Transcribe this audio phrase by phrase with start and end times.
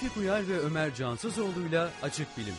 [0.00, 2.54] Tevfik Uyar ve Ömer Cansızoğlu'yla Açık Bilim.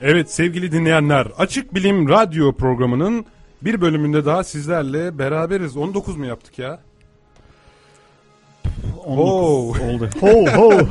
[0.00, 3.26] Evet sevgili dinleyenler Açık Bilim Radyo programının
[3.62, 5.76] bir bölümünde daha sizlerle beraberiz.
[5.76, 6.80] 19 mu yaptık ya?
[9.04, 9.80] 19 Oh.
[9.88, 10.08] oldu.
[10.20, 10.86] Ho ho.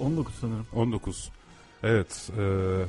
[0.00, 0.66] 19 sanırım.
[0.74, 1.30] 19.
[1.82, 2.42] Evet e,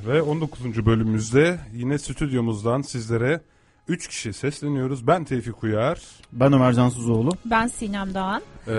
[0.08, 0.86] ve 19.
[0.86, 3.42] bölümümüzde yine stüdyomuzdan sizlere
[3.90, 5.08] 3 kişi sesleniyoruz.
[5.08, 6.00] Ben Tevfik Uyar.
[6.32, 7.30] Ben Ömer Cansızoğlu.
[7.46, 8.41] Ben Sinem Doğan.
[8.68, 8.76] E,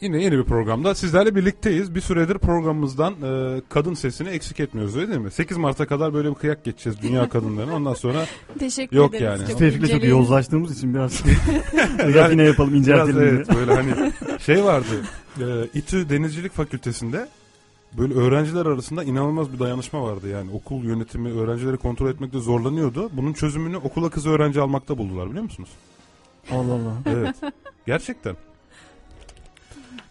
[0.00, 1.94] yine yeni bir programda sizlerle birlikteyiz.
[1.94, 5.30] Bir süredir programımızdan e, kadın sesini eksik etmiyoruz öyle değil mi?
[5.30, 7.74] 8 Mart'a kadar böyle bir kıyak geçeceğiz dünya kadınlarına.
[7.74, 8.26] Ondan sonra
[8.58, 9.40] Teşekkür Yok ederiz.
[9.40, 9.48] yani.
[9.50, 11.22] Çok Tevfik'le çok yozlaştığımız için biraz
[11.98, 13.28] Yani rafine yapalım Biraz inceltelim diye.
[13.30, 14.86] evet böyle hani şey vardı.
[15.40, 15.44] E,
[15.78, 17.28] İTÜ Denizcilik Fakültesinde
[17.98, 20.50] böyle öğrenciler arasında inanılmaz bir dayanışma vardı yani.
[20.50, 23.10] Okul yönetimi öğrencileri kontrol etmekte zorlanıyordu.
[23.12, 25.68] Bunun çözümünü okula kız öğrenci almakta buldular biliyor musunuz?
[26.50, 26.94] Allah Allah.
[27.06, 27.36] Evet.
[27.86, 28.36] Gerçekten.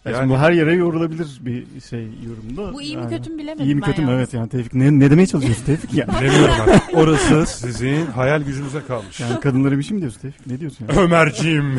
[0.04, 2.72] Yani, Yani- bu her yere yorulabilir bir şey yorumda.
[2.74, 3.16] Bu iyi mi Yani.
[3.16, 5.94] kötü mü bilemedim İyi mi kötü mü evet yani Tevfik ne, ne demeye çalışıyorsun Tevfik
[5.94, 6.06] ya?
[6.20, 6.82] Bilemiyorum artık.
[6.98, 9.20] Orası sizin hayal gücünüze kalmış.
[9.20, 10.46] Yani kadınlara bir şey mi diyorsun Tevfik?
[10.46, 11.00] Ne diyorsun yani?
[11.00, 11.78] Ömerciğim.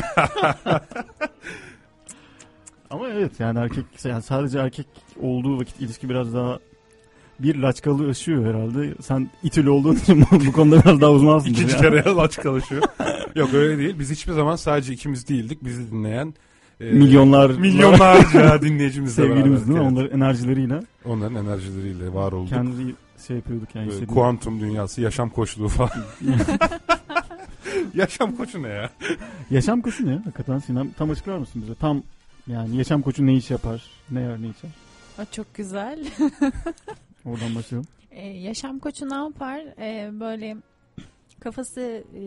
[2.92, 4.86] Ama evet yani erkek yani sadece erkek
[5.22, 6.58] olduğu vakit ilişki biraz daha
[7.38, 8.94] bir laçkalı aşıyor herhalde.
[9.02, 11.50] Sen itili olduğun için bu konuda biraz daha uzmansın.
[11.50, 11.80] İkinci yani.
[11.82, 12.82] kere laç çalışıyor.
[13.36, 13.98] Yok öyle değil.
[13.98, 15.64] Biz hiçbir zaman sadece ikimiz değildik.
[15.64, 16.34] Bizi dinleyen
[16.80, 19.68] e, Milyonlar milyonlarca dinleyicimizle sevgilimiz beraber.
[19.68, 19.84] değil mi?
[19.84, 19.92] Evet.
[19.92, 22.48] Onların enerjileriyle Onların enerjileriyle var olduk.
[22.48, 22.94] kendimizi
[23.26, 23.90] şey yapıyorduk yani.
[23.90, 25.90] Böyle kuantum dünyası, yaşam koçluğu falan.
[27.94, 28.90] yaşam koçu ne ya?
[29.50, 30.14] Yaşam koçu ne?
[30.14, 31.74] Hakikaten Sinem tam açıklar mısın bize?
[31.74, 32.02] Tam
[32.46, 33.82] yani yaşam koçu ne iş yapar?
[34.10, 34.70] Ne yer ne içer?
[35.18, 35.98] Aa, çok güzel.
[37.24, 37.88] Oradan başlayalım.
[38.10, 39.60] Ee, yaşam koçu ne yapar?
[39.78, 40.56] Ee, böyle
[41.40, 41.80] kafası
[42.14, 42.22] e,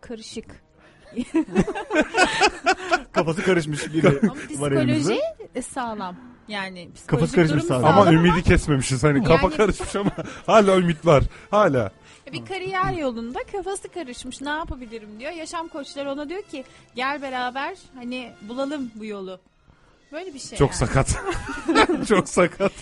[0.00, 0.46] karışık.
[3.12, 5.14] Kafası karışmış biri Ama var elimizde.
[5.14, 6.16] psikoloji e, sağlam.
[6.48, 7.84] Yani psikolojik Kafası karışmış durum sağlam.
[7.84, 9.04] Ama sağlam ümidi kesmemişiz.
[9.04, 10.10] Hani kafa Yani- karışmış ama
[10.46, 11.24] hala ümit var.
[11.50, 11.90] Hala.
[12.32, 15.32] Bir kariyer yolunda kafası karışmış ne yapabilirim diyor.
[15.32, 19.40] Yaşam koçları ona diyor ki gel beraber hani bulalım bu yolu.
[20.12, 20.78] Böyle bir şey Çok yani.
[20.78, 21.22] sakat.
[22.08, 22.72] çok sakat.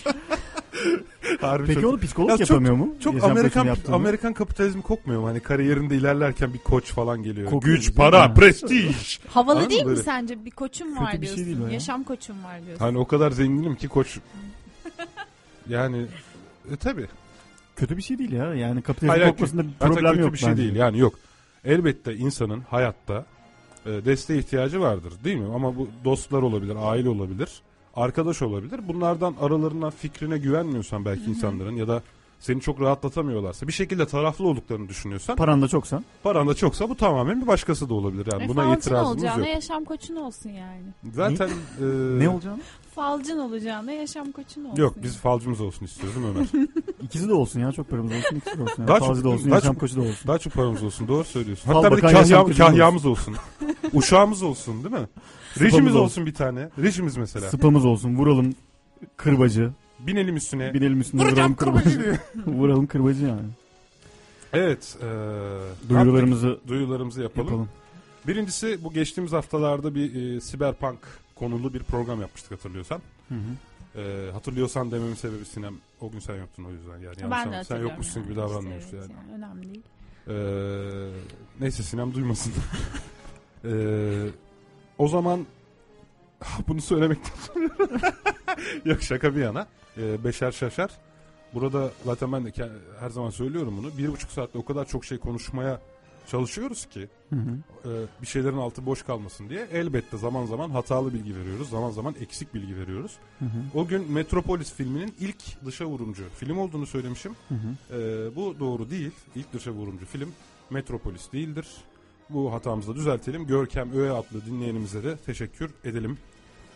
[1.41, 2.95] Harbi Peki çok, onu psikolog Ya çok- yapamıyor mu?
[2.99, 3.67] çok Yaşam Amerikan.
[3.91, 5.27] Amerikan kapitalizmi kokmuyor mu?
[5.27, 7.49] Hani kariyerinde ilerlerken bir koç falan geliyor.
[7.49, 8.33] Kokuyor Güç, para, yani.
[8.33, 9.19] prestij.
[9.29, 10.03] Havalı Anladın değil mi böyle?
[10.03, 10.45] sence?
[10.45, 11.45] Bir koçum Kötü var bir şey diyorsun.
[11.45, 11.73] değil o ya.
[11.73, 12.85] Yaşam koçum var diyorsun.
[12.85, 14.17] Hani o kadar zenginim ki koç.
[15.69, 16.05] Yani
[16.73, 17.07] e, tabii.
[17.77, 18.53] Kötü bir şey değil ya.
[18.53, 20.63] Yani kapitalizm Hayır, kokmasında bir problem kötü yok bir şey bence.
[20.63, 20.75] değil.
[20.75, 21.15] Yani yok.
[21.65, 23.25] Elbette insanın hayatta
[23.85, 25.53] e, desteğe ihtiyacı vardır değil mi?
[25.55, 27.61] Ama bu dostlar olabilir, aile olabilir,
[27.95, 28.81] arkadaş olabilir.
[28.87, 32.01] Bunlardan aralarından fikrine güvenmiyorsan belki insanların ya da
[32.39, 36.03] seni çok rahatlatamıyorlarsa bir şekilde taraflı olduklarını düşünüyorsan Paran da çoksa.
[36.23, 38.27] paran da çoksa bu tamamen bir başkası da olabilir.
[38.31, 39.55] Yani E, buna falcın itirazımız olacağına yok.
[39.55, 40.83] yaşam koçun olsun yani.
[41.13, 41.47] Zaten
[41.81, 41.83] e,
[42.19, 42.59] Ne olacağını?
[42.95, 44.81] Falcın olacağına yaşam koçun olsun.
[44.81, 46.67] Yok biz falcımız olsun istiyoruz değil mi Ömer?
[47.01, 47.71] İkisi de olsun ya.
[47.71, 48.35] Çok paramız olsun.
[48.35, 48.75] ikisi de olsun.
[48.77, 48.87] Yani.
[48.87, 49.45] Daha çok- Falcı da olsun.
[49.51, 50.27] daha yaşam çok- koçu da olsun.
[50.27, 51.71] Daha çok paramız olsun doğru söylüyorsun.
[51.71, 53.35] Fal Hatta bir de kahya, kahyamız olsun.
[53.93, 55.07] Uşağımız olsun değil mi?
[55.59, 56.03] Rejimiz olsun.
[56.05, 56.69] olsun bir tane.
[56.83, 57.49] Rejimiz mesela.
[57.49, 58.15] Sıpamız olsun.
[58.15, 58.55] Vuralım
[59.17, 59.71] kırbacı.
[59.99, 60.73] Binelim üstüne.
[60.73, 62.19] Binelim üstüne Vuracağım vuralım kırbacı.
[62.47, 63.47] vuralım kırbacı yani.
[64.53, 64.97] Evet.
[65.01, 65.05] E,
[65.89, 67.47] Duyurularımızı duyurularımızı yapalım.
[67.47, 67.69] yapalım.
[68.27, 70.99] Birincisi bu geçtiğimiz haftalarda bir e, siberpunk
[71.35, 73.01] konulu bir program yapmıştık hatırlıyorsan.
[73.29, 74.01] Hı hı.
[74.01, 77.31] E, hatırlıyorsan dememin sebebi Sinem o gün sen yoktun o yüzden yani.
[77.31, 78.27] Ben yanlış de sen yokmuşsun yani.
[78.29, 79.05] gibi davranmıyorsun İşte yani.
[79.11, 79.43] evet yani.
[79.43, 79.83] Önemli değil.
[80.29, 81.09] Ee,
[81.59, 82.53] neyse Sinem duymasın.
[83.65, 84.27] Ee,
[84.97, 85.45] o zaman
[86.67, 87.71] bunu söylemekten
[88.85, 89.67] yok şaka bir yana
[89.97, 90.91] ee, beşer şaşar.
[91.53, 92.51] Burada zaten ben de
[92.99, 93.97] her zaman söylüyorum bunu.
[93.97, 95.81] Bir buçuk saatte o kadar çok şey konuşmaya
[96.27, 97.89] çalışıyoruz ki Hı hı.
[97.89, 99.67] e, bir şeylerin altı boş kalmasın diye.
[99.71, 101.69] Elbette zaman zaman hatalı bilgi veriyoruz.
[101.69, 103.17] Zaman zaman eksik bilgi veriyoruz.
[103.39, 103.79] Hı hı.
[103.79, 107.35] O gün Metropolis filminin ilk dışa vurumcu film olduğunu söylemişim.
[107.49, 107.97] Hı hı.
[107.97, 109.11] Ee, bu doğru değil.
[109.35, 110.31] İlk dışa vurumcu film
[110.69, 111.67] Metropolis değildir.
[112.29, 113.47] Bu hatamızı düzeltelim.
[113.47, 116.17] Görkem Öğe adlı dinleyenimize de teşekkür edelim.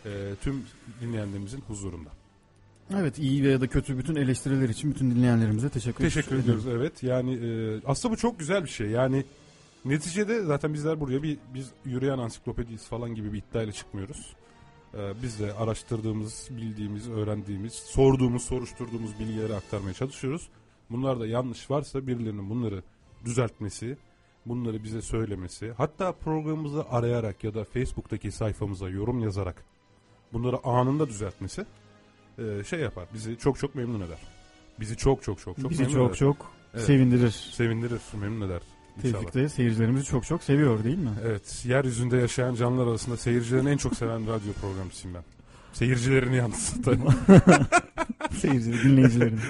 [0.06, 0.64] Ee, tüm
[1.00, 2.10] dinleyenlerimizin huzurunda.
[2.94, 7.02] Evet iyi veya da kötü bütün eleştiriler için bütün dinleyenlerimize teşekkür, Teşekkür ediyoruz evet.
[7.02, 8.86] Yani e, aslında bu çok güzel bir şey.
[8.88, 9.24] Yani
[9.84, 14.36] neticede zaten bizler buraya bir biz yürüyen ansiklopediyiz falan gibi bir iddiayla çıkmıyoruz.
[14.94, 20.48] Ee, biz de araştırdığımız, bildiğimiz, öğrendiğimiz, sorduğumuz, soruşturduğumuz bilgileri aktarmaya çalışıyoruz.
[20.90, 22.82] Bunlar da yanlış varsa birilerinin bunları
[23.24, 23.96] düzeltmesi,
[24.46, 29.64] bunları bize söylemesi, hatta programımızı arayarak ya da Facebook'taki sayfamıza yorum yazarak
[30.32, 31.64] bunları anında düzeltmesi
[32.38, 33.04] e, şey yapar.
[33.14, 34.18] Bizi çok çok memnun eder.
[34.80, 36.18] Bizi çok çok çok çok Bizi memnun çok eder.
[36.18, 36.36] çok
[36.74, 36.84] Evet.
[36.84, 37.30] sevindirir.
[37.30, 38.60] sevindirir, memnun eder.
[38.96, 39.12] İnşallah.
[39.20, 41.10] Tevfik de seyircilerimizi çok çok seviyor değil mi?
[41.24, 45.24] Evet, yeryüzünde yaşayan canlılar arasında seyircilerin en çok seven radyo programcısıyım ben.
[45.72, 46.74] Seyircilerini yalnız.
[46.84, 46.98] tabii.
[48.38, 49.40] Seyircileri, dinleyicilerin.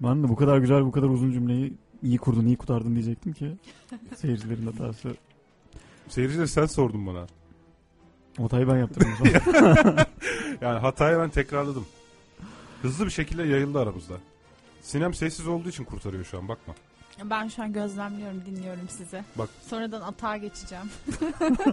[0.00, 3.52] ben de bu kadar güzel, bu kadar uzun cümleyi iyi kurdun, iyi kurtardın diyecektim ki.
[4.16, 5.14] Seyircilerin hatası.
[6.08, 7.26] Seyircileri sen sordun bana.
[8.42, 9.12] Hatayı ben yaptırdım.
[9.22, 9.96] o zaman.
[10.60, 11.86] Yani hatayı ben tekrarladım.
[12.82, 14.14] Hızlı bir şekilde yayıldı aramızda.
[14.82, 16.74] Sinem sessiz olduğu için kurtarıyor şu an bakma.
[17.24, 19.22] Ben şu an gözlemliyorum, dinliyorum sizi.
[19.36, 19.48] Bak.
[19.68, 20.84] Sonradan atağa geçeceğim.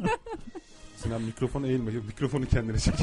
[0.97, 1.91] Sinem mikrofonu eğilme.
[1.91, 2.93] Mikrofonu kendine çek.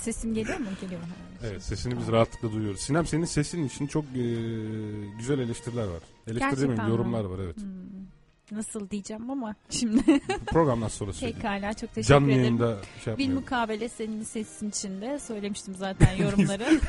[0.00, 0.66] Sesim geliyor mu?
[0.80, 1.00] Geliyor.
[1.44, 2.80] Evet sesini biz rahatlıkla duyuyoruz.
[2.80, 4.24] Sinem senin sesin için çok e,
[5.18, 6.00] güzel eleştiriler var.
[6.26, 6.90] Eleştiri Gerçekten demeyeyim mi?
[6.90, 7.56] yorumlar var evet.
[7.56, 7.85] Hmm.
[8.52, 11.36] Nasıl diyeceğim ama şimdi programdan sonra söyleyeyim.
[11.42, 12.40] pekala çok teşekkür Canlı ederim.
[12.40, 16.80] yayında şey Bir mukabele senin sesin içinde söylemiştim zaten yorumları.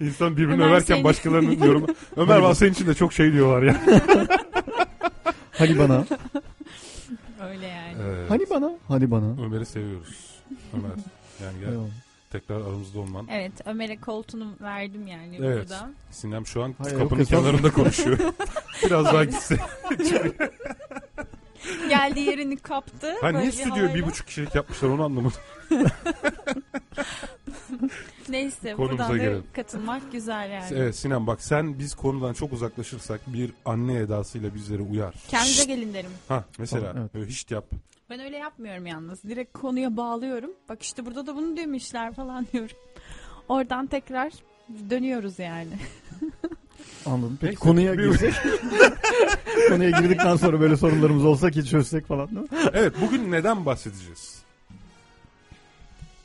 [0.00, 1.86] İnsan birbirini Ömer överken seni- başkalarının yorumu.
[2.16, 3.80] Ömer var senin için de çok şey diyorlar ya.
[5.52, 6.04] Hani bana,
[7.50, 7.96] Öyle yani.
[8.02, 8.30] Evet.
[8.30, 9.42] hani bana, hani bana.
[9.44, 10.30] Ömer'i seviyoruz.
[10.74, 10.90] Ömer.
[11.42, 11.68] Yani gel.
[12.30, 13.26] Tekrar aramızda olman.
[13.30, 15.58] Evet Ömer'e koltuğunu verdim yani Evet.
[15.58, 15.90] burada.
[16.10, 18.18] Sinem şu an Hayır, kapının kenarında konuşuyor.
[18.86, 19.56] Biraz daha gitse.
[21.88, 23.14] Geldi yerini kaptı.
[23.20, 25.40] Ha niye stüdyoyu bir buçuk kişilik yapmışlar onu anlamadım.
[28.28, 29.44] Neyse Konumuza buradan da gelelim.
[29.52, 30.64] katılmak güzel yani.
[30.70, 35.14] Evet Sinem bak sen biz konudan çok uzaklaşırsak bir anne edasıyla bizleri uyar.
[35.28, 36.10] Kendinize gelin derim.
[36.28, 37.14] Ha mesela Tamam, evet.
[37.14, 37.64] böyle hiç yap.
[38.10, 39.22] Ben öyle yapmıyorum yalnız.
[39.24, 40.50] Direkt konuya bağlıyorum.
[40.68, 42.76] Bak işte burada da bunu demişler falan diyorum.
[43.48, 44.32] Oradan tekrar
[44.90, 45.72] dönüyoruz yani.
[47.06, 47.38] Anladım.
[47.40, 48.34] Peki Neyse, konuya bir- girsek.
[49.68, 52.46] konuya girdikten sonra böyle sorularımız olsa ki çözsek falan değil mi?
[52.72, 54.42] Evet bugün neden bahsedeceğiz?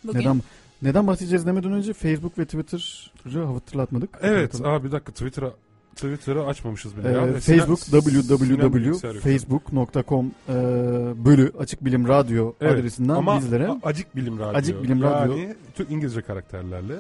[0.04, 0.42] Bugün Neden
[0.82, 4.10] neden bahsedeceğiz demeden önce Facebook ve Twitter'ı hatırlatmadık.
[4.22, 5.52] Evet aa bir dakika Twitter'a
[5.96, 7.10] Twitter'ı açmamışız bile.
[7.10, 7.34] Ee, ya.
[7.34, 10.54] Facebook www.facebook.com e,
[11.26, 14.58] bölü Açık Bilim Radyo Evet, adresinden Ama bizlere acık bilim radyo.
[14.58, 15.38] Acık Bilim Radyo.
[15.38, 16.94] Yani Türk İngilizce karakterlerle.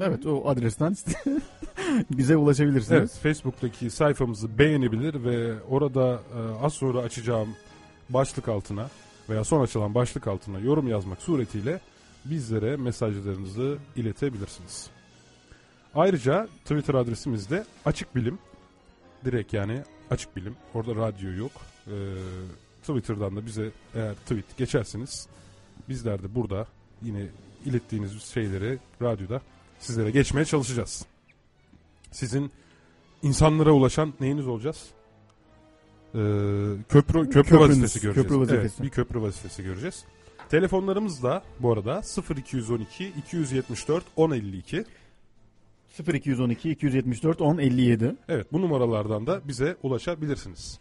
[0.00, 0.96] Evet o adresten
[2.10, 2.98] bize ulaşabilirsiniz.
[2.98, 7.48] Evet Facebook'taki sayfamızı beğenebilir ve orada e, az sonra açacağım
[8.08, 8.88] başlık altına
[9.28, 11.80] veya son açılan başlık altına yorum yazmak suretiyle
[12.24, 14.90] bizlere mesajlarınızı iletebilirsiniz.
[15.94, 18.38] Ayrıca Twitter adresimiz de açık bilim.
[19.24, 20.56] Direkt yani açık bilim.
[20.74, 21.52] Orada radyo yok.
[21.86, 21.90] Ee,
[22.80, 25.26] Twitter'dan da bize eğer tweet geçerseniz
[25.88, 26.66] bizler de burada
[27.02, 27.26] yine
[27.64, 29.40] ilettiğiniz şeyleri radyoda
[29.80, 31.06] sizlere geçmeye çalışacağız.
[32.10, 32.50] Sizin
[33.22, 34.86] insanlara ulaşan neyiniz olacağız?
[36.14, 36.18] Ee,
[36.88, 38.28] köprü köprü Köprünüz, vazifesi göreceğiz.
[38.28, 38.60] köprü vazifesi.
[38.62, 40.04] Evet, bir köprü vazifesi göreceğiz.
[40.48, 42.02] Telefonlarımız da bu arada
[42.36, 44.84] 0212 274 1052.
[46.14, 50.78] 0212 274 1057 Evet bu numaralardan da bize ulaşabilirsiniz.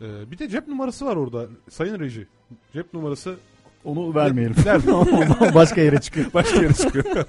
[0.00, 1.46] Ee, bir de cep numarası var orada.
[1.70, 2.26] Sayın Reji.
[2.72, 3.36] Cep numarası
[3.84, 4.56] onu vermeyelim.
[4.64, 4.80] Ver.
[5.54, 6.26] Başka yere çıkıyor.
[6.34, 7.26] başka yere çıkıyor.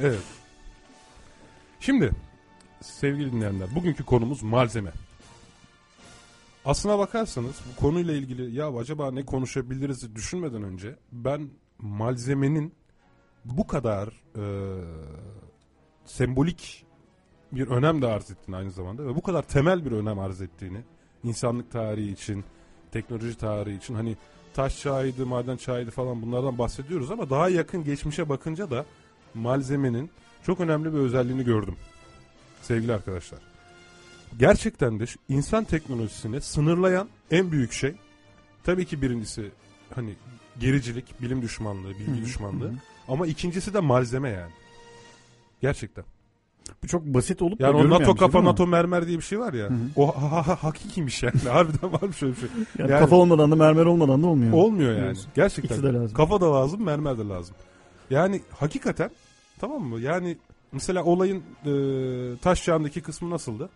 [0.00, 0.22] evet.
[1.80, 2.10] Şimdi
[2.80, 4.92] sevgili dinleyenler bugünkü konumuz malzeme.
[6.64, 12.74] Aslına bakarsanız bu konuyla ilgili ya acaba ne konuşabiliriz düşünmeden önce ben malzemenin
[13.44, 14.44] bu kadar e,
[16.04, 16.84] sembolik
[17.52, 20.82] bir önem de arz ettiğini aynı zamanda ve bu kadar temel bir önem arz ettiğini
[21.24, 22.44] insanlık tarihi için,
[22.92, 24.16] teknoloji tarihi için hani
[24.54, 28.84] taş çağıydı, maden çağıydı falan bunlardan bahsediyoruz ama daha yakın geçmişe bakınca da
[29.34, 30.10] malzemenin
[30.46, 31.76] çok önemli bir özelliğini gördüm.
[32.62, 33.40] Sevgili arkadaşlar.
[34.38, 37.94] Gerçekten de şu insan teknolojisini sınırlayan en büyük şey
[38.64, 39.50] tabii ki birincisi
[39.94, 40.14] hani
[40.60, 42.72] gericilik, bilim düşmanlığı, bilgi düşmanlığı
[43.08, 44.52] ama ikincisi de malzeme yani.
[45.60, 46.04] Gerçekten.
[46.82, 48.44] Bu çok basit olup da Yani o görünmeyen NATO şey kafa mi?
[48.44, 49.66] NATO mermer diye bir şey var ya.
[49.66, 49.78] Hı hı.
[49.96, 51.34] O ha, ha, ha- hakikiymiş yani.
[51.52, 52.48] Harbiden var mı şöyle bir şey?
[52.78, 54.52] Yani Yani- kafa olmadan da mermer olmadan da olmuyor.
[54.52, 55.06] Olmuyor yani.
[55.06, 55.26] Evet.
[55.34, 55.74] Gerçekten.
[55.76, 56.16] İkisi de lazım.
[56.16, 57.56] Kafa da lazım, mermer de lazım.
[58.10, 59.10] Yani hakikaten
[59.60, 60.00] tamam mı?
[60.00, 60.36] Yani
[60.72, 61.72] mesela olayın e,
[62.38, 63.68] taş çağındaki kısmı nasıldı?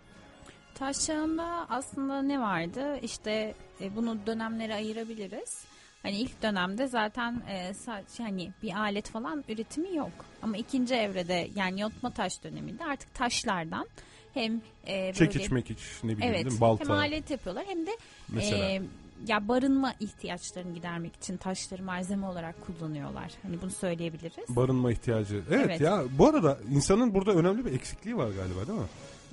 [0.74, 2.98] Taş çağında aslında ne vardı?
[3.02, 5.64] İşte e, bunu dönemlere ayırabiliriz.
[6.04, 10.12] Hani ilk dönemde zaten e, sadece hani bir alet falan üretimi yok.
[10.42, 13.86] Ama ikinci evrede yani yontma taş döneminde artık taşlardan
[14.34, 17.90] hem e, böyle Çekiç mekiç ne bileyim evet balta hem alet yapıyorlar hem de
[18.28, 18.64] mesela.
[18.70, 18.82] e,
[19.26, 23.32] ya barınma ihtiyaçlarını gidermek için taşları malzeme olarak kullanıyorlar.
[23.42, 24.56] Hani bunu söyleyebiliriz.
[24.56, 25.42] Barınma ihtiyacı.
[25.50, 25.80] Evet, Evet.
[25.80, 28.86] ya bu arada insanın burada önemli bir eksikliği var galiba değil mi?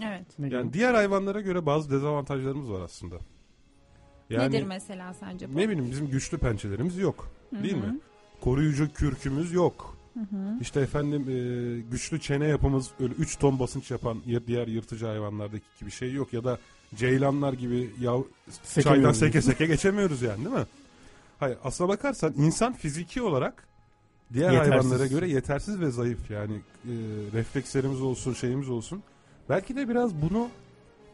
[0.04, 0.54] Evet.
[0.54, 3.16] Yani diğer hayvanlara göre bazı dezavantajlarımız var aslında.
[4.32, 5.58] Yani Nedir mesela sence bu?
[5.58, 7.28] ne bileyim bizim güçlü pençelerimiz yok.
[7.56, 8.00] Hı değil mi?
[8.42, 9.98] Koruyucu kürkümüz yok.
[10.14, 10.58] Hı hı.
[10.62, 11.36] İşte efendim e,
[11.92, 16.34] güçlü çene yapımız öyle 3 ton basınç yapan ya- diğer yırtıcı hayvanlardaki gibi şey yok
[16.34, 16.58] ya da
[16.96, 18.14] ceylanlar gibi ya
[18.64, 18.84] Sekemiyoruz.
[18.84, 20.66] çaydan seke seke geçemiyoruz yani değil mi?
[21.40, 23.68] Hayır aslına bakarsan insan fiziki olarak
[24.34, 24.72] diğer Yetersiz.
[24.74, 26.54] hayvanlara göre yetersiz ve zayıf yani
[26.86, 26.92] e,
[27.34, 29.04] reflekslerimiz olsun şeyimiz olsun.
[29.50, 30.48] Belki de biraz bunu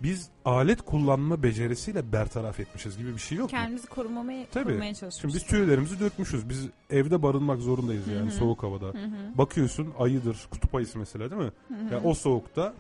[0.02, 3.58] biz alet kullanma becerisiyle bertaraf etmişiz gibi bir şey yok mu?
[3.58, 4.64] Kendimizi korumamaya, Tabii.
[4.70, 5.22] korumaya çalışıyoruz.
[5.22, 6.50] Şimdi biz tüylerimizi dökmüşüz.
[6.50, 8.32] Biz evde barınmak zorundayız yani Hı hı.
[8.32, 8.86] soğuk havada.
[8.86, 9.38] Hı hı.
[9.38, 11.52] Bakıyorsun ayıdır, kutup ayısı mesela değil mi?
[11.68, 11.94] Hı hı.
[11.94, 12.74] Ya o soğukta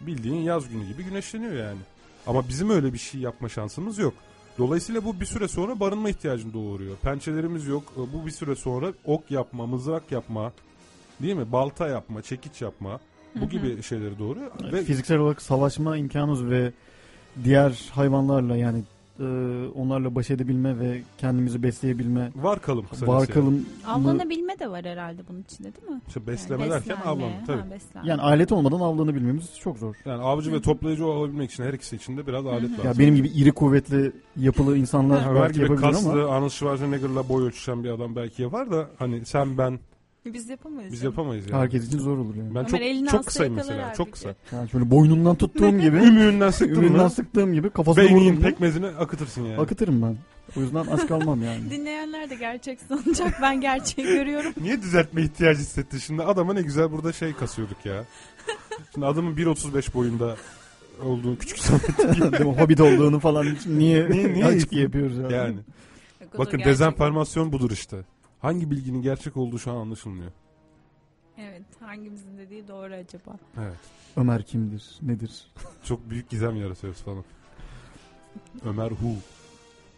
[0.00, 1.78] bildiğin yaz günü gibi güneşleniyor yani.
[2.26, 4.14] Ama bizim öyle bir şey yapma şansımız yok.
[4.58, 6.96] Dolayısıyla bu bir süre sonra barınma ihtiyacını doğuruyor.
[6.96, 7.92] Pençelerimiz yok.
[7.96, 10.52] E, Bu bir süre sonra ok yapma, mızrak yapma,
[11.22, 11.52] değil mi?
[11.52, 13.00] Balta yapma, çekiç yapma.
[13.36, 14.50] Bu gibi şeyleri doğuruyor.
[14.72, 16.72] Ve Fiziksel olarak savaşma imkanımız ve
[17.44, 18.82] diğer hayvanlarla yani
[19.20, 19.24] e,
[19.74, 23.12] onlarla baş edebilme ve kendimizi besleyebilme var kalım kısacası.
[23.12, 23.30] var yani.
[23.30, 26.00] kalım Avlanabilme de var herhalde bunun içinde değil mi?
[26.08, 27.60] İşte besleme Yani derken avlanma tabii.
[27.60, 28.08] ha, beslenme.
[28.08, 29.94] yani alet olmadan avlanabilmemiz çok zor.
[30.04, 32.84] Yani avcı Hı ve toplayıcı olabilmek için her ikisi için de biraz alet lazım.
[32.84, 37.46] Ya benim gibi iri kuvvetli yapılı insanlar belki gibi yapabilir kaslı ama Arnold Schwarzenegger'la boy
[37.46, 39.78] ölçüşen bir adam belki yapar da hani sen ben
[40.26, 40.92] Biz yapamayız.
[40.92, 41.60] biz yapamayız yani.
[41.60, 42.54] herkes için zor olur yani.
[42.54, 43.94] Ben çok çok kısayım mesela.
[43.94, 44.34] Çok kısa.
[44.52, 47.10] Yani şöyle boynundan tuttuğum gibi Ümüğünden sıktın ümünden mı?
[47.10, 49.60] sıktığım gibi kafasına vurdum mu pekmezini akıtırsın yani.
[49.60, 50.16] akıtırım ben.
[50.56, 51.70] O yüzden aç kalmam yani.
[51.70, 53.38] Dinleyenler de gerçek sanacak.
[53.42, 54.52] Ben gerçeği görüyorum.
[54.60, 56.22] Niye düzeltme ihtiyacı hissetti şimdi?
[56.22, 58.04] Adama ne güzel burada şey kasıyorduk ya.
[58.94, 60.36] Şimdi adamın 1.35 boyunda
[61.02, 62.52] olduğu küçük sanat Değil mi?
[62.60, 65.32] Hobbit olduğunu falan niye, Niye- niye açık yapıyoruz yani.
[65.32, 65.56] yani.
[66.38, 66.66] Bakın gerçek.
[66.66, 67.96] dezenformasyon budur işte.
[68.40, 70.30] Hangi bilginin gerçek olduğu şu an anlaşılmıyor.
[71.38, 71.62] Evet.
[71.80, 73.38] Hangimizin dediği doğru acaba?
[73.58, 73.76] Evet.
[74.16, 74.98] Ömer kimdir?
[75.02, 75.46] Nedir?
[75.84, 77.24] Çok büyük gizem yaratıyoruz falan.
[78.64, 79.14] Ömer Hu.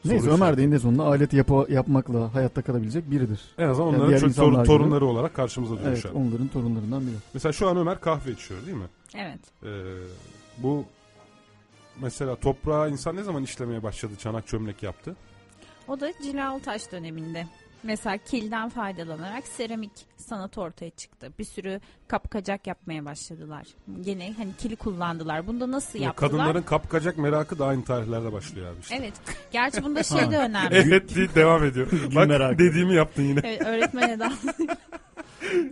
[0.05, 3.41] Neyse Soru Ömer de eninde sonunda alet yapı, yapmakla hayatta kalabilecek biridir.
[3.59, 4.67] En azından onların diğer çocuk insanlar gibi.
[4.67, 6.15] torunları olarak karşımıza duruyor Evet şu an.
[6.15, 7.15] onların torunlarından biri.
[7.35, 8.87] Mesela şu an Ömer kahve içiyor değil mi?
[9.15, 9.41] Evet.
[9.63, 9.69] Ee,
[10.59, 10.85] bu
[12.01, 14.13] mesela toprağa insan ne zaman işlemeye başladı?
[14.19, 15.17] Çanak çömlek yaptı.
[15.89, 17.47] O da cilalı taş döneminde.
[17.83, 21.33] Mesela kilden faydalanarak seramik sanatı ortaya çıktı.
[21.39, 23.67] Bir sürü kapkacak yapmaya başladılar.
[24.01, 25.47] Gene hani kili kullandılar.
[25.47, 26.31] Bunda nasıl yaptılar?
[26.31, 28.95] Kadınların kapkacak merakı da aynı tarihlerde başlıyor abi işte.
[28.95, 29.15] Evet.
[29.53, 30.75] Gerçi bunda şey de önemli.
[30.75, 31.89] Evet deyip devam ediyor.
[32.15, 32.59] Bak merakı.
[32.59, 33.41] dediğimi yaptın yine.
[33.45, 34.33] Evet, öğretmen eden.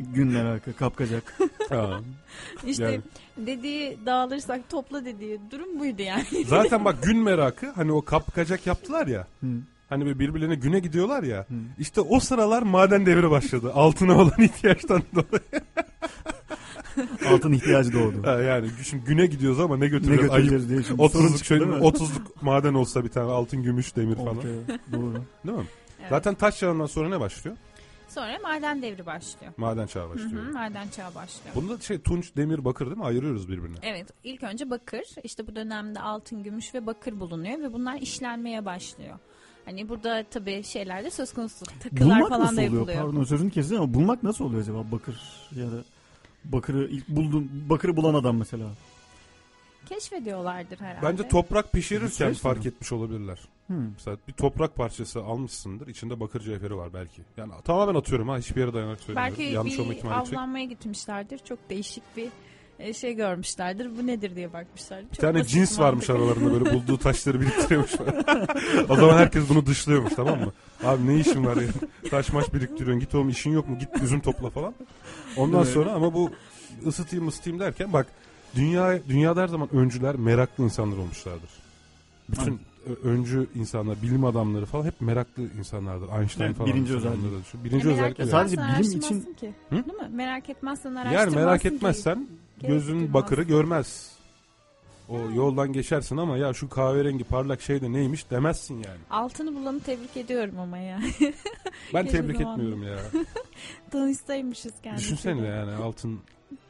[0.01, 1.39] Gün merakı, kapkacak.
[2.67, 3.01] İşte Yani.
[3.37, 6.25] dediği dağılırsak topla dediği durum buydu yani.
[6.47, 9.27] Zaten bak gün merakı hani o kapkacak yaptılar ya.
[9.41, 9.47] Hı,
[9.91, 11.39] Hani böyle birbirlerine güne gidiyorlar ya.
[11.39, 11.55] hı.
[11.79, 13.73] İşte o sıralar maden devri başladı.
[13.75, 15.63] Altına olan ihtiyaçtan dolayı.
[17.35, 18.27] Altın ihtiyacı doğdu.
[18.27, 20.69] Ha, yani şimdi güne gidiyoruz ama ne ne götüreceğiz?
[20.69, 21.85] Diye şimdi sorun 30'luk çıktı şöyle değil mi?
[21.87, 24.37] 30'luk maden olsa bir tane altın, gümüş, demir falan.
[24.37, 24.55] Ortaya,
[24.93, 25.15] Doğru.
[25.47, 25.65] Değil mi?
[26.01, 26.09] Evet.
[26.11, 27.57] Zaten taş çağından sonra ne başlıyor?
[28.09, 29.53] Sonra maden devri başlıyor.
[29.57, 30.47] Maden çağı Hı başlıyor.
[30.47, 31.55] hı, maden çağı başlıyor.
[31.55, 33.05] Bunda şey tunç, demir, bakır değil mi?
[33.05, 33.77] Ayırıyoruz birbirine.
[33.83, 38.65] Evet ilk önce bakır işte bu dönemde altın, gümüş ve bakır bulunuyor ve bunlar işlenmeye
[38.65, 39.19] başlıyor.
[39.71, 41.65] Hani burada tabii şeyler de söz konusu.
[41.83, 42.73] Takılar Bulmak falan nasıl da oluyor?
[42.73, 43.03] yapılıyor.
[43.03, 44.85] Pardon sözünü kestim ama bulmak nasıl oluyor acaba?
[44.93, 45.21] Bakır
[45.57, 45.85] ya da
[46.45, 48.67] bakırı ilk buldun bakırı bulan adam mesela.
[49.89, 51.07] Keşfediyorlardır herhalde.
[51.07, 52.69] Bence toprak pişirirken fark mi?
[52.69, 53.39] etmiş olabilirler.
[53.67, 53.75] Hı.
[53.95, 55.87] Mesela bir toprak parçası almışsındır.
[55.87, 57.23] içinde bakır cevheri var belki.
[57.37, 58.39] Yani tamamen atıyorum ha.
[58.39, 59.39] Hiçbir yere dayanarak söylemiyorum.
[59.39, 61.39] Belki Yanlış bir avlanmaya gitmişlerdir.
[61.39, 62.29] Çok değişik bir
[62.81, 63.99] e, şey görmüşlerdir.
[63.99, 65.11] Bu nedir diye bakmışlardır.
[65.13, 66.53] Bir tane cins varmış aralarında.
[66.53, 67.93] böyle bulduğu taşları biriktiriyormuş.
[68.89, 70.53] o zaman herkes bunu dışlıyormuş tamam mı?
[70.85, 71.69] Abi ne işin var ya?
[72.11, 73.01] Taş maş biriktiriyorsun.
[73.01, 73.79] Git oğlum işin yok mu?
[73.79, 74.75] Git üzüm topla falan.
[75.37, 75.73] Ondan Evet.
[75.73, 76.31] sonra ama bu
[76.87, 78.07] ısıtayım ısıtayım derken bak
[78.57, 81.51] dünya dünyada her zaman öncüler meraklı insanlar olmuşlardır.
[82.29, 86.09] Bütün ö- öncü insanlar, bilim adamları falan hep meraklı insanlardır.
[86.21, 86.73] Einstein Evet, falan.
[86.73, 87.31] birinci özelliği.
[87.45, 87.65] düşün.
[87.65, 88.31] Birinci E, merak özellik.
[88.31, 88.57] Sadece
[88.87, 89.53] bilim için- Ki.
[89.71, 89.75] Hı?
[89.75, 90.09] Değil mi?
[90.13, 91.69] Merak etmezsen Yani araştırmazsın merak ki.
[91.69, 92.29] etmezsen Gerek
[92.67, 94.11] gözün bakırı görmez.
[95.09, 98.99] O yoldan geçersin ama ya şu kahverengi parlak şey de neymiş demezsin yani.
[99.11, 101.01] Altını bulanı tebrik ediyorum ama ya.
[101.95, 102.63] Ben Keşke tebrik zamanında.
[102.63, 102.99] etmiyorum ya.
[103.91, 104.97] Tanışsaymışız kendisiyle.
[105.17, 106.21] Düşünsene yani altın.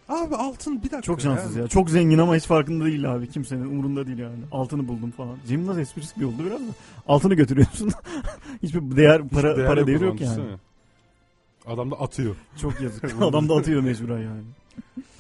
[0.09, 1.69] Abi altın bir dakika Çok şanssız ya.
[1.69, 3.29] Çok zengin ama hiç farkında değil abi.
[3.31, 4.39] Kimsenin umurunda değil yani.
[4.53, 5.37] Altını buldum falan.
[5.49, 6.73] Cem Yılmaz esprisi bir oldu biraz da.
[7.09, 7.91] Altını götürüyorsun.
[8.63, 10.31] Hiçbir değer para Değer para yok değeri zaman, yok yani.
[10.37, 10.57] düşünsene.
[11.67, 12.37] Adam da atıyor.
[12.61, 13.23] Çok yazık.
[13.23, 14.43] Adam da atıyor mecburen yani.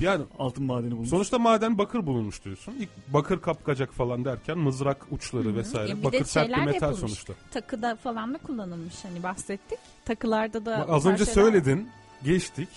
[0.00, 1.09] Yani Altın madeni bulmuş.
[1.09, 2.75] sonuçta maden bakır bulunmuş diyorsun.
[2.78, 5.54] İlk bakır kapkacak falan derken mızrak uçları Hı hı.
[5.57, 5.90] vesaire.
[5.90, 6.99] Ya de bakır sert bir metal yapılmış.
[7.00, 7.33] sonuçta.
[7.50, 9.78] Takıda falan da kullanılmış hani bahsettik.
[10.04, 11.88] Takılarda da Bak, az önce şeyler söyledin.
[12.25, 12.69] Geçtik.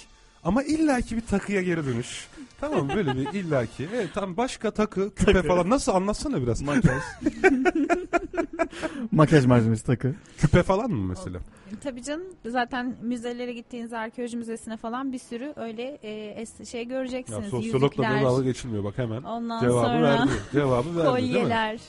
[0.43, 2.27] Ama illaki bir takıya geri dönüş.
[2.59, 3.87] tamam böyle bir illaki.
[3.95, 5.47] Evet tam başka takı, küpe Takı.
[5.47, 6.61] falan nasıl anlatsana biraz.
[6.61, 7.01] Makyaj.
[9.11, 10.15] Makyaj malzemesi takı.
[10.37, 11.39] Küpe falan mı mesela?
[11.83, 16.87] Tabii canım zaten müzelere gittiğiniz arkeoloji müzesine falan bir sürü öyle e, es- şey Ya
[16.87, 17.49] göreceksiniz.
[17.49, 19.23] sosyologla da dalga geçilmiyor bak hemen.
[19.23, 20.31] ondan Cevabı sonra verdi.
[20.51, 21.29] Cevabı verdi değil mi?
[21.39, 21.79] kolyeler.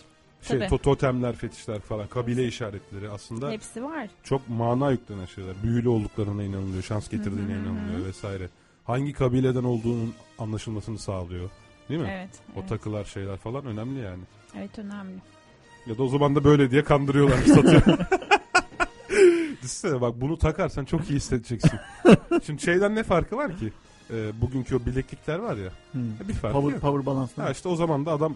[0.43, 0.69] şey Tabii.
[0.69, 4.09] to- totemler, fetişler falan, kabile işaretleri aslında Hepsi var.
[4.23, 5.55] çok mana yüklenen şeyler.
[5.63, 8.49] Büyülü olduklarına inanılıyor, şans getirdiğine Hı hı hı inanılıyor vesaire.
[8.85, 11.51] Hangi kabileden olduğunun anlaşılmasını sağlıyor.
[11.89, 12.09] Değil mi?
[12.13, 12.31] Evet.
[12.57, 12.69] O evet.
[12.69, 14.23] takılar şeyler falan önemli yani.
[14.57, 15.19] Evet önemli.
[15.87, 17.83] Ya da o zaman da böyle diye kandırıyorlar satıyor.
[19.65, 21.81] Düşünsene bak bunu takarsan çok iyi hissedeceksin.
[22.47, 23.73] Şimdi şeyden ne farkı var ki?
[24.11, 25.71] Ee, bugünkü o bileklikler var ya.
[25.93, 26.29] Hmm.
[26.29, 26.81] Bir farkı Power, yok.
[26.81, 27.33] power balance.
[27.37, 28.35] Ha işte o zaman da adam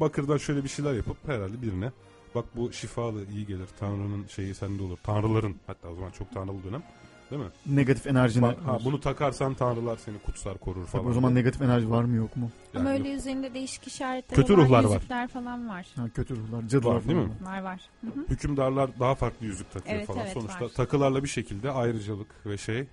[0.00, 1.92] bakırdan şöyle bir şeyler yapıp herhalde birine
[2.34, 3.66] bak bu şifalı iyi gelir.
[3.80, 4.98] Tanrı'nın şeyi sende olur.
[5.02, 6.82] Tanrıların hatta o zaman çok tanrılı dönem.
[7.30, 7.48] Değil mi?
[7.66, 8.42] Negatif enerjine.
[8.42, 11.02] Bak, ha, bunu takarsan tanrılar seni kutsar korur falan.
[11.04, 12.50] Tabii o zaman negatif enerji var mı yok mu?
[12.74, 13.18] Ama Yani öyle yok.
[13.18, 15.28] üzerinde değişik işaretler Kötü olan ruhlar var.
[15.28, 15.86] falan var.
[15.96, 17.28] Ha, kötü ruhlar, cadılar Var, değil mi?
[17.42, 17.80] Var var.
[18.00, 18.24] Hı hı.
[18.30, 20.20] hükümdarlar daha farklı yüzük takıyor Evet, falan.
[20.20, 20.68] evet, Sonuçta var.
[20.70, 22.84] takılarla bir şekilde ayrıcalık ve şey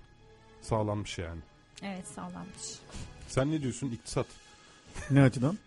[0.60, 1.40] sağlanmış yani.
[1.82, 2.62] Evet sağlanmış.
[3.28, 4.26] Sen ne diyorsun iktisat?
[5.10, 5.58] Ne açıdan?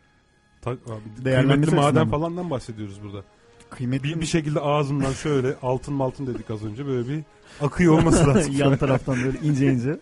[0.62, 2.12] Ta- abi, Değerlenmesi kıymetli maden mı?
[2.12, 3.24] falandan bahsediyoruz burada.
[3.70, 7.24] Kıymetli Bir, bir şekilde ağzımdan şöyle altın maltın dedik az önce böyle bir
[7.62, 8.54] akıyor olması lazım.
[8.58, 10.00] Yan taraftan böyle ince ince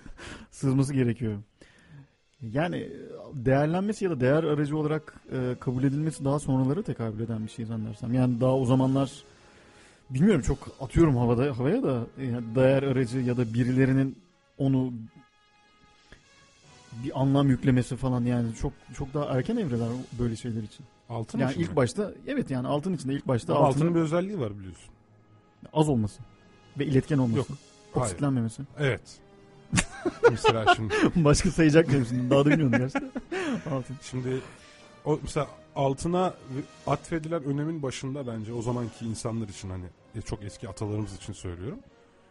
[0.51, 1.37] sızması gerekiyor.
[2.41, 2.89] Yani
[3.33, 7.65] değerlenmesi ya da değer aracı olarak e, kabul edilmesi daha sonraları tekabül eden bir şey
[7.65, 8.13] zannedersem.
[8.13, 9.11] Yani daha o zamanlar
[10.09, 14.17] bilmiyorum çok atıyorum havada havaya da e, değer aracı ya da birilerinin
[14.57, 14.93] onu
[17.03, 19.87] bir anlam yüklemesi falan yani çok çok daha erken evreler
[20.19, 20.85] böyle şeyler için.
[21.09, 21.75] Altın Yani ilk mi?
[21.75, 24.89] başta evet yani altın içinde ilk başta altının, altının bir özelliği var biliyorsun.
[25.73, 26.19] az olması
[26.79, 27.37] ve iletken olması.
[27.37, 27.47] Yok.
[27.95, 28.61] Oksitlenmemesi.
[28.79, 29.01] Evet.
[30.31, 32.29] mesela şimdi Başka sayacak mıyım şimdi?
[32.29, 33.11] Daha da bilmiyorum gerçekten.
[33.71, 33.95] Altın.
[34.01, 34.41] şimdi
[35.05, 36.33] o mesela altına
[36.87, 39.85] atfedilen önemin başında bence o zamanki insanlar için hani
[40.15, 41.79] e, çok eski atalarımız için söylüyorum.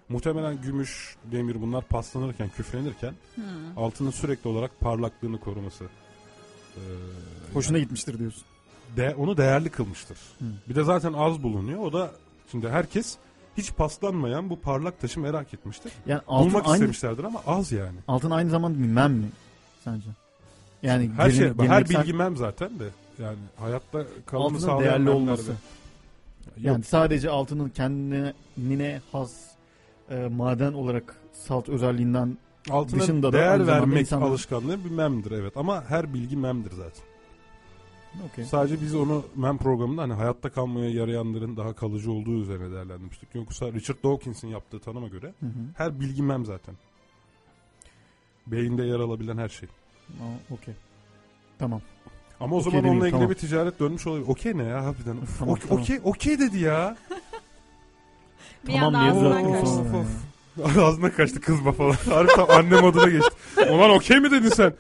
[0.09, 3.41] Muhtemelen gümüş, demir bunlar paslanırken, küflenirken Hı.
[3.77, 5.85] altının sürekli olarak parlaklığını koruması.
[6.77, 6.81] Ee,
[7.53, 8.43] Hoşuna yani gitmiştir diyorsun.
[8.97, 10.19] De, onu değerli kılmıştır.
[10.39, 10.45] Hı.
[10.69, 11.81] Bir de zaten az bulunuyor.
[11.81, 12.11] O da
[12.51, 13.17] şimdi herkes
[13.57, 15.93] hiç paslanmayan bu parlak taşı merak etmiştir.
[16.07, 17.99] Yani altın Bulmak aynı, istemişlerdir ama az yani.
[18.09, 19.29] altın aynı zamanda bir mem mi
[19.85, 20.07] sence?
[20.83, 22.89] Yani Her gelen- şey, her geleneksel bilgimem zaten de.
[23.23, 25.51] Yani hayatta kalımı sağlayan değerli olması.
[25.51, 25.59] Yok,
[26.63, 29.33] Yani sadece altının kendine has
[30.11, 32.39] e, maden olarak salt özelliğinden
[32.71, 35.57] altına dışında da değer zamanda vermek insanlar- alışkanlığı bir memdir evet.
[35.57, 37.03] Ama her bilgi memdir zaten.
[38.27, 38.45] Okey.
[38.45, 43.35] Sadece biz onu mem programında hani hayatta kalmaya yarayanların daha kalıcı olduğu üzerine değerlendirmiştik.
[43.35, 45.51] Yoksa Richard Dawkins'in yaptığı tanıma göre Hı hı.
[45.77, 46.75] her bilgi mem zaten.
[48.47, 49.69] Beyinde yer alabilen her şey.
[50.51, 50.75] Okey.
[51.59, 51.81] Tamam.
[52.41, 53.31] Ama o Okey zaman onunla ilgili tamam.
[53.31, 54.29] bir ticaret dönmüş olabilir.
[54.29, 55.17] Okey ne ya harbiden?
[55.39, 55.83] Tamam, okey, tamam.
[55.83, 56.97] okey, okey dedi ya.
[58.67, 60.07] Bir Tamam anda ağzından kaçtı.
[60.79, 61.93] Ağzına kaçtı kızma falan.
[62.09, 63.31] Harbiden annem adına geçti.
[63.71, 64.75] Ulan okey mi dedin sen?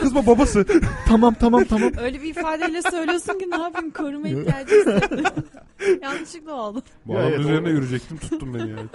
[0.00, 0.66] Kızma babası.
[1.08, 1.92] tamam tamam tamam.
[2.00, 5.24] Öyle bir ifadeyle söylüyorsun ki ne yapayım koruma ihtiyacı hissettim.
[6.02, 6.82] Yanlışlıkla oldu.
[7.06, 8.88] Bu Ya adamın evet, üzerine o- yürüyecektim tuttum beni yani.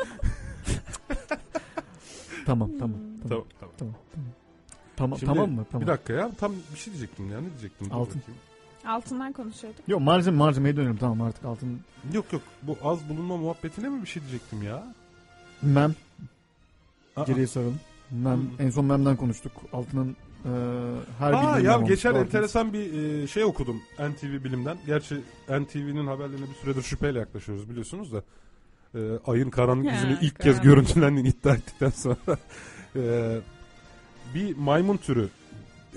[2.46, 2.98] tamam tamam.
[2.98, 3.30] Hmm.
[3.30, 3.44] Tamam.
[3.60, 3.94] tamam tamam.
[4.96, 5.66] Tamam, Şimdi tamam mı?
[5.72, 5.82] Tamam.
[5.88, 7.90] Bir dakika ya tam bir şey diyecektim ya ne diyecektim?
[7.90, 8.22] Dur Altın.
[8.22, 8.40] bakayım.
[8.88, 9.80] Altından konuşuyorduk.
[9.88, 11.80] Yok malzeme malzemeye dönelim tamam artık altın
[12.14, 14.84] Yok yok bu az bulunma muhabbetine mi bir şey diyecektim ya?
[15.62, 15.96] Mem
[17.16, 17.24] Aa.
[17.24, 17.80] geriye saralım.
[18.12, 18.64] Mem Hı.
[18.64, 19.52] en son memden konuştuk.
[19.74, 20.50] Altının e,
[21.20, 24.78] her Aa ya geçen enteresan bir e, şey okudum NTV bilimden.
[24.86, 25.16] Gerçi
[25.50, 28.24] NTV'nin haberlerine bir süredir şüpheyle yaklaşıyoruz biliyorsunuz da.
[28.96, 32.18] E, ayın karanlık yüzünü ilk kez görüntülendiğini iddia ettikten sonra
[32.96, 33.38] e,
[34.36, 35.30] bir maymun türü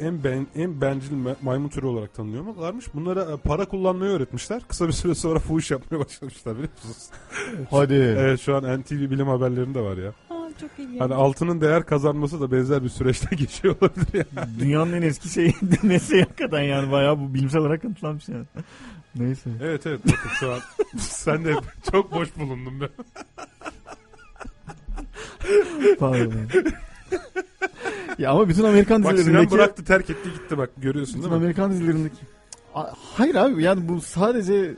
[0.00, 2.94] en ben en bencil ma- maymun türü olarak tanınıyorlarmış.
[2.94, 4.62] Bunlara e, para kullanmayı öğretmişler.
[4.68, 7.08] Kısa bir süre sonra fuhuş yapmaya başlamışlar biliyor musunuz?
[7.70, 7.94] Hadi.
[7.94, 10.08] Evet şu an NTV bilim haberlerinde var ya.
[10.30, 11.00] Aa, çok ilginç.
[11.00, 14.48] Hani altının değer kazanması da benzer bir süreçten geçiyor olabilir ya.
[14.60, 18.44] Dünyanın en eski şeyi demesi hakikaten yani bayağı bu bilimsel olarak kanıtlanmış yani.
[19.16, 19.50] Neyse.
[19.62, 20.58] Evet evet bakın şu an
[20.98, 21.54] sen de
[21.92, 22.88] çok boş bulundun be.
[25.98, 26.48] Pardon.
[28.18, 31.32] ya ama bütün Amerikan Bak Sinan dizilerindeki bıraktı terk etti gitti bak görüyorsun bütün değil
[31.32, 31.36] mi?
[31.44, 32.16] Amerikan dizilerindeki
[32.74, 34.74] A- hayır abi yani bu sadece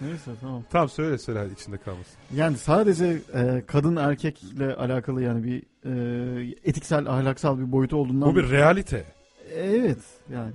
[0.00, 0.62] neyse tamam.
[0.70, 2.14] Tamam söyle söyle hadi içinde kalmasın.
[2.34, 8.36] Yani sadece e, kadın erkekle alakalı yani bir e, etiksel ahlaksal bir boyutu olduğundan Bu
[8.36, 9.04] bir realite.
[9.54, 9.98] Evet
[10.32, 10.52] yani.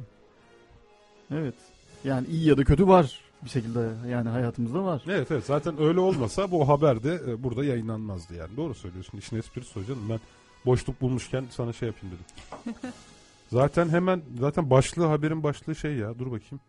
[1.32, 1.56] Evet.
[2.04, 5.02] Yani iyi ya da kötü var bir şekilde yani hayatımızda var.
[5.08, 8.58] Evet evet zaten öyle olmasa bu haber de e, burada yayınlanmazdı yani.
[8.58, 10.10] Doğru söylüyorsun işin esprisi o canım.
[10.10, 10.20] Ben
[10.66, 12.76] boşluk bulmuşken sana şey yapayım dedim.
[13.52, 16.60] zaten hemen zaten başlığı haberin başlığı şey ya dur bakayım.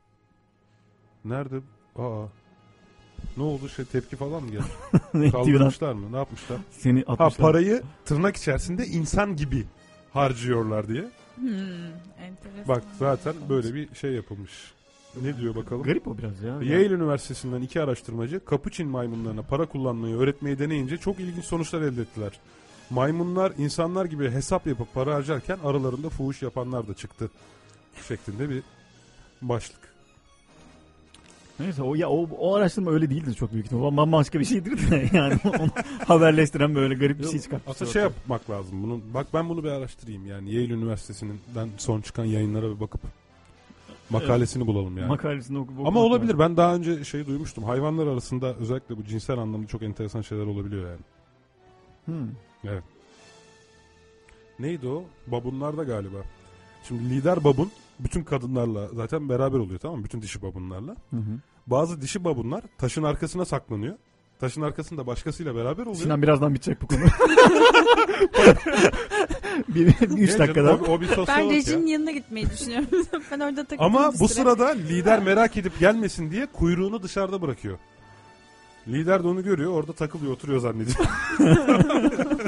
[1.24, 1.56] Nerede?
[1.96, 2.24] Aa.
[3.36, 5.30] Ne oldu şey tepki falan mı geldi?
[5.32, 6.12] Kaldırmışlar mı?
[6.12, 6.58] Ne yapmışlar?
[6.70, 7.46] seni Ha atmışlar.
[7.46, 9.66] parayı tırnak içerisinde insan gibi
[10.12, 11.10] harcıyorlar diye.
[11.34, 11.48] Hmm,
[12.20, 12.68] enteresan.
[12.68, 14.52] Bak zaten böyle bir şey yapılmış.
[15.22, 15.82] Ne diyor bakalım?
[15.82, 16.54] Garip o biraz ya.
[16.54, 22.32] Yale Üniversitesi'nden iki araştırmacı kapuçin maymunlarına para kullanmayı öğretmeyi deneyince çok ilginç sonuçlar elde ettiler.
[22.90, 27.30] Maymunlar insanlar gibi hesap yapıp para harcarken aralarında fuhuş yapanlar da çıktı.
[28.08, 28.62] Şeklinde bir
[29.42, 29.88] başlık.
[31.60, 33.96] Neyse o ya o, o araştırma öyle değildir çok büyük ihtimalle.
[33.96, 35.70] Bambaşka bir şeydir de yani onu
[36.06, 37.74] haberleştiren böyle garip bir şey çıkartmışlar.
[37.74, 38.82] Aslında şey yapmak lazım.
[38.82, 43.00] Bunun, bak ben bunu bir araştırayım yani Yale Üniversitesi'nden son çıkan yayınlara bir bakıp
[44.10, 45.08] makalesini bulalım yani.
[45.08, 46.38] Makalesini okup Ama olabilir.
[46.38, 47.64] Ben daha önce şey duymuştum.
[47.64, 51.00] Hayvanlar arasında özellikle bu cinsel anlamda çok enteresan şeyler olabiliyor yani.
[52.04, 52.28] Hmm.
[54.58, 55.04] Neydi o?
[55.26, 56.16] Babunlarda galiba.
[56.88, 60.04] Şimdi lider babun bütün kadınlarla zaten beraber oluyor tamam mı?
[60.04, 60.96] Bütün dişi babunlarla.
[61.10, 61.38] Hı hı.
[61.66, 63.94] Bazı dişi babunlar taşın arkasına saklanıyor.
[64.40, 65.96] Taşın arkasında başkasıyla beraber oluyor.
[66.02, 66.98] Sinan birazdan bitecek bu konu.
[69.68, 70.74] bir, bir üç dakikada.
[70.76, 71.56] O, o bir Ben sosyolog ya.
[71.56, 72.88] rejinin yanına gitmeyi düşünüyorum.
[73.30, 74.28] ben orada takıldım Ama bu süre.
[74.28, 77.78] sırada lider merak edip gelmesin diye kuyruğunu dışarıda bırakıyor.
[78.88, 80.96] Lider de onu görüyor orada takılıyor oturuyor zannediyor.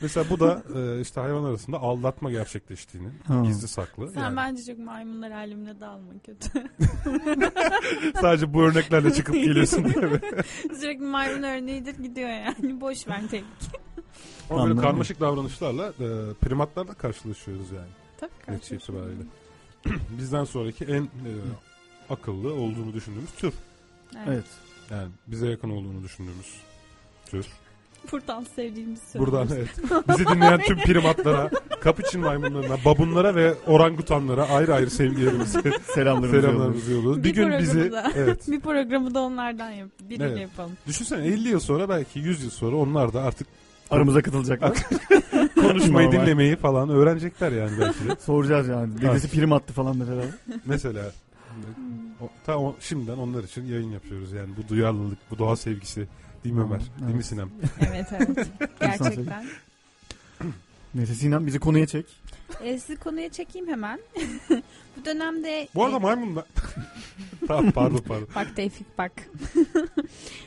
[0.00, 3.42] Mesela bu da e, işte hayvan arasında aldatma gerçekleştiğini Ha.
[3.44, 4.08] gizli saklı.
[4.10, 6.50] Sen Yani bence çok maymunlar alemine dalma kötü.
[8.20, 9.96] Sadece bu örneklerle çıkıp geliyorsun diye.
[10.06, 10.20] mi?
[10.80, 12.80] Sürekli maymun örneğidir gidiyor yani.
[12.80, 13.44] Boş ver tek.
[14.50, 17.90] Ama böyle karmaşık davranışlarla e, primatlarla karşılaşıyoruz yani.
[18.20, 18.76] Tabii karşılaşma.
[18.76, 19.22] itibariyle.
[20.18, 21.32] Bizden sonraki en e,
[22.10, 23.52] akıllı olduğunu düşündüğümüz tür.
[24.16, 24.28] Evet.
[24.28, 24.44] Evet.
[24.90, 26.60] Yani bize yakın olduğunu düşündüğümüz
[27.26, 27.46] tür.
[28.12, 29.32] Buradan sevdiğimizi söylüyoruz.
[29.32, 29.68] Buradan evet.
[30.08, 35.58] Bizi dinleyen tüm primatlara, kapuçin maymunlarına, babunlara ve orangutanlara ayrı ayrı sevgilerimizi,
[35.94, 36.42] Selamlarımızı yolluyoruz.
[36.44, 37.18] selamlarımızı yolluyoruz.
[37.18, 38.12] Bir, Bir gün bizi da.
[38.16, 38.48] evet.
[38.50, 39.88] Bir programı da onlardan yap.
[40.00, 40.40] Biriyle Evet.
[40.40, 40.72] yapalım.
[40.86, 43.46] Düşünsene 50 yıl sonra belki 100 yıl sonra onlar da artık
[43.90, 44.72] Aramıza katılacaklar.
[45.54, 46.22] konuşmayı Normal.
[46.22, 48.16] dinlemeyi falan öğrenecekler yani belki de.
[48.26, 49.00] Soracağız yani.
[49.00, 50.30] Dedesi prim attı falandır herhalde.
[50.66, 51.02] Mesela
[52.20, 56.06] o, ta o, şimdiden onlar için yayın yapıyoruz yani bu duyarlılık, bu doğa sevgisi.
[56.44, 56.80] Değil mi Ömer?
[56.80, 57.26] Değil mi evet.
[57.26, 57.50] Sinem?
[57.88, 58.48] Evet evet.
[58.80, 59.46] Gerçekten.
[60.94, 62.06] Neyse Sinan bizi konuya çek.
[62.62, 64.00] E, sizi konuya çekeyim hemen.
[64.96, 65.68] Bu dönemde...
[65.74, 66.44] Bu arada e, maymunlar...
[67.48, 68.28] tamam pardon pardon.
[68.34, 69.12] Bak Tevfik bak.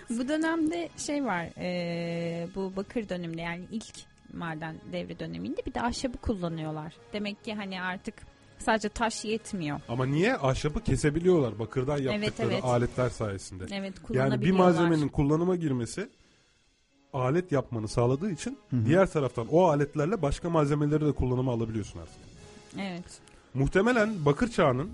[0.10, 1.46] bu dönemde şey var.
[1.58, 3.96] e, bu bakır döneminde yani ilk
[4.34, 6.94] maden devri döneminde bir de ahşabı kullanıyorlar.
[7.14, 8.16] Demek ki hani artık
[8.60, 9.80] sadece taş yetmiyor.
[9.90, 10.38] Ama niye?
[10.38, 12.64] Ahşabı kesebiliyorlar bakırdan yaptıkları evet.
[12.64, 13.64] aletler sayesinde.
[13.72, 16.10] Evet Yani bir malzemenin kullanıma girmesi
[17.14, 18.86] alet yapmanı sağladığı için Hı hı.
[18.86, 22.16] diğer taraftan o aletlerle başka malzemeleri de kullanıma alabiliyorsun artık.
[22.80, 23.20] Evet.
[23.54, 24.90] Muhtemelen bakır çağının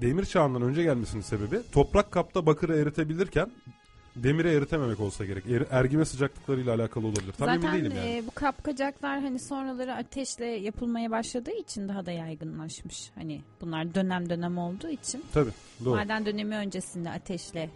[0.00, 3.50] demir çağından önce gelmesinin sebebi toprak kapta bakırı eritebilirken
[4.16, 5.46] demiri eritememek olsa gerek.
[5.46, 7.32] Er, ergime sıcaklıklarıyla alakalı olabilir.
[7.32, 8.16] Tam emin Zaten değilim yani.
[8.16, 13.10] e, bu kapkacaklar hani sonraları ateşle yapılmaya başladığı için daha da yaygınlaşmış.
[13.14, 15.24] Hani bunlar dönem dönem olduğu için.
[15.32, 15.50] Tabii
[15.84, 15.94] doğru.
[15.96, 17.70] Maden dönemi öncesinde ateşle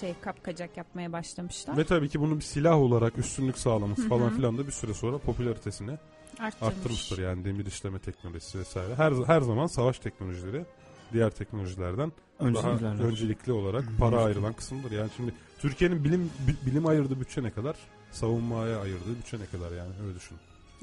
[0.00, 1.76] şey kapkacak yapmaya başlamışlar.
[1.76, 5.18] Ve tabii ki bunun bir silah olarak üstünlük sağlaması falan filan da bir süre sonra
[5.18, 5.90] popülaritesini
[6.38, 6.74] Arttırmış.
[6.76, 8.94] arttırmıştır yani demir işleme teknolojisi vesaire.
[8.94, 10.64] Her her zaman savaş teknolojileri
[11.12, 14.90] diğer teknolojilerden Öncesi daha öncelikli olarak para ayrılan kısımdır.
[14.90, 17.76] Yani şimdi Türkiye'nin bilim bi- bilim ayırdığı bütçe ne kadar?
[18.10, 20.36] Savunmaya ayırdığı bütçe ne kadar yani öyle düşün.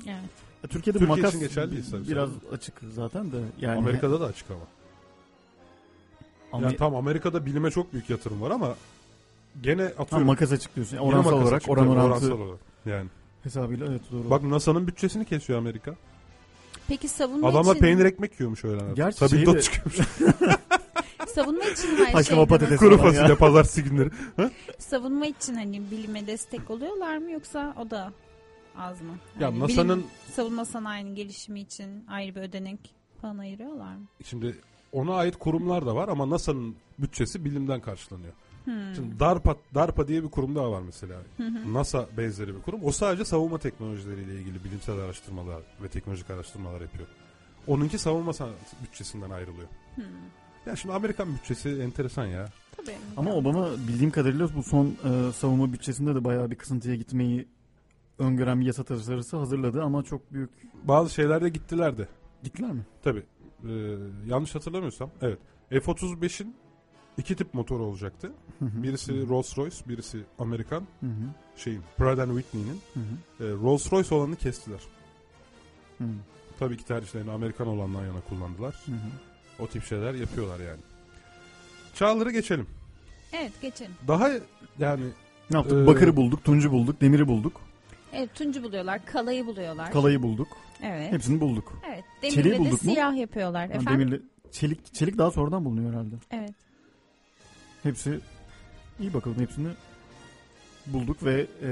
[0.06, 0.10] Evet.
[0.64, 2.08] Ya Türkiye'de Türkiye makas için geçerli değil tabii.
[2.08, 3.38] biraz açık zaten de.
[3.62, 4.60] Yani Amerika'da da açık ama.
[6.52, 8.76] Ama, Yani tam Amerika'da bilime çok büyük yatırım var ama
[9.62, 10.28] gene ha, atıyorum.
[10.28, 10.96] makas açık diyorsun.
[10.96, 12.60] Yani oransal olarak açık, oran orantı oransal olarak.
[12.86, 13.10] Yani.
[13.44, 14.30] hesabıyla evet doğru.
[14.30, 15.96] Bak NASA'nın bütçesini kesiyor Amerika.
[16.90, 18.96] Peki savunma Adamlar için peynir ekmek yiyormuş öğlen.
[18.96, 19.96] Gerçi Tabii şeyi dot çıkıyormuş.
[21.36, 22.80] savunma için her Haşlama şeyde patates.
[22.80, 23.14] Kuru falan ya.
[23.14, 24.10] fasulye pazartesi günleri.
[24.78, 28.14] savunma için hani bilime destek oluyorlar mı yoksa o da
[28.78, 29.08] az mı?
[29.40, 32.80] Ya Yani NASA'nın bilim, savunma sanayinin gelişimi için ayrı bir ödenek
[33.22, 34.06] falan ayırıyorlar mı?
[34.26, 34.56] şimdi
[34.92, 38.34] ona ait kurumlar da var ama NASA'nın bütçesi bilimden karşılanıyor.
[38.66, 38.96] Hmm.
[38.96, 41.16] Şimdi DARPA, DARPA diye bir kurum daha var mesela.
[41.38, 41.74] Hı hı.
[41.74, 42.80] NASA benzeri bir kurum.
[42.84, 47.08] O sadece savunma teknolojileriyle ilgili bilimsel araştırmalar ve teknolojik araştırmalar yapıyor.
[47.68, 48.32] Onunki savunma
[48.84, 49.68] bütçesinden ayrılıyor.
[49.96, 50.04] Hmm.
[50.66, 52.50] Ya şimdi Amerikan bütçesi enteresan ya.
[52.78, 52.98] Tabii.
[53.18, 57.48] Ama Obama bildiğim kadarıyla bu son e, savunma bütçesinde de bayağı bir kısıntıya gitmeyi
[58.20, 60.50] öngören bir yasa tasarısı hazırladı ama çok büyük
[60.84, 62.08] Bazı şeylerde gittiler de.
[62.44, 62.86] gittiler mi?
[63.04, 63.24] Tabii.
[63.64, 63.96] Ee,
[64.28, 65.10] yanlış hatırlamıyorsam.
[65.22, 65.40] Evet.
[65.70, 66.56] F-35'in
[67.20, 68.32] iki tip motoru olacaktı.
[68.62, 69.28] Birisi.
[69.30, 71.12] Rolls Royce, birisi Amerikan Hı hı.
[71.58, 72.80] şeyin Pratt Whitney'nin.
[72.94, 73.44] Hı hı.
[73.48, 74.80] Ee, Rolls Royce olanını kestiler.
[75.98, 76.04] Hı
[76.60, 78.76] Tabii ki tercihlerini Amerikan olandan yana kullandılar.
[78.86, 78.92] hı.
[79.64, 80.80] O tip şeyler yapıyorlar yani.
[81.96, 82.68] Çağları geçelim.
[83.34, 83.92] Evet geçelim.
[84.08, 84.30] Daha
[84.80, 85.04] yani
[85.52, 85.78] Ne yaptık?
[85.84, 87.62] Ee, Bakırı bulduk, tuncu bulduk, demiri bulduk,
[88.14, 89.92] Evet tuncu buluyorlar, kalayı buluyorlar.
[89.92, 90.48] kalayı bulduk.
[90.84, 91.12] evet.
[91.12, 91.74] Hepsini bulduk.
[91.90, 92.04] Evet.
[92.22, 92.92] Çeliği Demirle de bulduk mu?
[92.92, 93.68] siyah yapıyorlar.
[93.68, 93.94] Ha, Efendim?
[93.94, 96.16] demirle çelik çelik daha sonradan bulunuyor herhalde.
[96.32, 96.54] Evet.
[97.84, 98.20] Hepsi
[99.00, 99.68] iyi bakalım hepsini
[100.88, 101.72] bulduk ve e,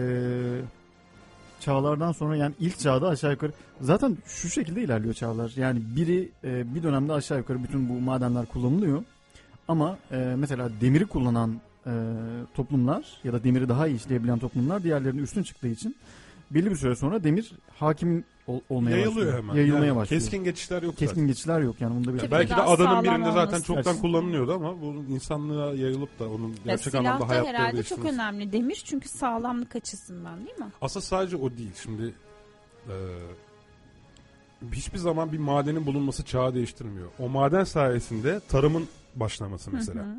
[1.59, 5.53] çağlardan sonra yani ilk çağda aşağı yukarı zaten şu şekilde ilerliyor çağlar.
[5.55, 9.03] Yani biri e, bir dönemde aşağı yukarı bütün bu madenler kullanılıyor.
[9.67, 11.91] Ama e, mesela demiri kullanan e,
[12.53, 15.95] toplumlar ya da demiri daha iyi işleyebilen toplumlar diğerlerinin üstün çıktığı için
[16.51, 19.37] belli bir süre sonra demir hakim ol, olmaya Yayılıyor başlıyor.
[19.43, 19.55] hemen.
[19.55, 20.21] Yayılmaya Yani başlıyor.
[20.21, 21.05] Keskin geçişler yok zaten.
[21.07, 22.31] Keskin geçişler yok yani bunda bir Tabii.
[22.31, 24.01] Belki de adanın birinde zaten çoktan lazım.
[24.01, 28.05] kullanılıyordu ama bu insanlığa yayılıp da onun Ya gerçek silah anlamda da hayatları herhalde çok
[28.05, 28.51] önemli.
[28.51, 30.71] Demir çünkü sağlamlık açısından değil mi?
[30.81, 31.71] Aslında sadece o değil.
[31.83, 32.13] Şimdi
[32.87, 32.95] e,
[34.71, 37.07] hiçbir zaman bir madenin bulunması çağı değiştirmiyor.
[37.19, 40.03] O maden sayesinde tarımın başlaması mesela.
[40.03, 40.15] Hı hı.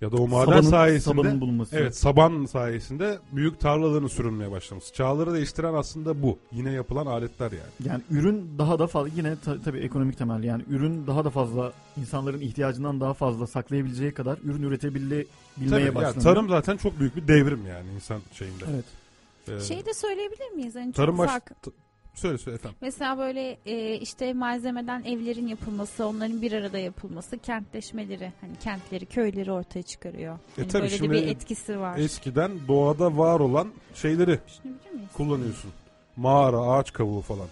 [0.00, 1.76] Ya da o maden sabanın, sayesinde sabanın bulunması.
[1.76, 4.94] Evet saban sayesinde büyük tarlaların sürülmeye başlaması.
[4.94, 6.38] Çağları değiştiren aslında bu.
[6.52, 7.88] Yine yapılan aletler yani.
[7.90, 11.72] Yani ürün daha da fazla yine ta- tabii ekonomik temel yani ürün daha da fazla
[12.00, 15.26] insanların ihtiyacından daha fazla saklayabileceği kadar ürün üretebilmeye
[15.70, 16.22] Tabii, yani başlanıyor.
[16.22, 18.64] tarım zaten çok büyük bir devrim yani insan şeyinde.
[18.74, 18.84] Evet.
[19.48, 20.74] Ee, Şeyi de söyleyebilir miyiz?
[20.74, 21.30] Yani çok tarım baş...
[21.30, 21.52] fark-
[22.14, 22.78] söyle söyle efendim.
[22.80, 29.52] Mesela böyle e, işte malzemeden evlerin yapılması, onların bir arada yapılması, kentleşmeleri, hani kentleri, köyleri
[29.52, 30.38] ortaya çıkarıyor.
[30.56, 31.98] Hani tabii böyle de şimdi bir etkisi var.
[31.98, 34.38] Eskiden doğada var olan şeyleri
[35.16, 35.70] kullanıyorsun.
[36.16, 37.46] Mağara, ağaç kavuğu falan.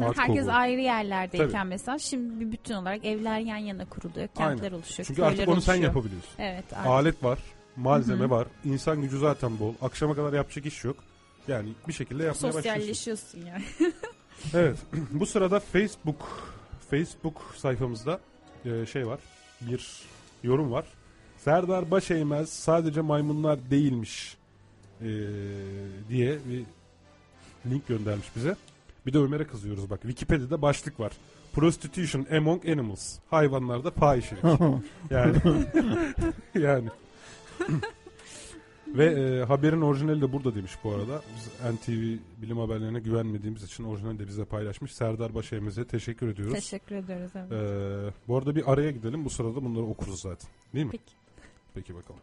[0.00, 0.54] Ağaç Herkes kovuğu.
[0.54, 1.68] ayrı yerlerdeyken Tabii.
[1.68, 5.72] mesela şimdi bir bütün olarak evler yan yana kuruluyor, kentler oluşuyor, Çünkü artık onu sen
[5.72, 5.88] oluşuyor.
[5.94, 6.30] yapabiliyorsun.
[6.38, 6.86] Evet, artık.
[6.86, 7.38] Alet var,
[7.76, 8.30] malzeme Hı hı.
[8.30, 9.72] var, insan gücü zaten bol.
[9.82, 10.96] Akşama kadar yapacak iş yok.
[11.48, 12.70] Yani bir şekilde yapmaya başlıyorsun.
[12.70, 13.64] sosyalleşiyorsun yani.
[14.54, 14.78] Evet.
[15.10, 16.28] Bu sırada Facebook
[16.90, 18.20] Facebook sayfamızda
[18.64, 19.20] e, şey var.
[19.60, 20.02] Bir
[20.42, 20.84] yorum var.
[21.38, 24.36] Serdar Başeymez sadece maymunlar değilmiş
[25.00, 25.08] e,
[26.08, 26.62] diye bir
[27.70, 28.56] link göndermiş bize.
[29.06, 30.02] Bir de Ömer'e kızıyoruz bak.
[30.02, 31.12] Wikipedia'da başlık var.
[31.52, 33.18] Prostitution among animals.
[33.30, 34.44] Hayvanlarda fahişelik.
[35.10, 35.36] Yani
[36.54, 36.88] yani
[38.88, 41.22] ve e, haberin orijinali de burada demiş bu arada.
[41.36, 44.94] Biz NTV bilim haberlerine güvenmediğimiz için orijinali de bize paylaşmış.
[44.94, 46.54] Serdar Başeymez'e teşekkür ediyoruz.
[46.54, 47.30] Teşekkür ediyoruz.
[47.34, 47.52] Evet.
[47.52, 49.24] Ee, bu arada bir araya gidelim.
[49.24, 50.50] Bu sırada bunları okuruz zaten.
[50.74, 50.92] Değil mi?
[50.92, 51.14] Peki.
[51.74, 52.20] Peki bakalım.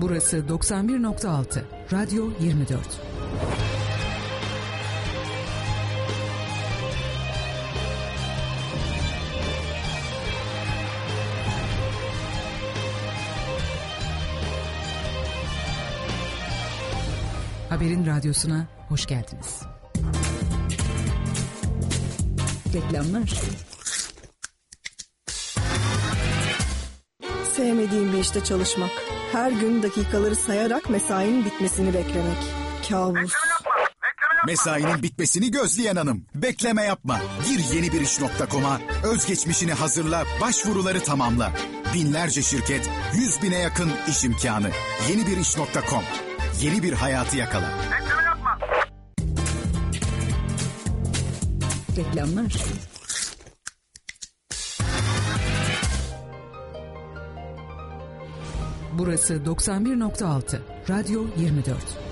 [0.00, 1.62] Burası 91.6
[1.92, 3.00] Radyo 24.
[17.80, 19.62] Haberin radyosuna hoş geldiniz.
[22.74, 23.34] Reklamlar.
[27.56, 28.90] Sevmediğim bir işte çalışmak.
[29.32, 32.38] Her gün dakikaları sayarak mesainin bitmesini beklemek.
[32.88, 33.32] Kabus.
[34.46, 36.26] Mesainin bitmesini gözleyen hanım.
[36.34, 37.20] Bekleme yapma.
[37.48, 38.80] Gir yeni bir iş.com'a.
[39.04, 41.52] Özgeçmişini hazırla, başvuruları tamamla.
[41.94, 44.70] Binlerce şirket, yüz bine yakın iş imkanı.
[45.08, 46.29] Yeni bir iş.com.
[46.60, 47.70] Yeni bir hayatı yakala.
[51.96, 52.52] Reklamlar.
[58.92, 60.58] Burası 91.6
[60.88, 62.09] Radyo 24.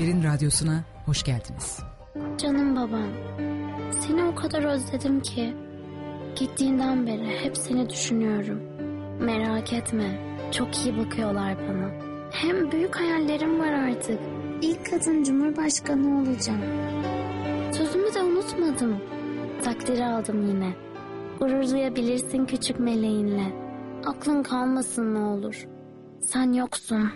[0.00, 1.78] Haberin radyosuna hoş geldiniz.
[2.38, 3.08] Canım babam.
[4.00, 5.54] Seni o kadar özledim ki.
[6.36, 8.60] Gittiğinden beri hep seni düşünüyorum.
[9.20, 10.18] Merak etme.
[10.52, 11.90] Çok iyi bakıyorlar bana.
[12.32, 14.20] Hem büyük hayallerim var artık.
[14.62, 16.62] İlk kadın cumhurbaşkanı olacağım.
[17.72, 19.00] Sözümü de unutmadım.
[19.64, 20.72] Takdiri aldım yine.
[21.38, 23.52] Gurur duyabilirsin küçük meleğinle.
[24.06, 25.66] Aklın kalmasın ne olur.
[26.20, 27.10] Sen yoksun.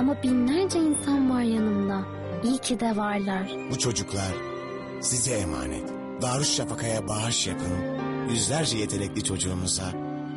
[0.00, 2.02] Ama binlerce insan var yanımda.
[2.44, 3.50] İyi ki de varlar.
[3.70, 4.32] Bu çocuklar
[5.00, 5.92] size emanet.
[6.22, 7.72] Darüşşafaka'ya bağış yapın.
[8.30, 9.92] Yüzlerce yetenekli çocuğumuza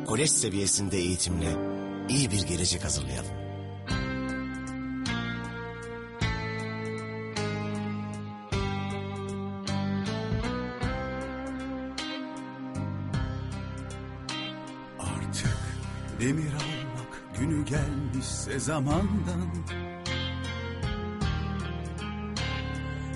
[0.06, 1.56] kolej seviyesinde eğitimle
[2.08, 3.30] iyi bir gelecek hazırlayalım.
[14.98, 15.58] Artık
[16.20, 16.73] demir almak
[17.38, 19.48] günü gelmişse zamandan.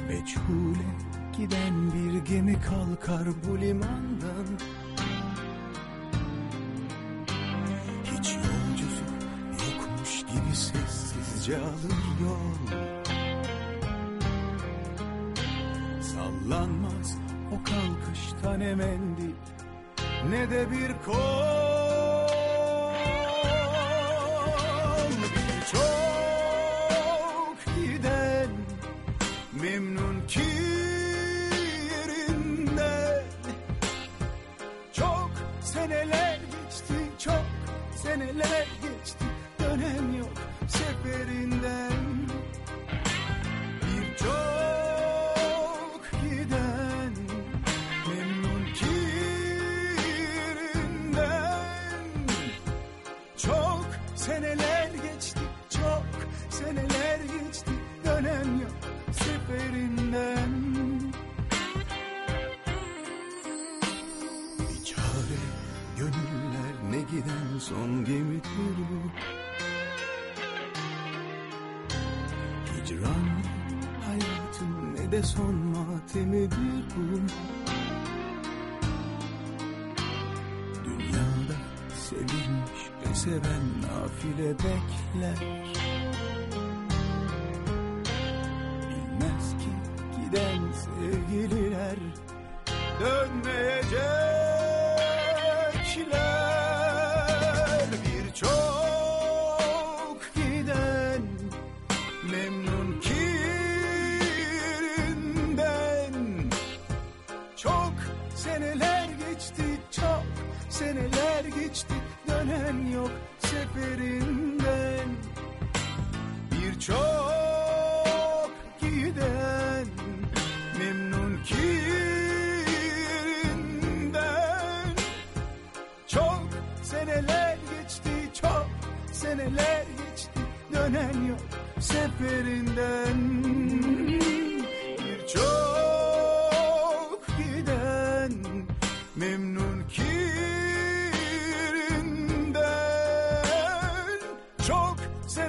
[0.09, 0.89] Meçhule
[1.39, 4.47] giden bir gemi kalkar bu limandan.
[8.05, 9.05] Hiç yolcusu
[9.53, 12.79] yokmuş gibi sessizce alır yol
[16.01, 17.19] Sallanmaz
[17.53, 19.35] O kalkışta ne mendil
[20.31, 21.78] ne de bir kol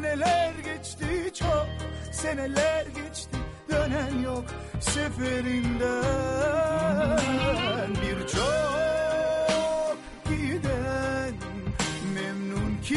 [0.10, 1.68] seneler geçti çok
[2.12, 3.38] seneler geçti
[3.70, 4.46] dönen yok
[4.80, 5.90] seferinden.
[8.02, 8.38] Birçok
[10.26, 11.34] giden
[12.14, 12.94] memnun ki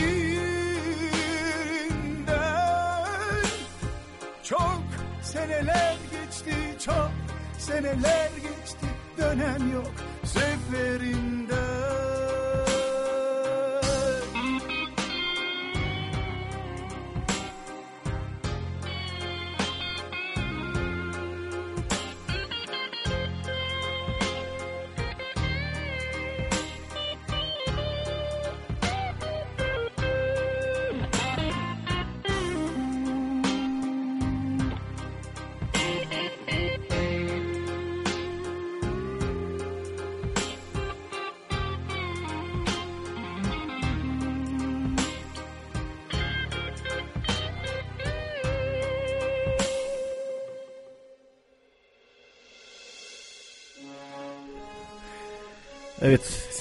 [1.57, 2.27] yerinden
[4.42, 4.83] Çok
[5.22, 7.11] seneler geçti çok
[7.59, 8.87] seneler geçti
[9.18, 9.92] dönen yok
[10.25, 11.32] seferinden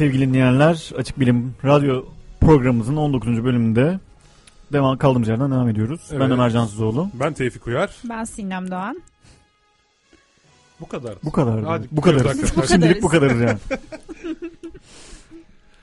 [0.01, 2.05] sevgili dinleyenler Açık Bilim Radyo
[2.39, 3.43] programımızın 19.
[3.43, 3.99] bölümünde
[4.73, 6.01] devam kaldığımız yerden devam ediyoruz.
[6.11, 6.31] Ben Evet.
[6.31, 7.09] Ömer Cansızoğlu.
[7.13, 7.95] Ben Tevfik Uyar.
[8.09, 9.01] Ben Sinem Doğan.
[10.79, 11.15] Bu kadar.
[11.23, 11.63] Bu kadar.
[11.63, 12.25] Hadi bu kadar.
[12.25, 12.67] arkadaşlar.
[12.67, 13.57] Şimdilik bu kadarız yani.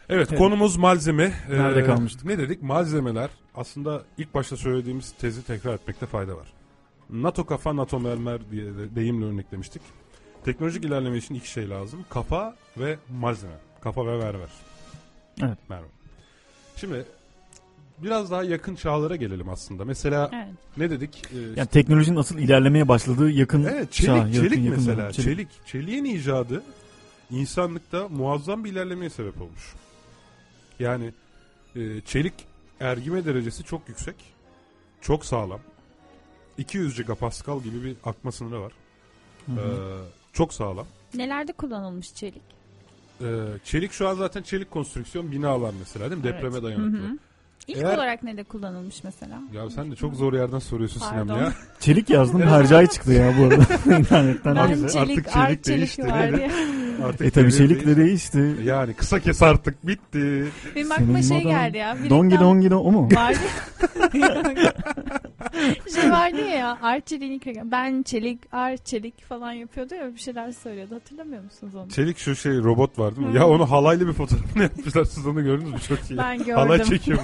[0.09, 0.39] Evet, Evet.
[0.39, 1.33] konumuz malzeme.
[1.51, 2.25] Nerede Ee, kalmıştık?
[2.25, 2.63] Ne dedik?
[2.63, 6.47] Malzemeler aslında ilk başta söylediğimiz tezi tekrar etmekte fayda var.
[7.11, 9.83] NATO kafa, NATO mermer diye de deyimle örneklemiştik.
[10.45, 12.05] Teknolojik ilerleme için iki şey lazım.
[12.11, 13.68] Kafa ve malzeme.
[13.81, 14.49] Kafa ve mermer.
[15.43, 15.59] Evet.
[15.69, 15.89] Mermer.
[16.77, 17.05] Şimdi
[17.99, 19.85] biraz daha yakın çağlara gelelim aslında.
[19.85, 20.49] Mesela Evet.
[20.77, 21.23] ne dedik?
[21.33, 24.97] Ee, Yani teknolojinin asıl ilerlemeye başladığı yakın Evet çelik, çağ, yakın- çelik yakın mesela.
[24.99, 25.11] dönem.
[25.11, 25.49] Çelik.
[25.67, 26.63] Çeliğin icadı
[27.31, 29.75] insanlıkta muazzam bir ilerlemeye sebep olmuş.
[30.79, 31.13] Yani
[31.77, 32.35] e, çelik
[32.81, 34.15] ergime derecesi çok yüksek.
[35.01, 35.61] Çok sağlam.
[36.59, 38.73] 200 gigapascal gibi bir akma sınırı var.
[39.47, 39.61] Hı hı.
[39.61, 40.87] Ee, çok sağlam.
[41.15, 42.43] Nelerde kullanılmış çelik?
[43.21, 43.27] Ee,
[43.65, 46.25] çelik şu an zaten çelik konstrüksiyon binalar mesela değil mi?
[46.25, 46.63] Depreme Evet.
[46.63, 46.99] dayanıklı.
[46.99, 47.19] Hı hı.
[47.69, 49.39] İlk Eğer- olarak ne de kullanılmış mesela?
[49.53, 51.53] Ya sen de çok zor yerden soruyorsun Sinem ya.
[51.81, 53.55] Çelik yazdım hercai çıktı ya bu arada
[53.99, 54.57] internetten.
[54.57, 56.03] Ben Neyse, çelik, artık art çelik çelik değişti.
[56.07, 56.51] var diye.
[57.05, 58.57] Artık E tabi çelik de değişti.
[58.65, 60.45] Yani kısa kes artık bitti.
[60.77, 61.97] Benim aklıma Senin şey modan- geldi ya.
[62.05, 63.09] bir Dongi dongi don o mu?
[63.15, 63.39] Vardı.
[65.95, 71.43] şey vardı ya ilk- ben çelik art çelik falan yapıyordu ya bir şeyler söylüyordu hatırlamıyor
[71.45, 71.89] musunuz onu?
[71.89, 73.33] Çelik şu şey robot var değil mi?
[73.35, 73.37] Hı.
[73.39, 75.05] Ya onu halaylı bir fotoğrafını yapmışlar.
[75.05, 75.79] Siz onu gördünüz mü?
[75.89, 76.19] Çok iyi.
[76.19, 76.55] Ben gördüm.
[76.55, 77.19] Halay çekiyor.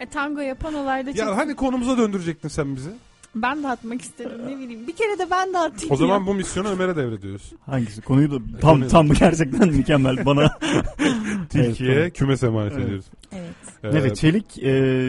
[0.00, 1.18] E, tango yapan olayda çok...
[1.18, 2.90] ya hani konumuza döndürecektin sen bizi.
[3.34, 4.86] Ben dağıtmak isterim ne bileyim.
[4.86, 6.26] Bir kere de ben dağıtayım O zaman ya.
[6.26, 7.52] bu misyonu Ömer'e devrediyoruz.
[7.66, 8.02] Hangisi?
[8.02, 10.58] Konuyu da tam tam gerçekten mükemmel bana.
[11.50, 12.84] Tilkiye Evet, kümes emanet Evet.
[12.84, 13.04] ediyoruz.
[13.32, 13.54] Evet.
[13.84, 14.62] Ee, Evet çelik e,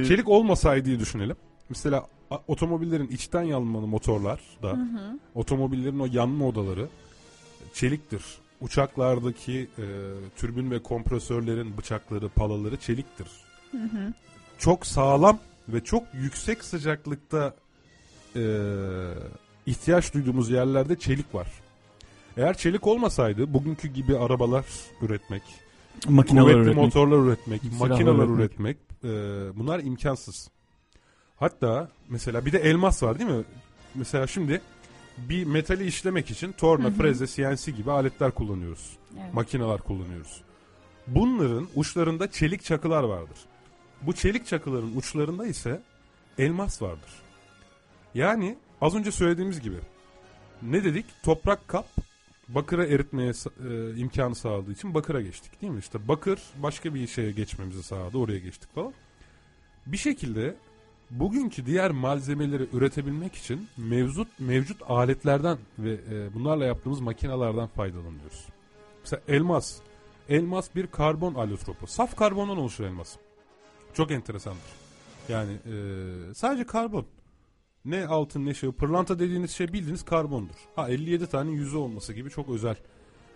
[0.08, 1.36] Çelik olmasaydı düşünelim.
[1.70, 5.20] Mesela a- otomobillerin içten yanmalı motorlar da Hı hı.
[5.36, 6.88] otomobillerin o yanma odaları
[7.74, 8.22] çeliktir.
[8.62, 9.86] Uçaklardaki e,
[10.36, 13.28] türbün ve kompresörlerin bıçakları, palaları çeliktir.
[13.72, 14.14] Hı hı.
[14.57, 15.39] Çok sağlam
[15.70, 17.55] ve çok yüksek sıcaklıkta
[18.36, 18.43] e,
[19.66, 21.47] ihtiyaç duyduğumuz yerlerde çelik var.
[22.38, 24.66] Eğer çelik olmasaydı bugünkü gibi arabalar
[25.01, 25.43] üretmek,
[26.09, 28.39] Makineler üretmek, motorlar üretmek, silahlar makineler üretmek.
[28.39, 29.09] üretmek, e,
[29.59, 30.49] bunlar imkansız.
[31.36, 33.43] Hatta mesela bir de elmas var değil mi?
[33.95, 34.62] Mesela şimdi
[35.30, 36.94] bir metali işlemek için torna, Hı hı.
[36.94, 38.98] freze, CNC gibi aletler kullanıyoruz.
[39.22, 39.34] Evet.
[39.34, 40.42] Makineler kullanıyoruz.
[41.08, 43.38] Bunların uçlarında çelik çakılar vardır.
[44.02, 45.82] Bu çelik çakıların uçlarında ise
[46.38, 47.12] elmas vardır.
[48.14, 49.78] Yani az önce söylediğimiz gibi
[50.62, 51.06] ne dedik?
[51.24, 51.88] Toprak kap
[52.48, 53.32] bakıra eritmeye
[53.70, 55.80] e, imkanı sağladığı için bakıra geçtik değil mi?
[55.80, 58.94] İşte bakır başka bir şeye geçmemizi sağladı oraya geçtik falan.
[59.86, 60.56] Bir şekilde
[61.12, 68.45] bugünkü diğer malzemeleri üretebilmek için mevcut mevcut aletlerden ve e, bunlarla yaptığımız makinelerden faydalanıyoruz.
[69.03, 69.78] Mesela elmas.
[70.30, 71.88] Elmas bir karbon allotropu.
[71.88, 73.16] Saf karbondan oluşur elmas.
[73.93, 74.62] Çok enteresandır.
[75.30, 75.74] Yani e,
[76.34, 77.05] sadece karbon.
[77.86, 78.72] Ne altın ne şey.
[78.72, 80.55] Pırlanta dediğiniz şey bildiğiniz karbondur.
[80.76, 82.76] Ha 57 tane yüzü olması gibi çok özel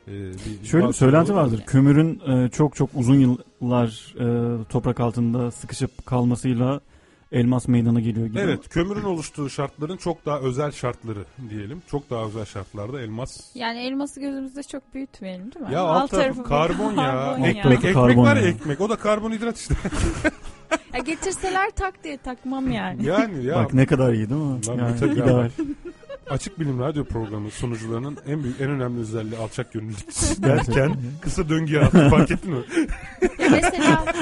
[0.08, 1.64] e, bir Şöyle bir söylenti vardır.
[1.68, 6.82] Kömürün e, çok çok uzun yıllar e, toprak altında sıkışıp kalmasıyla
[7.32, 8.40] elmas meydana geliyor gibi.
[8.40, 11.82] Evet kömürün oluştuğu şartların çok daha özel şartları diyelim.
[11.92, 13.56] Çok daha özel şartlarda elmas.
[13.56, 15.74] Yani elması gözümüzde çok büyütmeyelim değil mi?
[15.74, 16.96] Ya alt, tarafı karbon ya.
[16.96, 18.48] karbon ekmek tarafı ekmek karbon var ya ya.
[18.48, 18.82] ekmek.
[18.82, 19.76] O da karbonhidrat işte.
[20.94, 23.06] Ya getirseler tak diye takmam yani.
[23.06, 23.56] yani ya.
[23.56, 24.68] Bak ne kadar iyi değil mi?
[24.68, 25.14] Lan Yani, ya.
[25.14, 25.50] ideal.
[26.30, 30.10] Açık Bilim Radyo programı sunucularının en büyük en önemli özelliği alçak gönüllülük
[30.44, 32.64] derken kısa döngüye attı fark ettin mi?
[33.22, 34.06] Ya mesela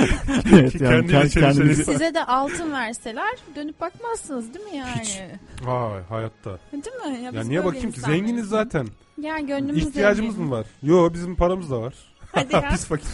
[0.54, 5.02] evet, yani Kendiyle kend- çelişen- kendimizi size de altın verseler dönüp bakmazsınız değil mi yani?
[5.02, 5.20] Hiç.
[5.64, 6.60] Vay hayatta.
[6.72, 7.24] Değil mi?
[7.24, 8.88] Ya biz niye bakayım ki zenginiz zaten.
[9.22, 10.50] Ya gönlümüz İhtiyacımız zengin.
[10.50, 10.66] mı var?
[10.84, 11.94] Yo bizim paramız da var.
[12.32, 12.62] Hadi ya.
[12.70, 13.08] Pis fakir.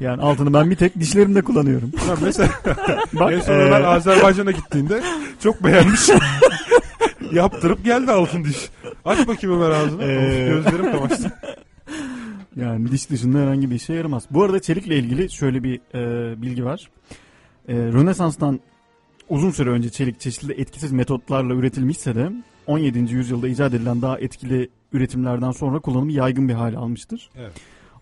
[0.00, 1.92] yani altını ben bir tek dişlerimde kullanıyorum.
[2.08, 2.48] Ha, mesela
[3.12, 5.02] Bak en son e, Ömer Azerbaycan'a gittiğinde
[5.42, 6.08] çok beğenmiş.
[7.32, 8.68] Yaptırıp geldi altın diş.
[9.04, 10.02] Aç bakayım Ömer ağzını.
[10.02, 11.32] Ee, Of, Gözlerim kamaştı.
[12.56, 14.24] Yani diş dışında herhangi bir işe yaramaz.
[14.30, 16.90] Bu arada çelikle ilgili şöyle bir e, bilgi var.
[17.68, 18.60] E, Rönesans'tan
[19.28, 22.32] uzun süre önce çelik çeşitli etkisiz metotlarla üretilmişse de
[22.66, 22.98] 17.
[22.98, 27.30] yüzyılda icat edilen daha etkili üretimlerden sonra kullanımı yaygın bir hale almıştır.
[27.36, 27.52] Evet.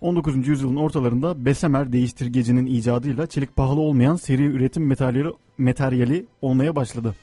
[0.01, 0.49] 19.
[0.49, 7.14] yüzyılın ortalarında Bessemer değiştirgecinin icadıyla çelik pahalı olmayan seri üretim materyali, materyali olmaya başladı.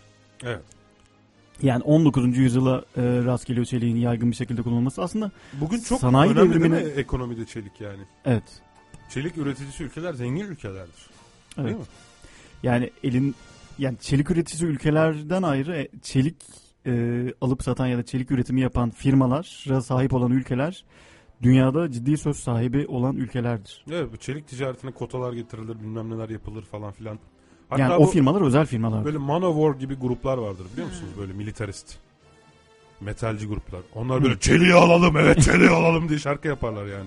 [0.44, 0.62] Evet.
[1.62, 2.38] Yani 19.
[2.38, 5.02] yüzyıla e, rast geliyor çeliğin yaygın bir şekilde kullanılması.
[5.02, 8.02] Aslında Bugün çok Sanayi önemli devrimine- değil mi ekonomide çelik yani?
[8.26, 8.44] evet.
[9.10, 11.10] Çelik üreticisi ülkeler zengin ülkelerdir.
[11.58, 11.68] Evet.
[11.68, 11.86] Değil mi?
[12.64, 13.36] Yani elin
[13.80, 16.36] yani çelik üreticisi ülkelerden ayrı e, çelik
[16.86, 16.94] e,
[17.42, 20.84] alıp satan ya da çelik üretimi yapan firmalara sahip olan ülkeler
[21.42, 23.86] dünyada ciddi söz sahibi olan ülkelerdir.
[23.92, 27.20] Evet bu çelik ticaretine kotalar getirilir bilmem neler yapılır falan filan.
[27.70, 29.06] Hatta yani bu o firmalar özel firmalar.
[29.06, 31.10] böyle Manowar gibi gruplar vardır biliyor musunuz?
[31.20, 31.96] Böyle militarist.
[33.02, 33.82] Metalci gruplar.
[33.96, 37.06] Onlar böyle çeliği alalım evet çeliği alalım diye şarkı yaparlar yani.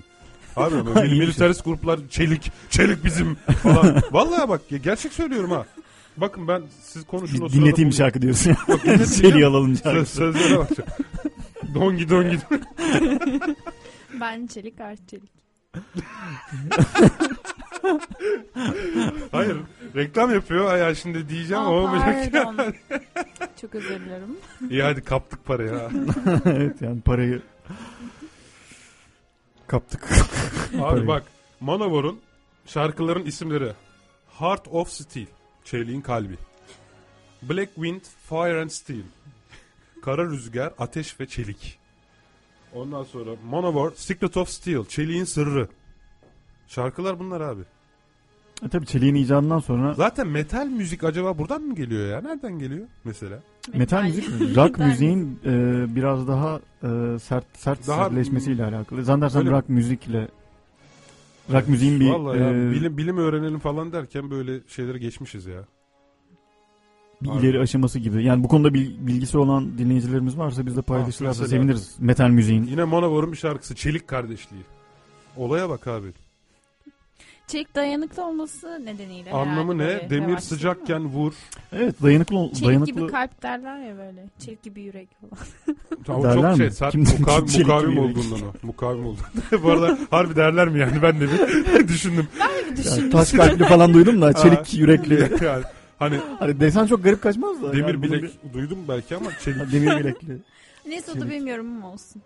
[0.57, 1.19] Abi böyle İyi şey.
[1.19, 4.03] militarist gruplar çelik çelik bizim falan.
[4.13, 5.67] Vallahi bak ya, gerçek söylüyorum ha.
[6.17, 8.51] Bakın ben siz konuşun o sırada Dinleteyim bir bunu- şarkı diyorsun.
[8.69, 9.13] Yok, dinleteyim.
[9.23, 10.07] Çeliği alalım Söz, şarkı.
[10.07, 10.69] sözlere bak.
[11.75, 12.39] dongi dongi.
[14.21, 15.31] Ben çelik art çelik.
[19.33, 19.57] Hayır
[19.97, 20.67] reklam yapıyor.
[20.73, 22.33] Ay, ya şimdi diyeceğim Aa, olmayacak.
[22.33, 22.75] pardon.
[23.61, 24.37] Çok özür dilerim.
[24.71, 25.91] İyi hadi kaptık parayı ha.
[26.47, 27.43] evet yani parayı
[29.67, 30.05] kaptık.
[30.75, 31.07] Abi Parayı.
[31.07, 31.23] bak
[31.61, 32.21] Manowar'un
[32.67, 33.73] şarkıların isimleri
[34.39, 35.27] Heart of Steel
[35.65, 36.37] Çeliğin kalbi
[37.43, 39.03] Black Wind Fire and Steel
[40.03, 41.79] Kara rüzgar ateş ve çelik
[42.75, 45.69] Ondan sonra Manowar Secret of Steel Çeliğin sırrı
[46.69, 47.63] Şarkılar bunlar abi.
[48.65, 52.21] E tabii çeliğin icadından sonra Zaten metal müzik acaba buradan mı geliyor ya?
[52.21, 53.39] Nereden geliyor mesela?
[53.75, 59.05] metal müzik rock müziğin e, biraz daha e, sert sert Daha- sertleşmesiyle alakalı.
[59.05, 60.29] Zannedersem Böyle- rock müzikle
[61.53, 65.65] rock müziğin bir Vallahi ya, e, bilim, bilim öğrenelim falan derken böyle şeyleri geçmişiz ya.
[67.23, 67.39] bir Abi.
[67.39, 68.25] ileri aşaması gibi.
[68.25, 71.97] Yani bu konuda bil- bilgisi olan dinleyicilerimiz varsa biz de paylaşırlarsa mesela- seviniriz.
[71.99, 72.65] Metal müziğin.
[72.65, 74.63] Yine Manowar'un bir şarkısı Çelik Kardeşliği.
[75.37, 76.09] Olaya bak abi.
[77.47, 79.79] Çelik dayanıklı olması nedeniyle Anlamı herhalde ne?
[79.99, 81.33] böyle Demir revaçlı sıcakken vur.
[81.73, 84.25] Evet dayanıklı ol- Çelik dayanıklı gibi kalp derler ya böyle.
[84.39, 85.77] Çelik gibi yürek falan.
[86.07, 86.73] Tamam, Derler çok şey mi?
[86.73, 88.53] sert Kim- çelik mukavim gibi olduğundan o.
[88.67, 89.31] Mukavim olduğundan.
[89.63, 92.29] Bu arada harbi derler mi yani ben de bir düşündüm.
[92.85, 95.45] Yani taş kalpli falan duydum da çelik yürekli.
[95.45, 95.63] Yani
[95.99, 97.73] hani Hani desen çok garip kaçmaz da.
[97.73, 99.61] demir yani bunun bilek duydum belki ama bir- çelik.
[99.61, 100.39] Ha, demir bilekli.
[100.87, 101.31] Neyse o da Çelik.
[101.33, 102.23] benim yorumum olsun.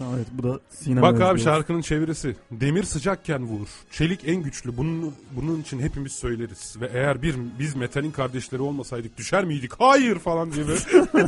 [0.00, 2.36] Evet bu da Sinem Bak Özgür abi şarkının çevirisi.
[2.50, 3.68] Demir sıcakken vurur.
[3.90, 4.76] Çelik en güçlü.
[4.76, 6.76] Bunun bunun için hepimiz söyleriz.
[6.80, 9.72] Ve eğer bir biz metalin kardeşleri olmasaydık düşer miydik?
[9.78, 10.80] Hayır falan diye böyle.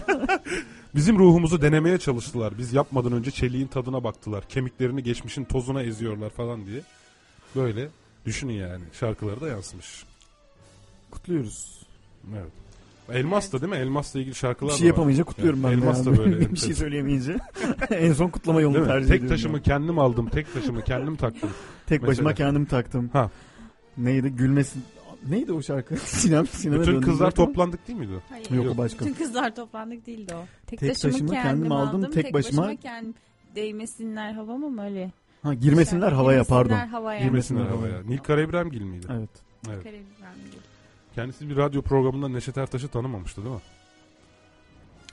[0.94, 2.58] Bizim ruhumuzu denemeye çalıştılar.
[2.58, 4.48] Biz yapmadan önce çeliğin tadına baktılar.
[4.48, 6.82] Kemiklerini geçmişin tozuna eziyorlar falan diye.
[7.56, 7.88] Böyle
[8.26, 8.84] düşünün yani.
[8.92, 10.04] Şarkıları da yansımış.
[11.10, 11.82] Kutluyoruz.
[12.34, 12.52] Evet.
[13.12, 13.78] Elmas da değil mi?
[13.78, 14.88] Elmas'la ilgili şarkılar Bir da şey var.
[14.94, 15.84] yapamayınca kutluyorum Yani ben de.
[15.84, 16.18] Elmas da yani.
[16.18, 16.30] böyle.
[16.40, 16.72] bir şey enteresan.
[16.72, 17.36] söyleyemeyince
[17.90, 18.92] en son kutlama yolunu Değil mi?
[18.92, 19.36] tercih Tek ediyorum.
[19.36, 19.62] taşımı ben.
[19.62, 20.28] kendim aldım.
[20.28, 21.50] Tek taşımı kendim taktım.
[21.86, 22.46] Tek başıma Mesela.
[22.46, 23.10] kendim taktım.
[23.12, 23.30] Ha.
[23.98, 24.28] Neydi?
[24.28, 24.82] Gülmesin.
[25.28, 25.96] Neydi o şarkı?
[25.96, 27.46] Sinem Sinem'e Bütün kızlar zaten.
[27.46, 28.12] toplandık değil miydi?
[28.16, 28.20] o?
[28.32, 28.50] Hayır.
[28.50, 28.74] Yok, Yok.
[28.74, 29.04] o başka.
[29.04, 30.44] Bütün kızlar toplandık değildi o.
[30.66, 32.10] Tek, Tek taşımı, taşımı kendim, kendim aldım, aldım.
[32.10, 33.14] tek başıma- kendim
[33.56, 35.12] değmesinler havama mı öyle?
[35.42, 36.86] Ha girmesinler havaya girmesinler pardon.
[36.88, 37.20] havaya.
[37.22, 38.02] Girmesinler havaya.
[38.02, 39.06] Nil Karabiremgil miydi?
[39.10, 39.30] Evet.
[39.68, 39.82] Evet.
[39.82, 40.59] Karabibem gibi.
[41.14, 43.60] Kendisi bir radyo programında Neşet Ertaş'ı tanımamıştı değil mi?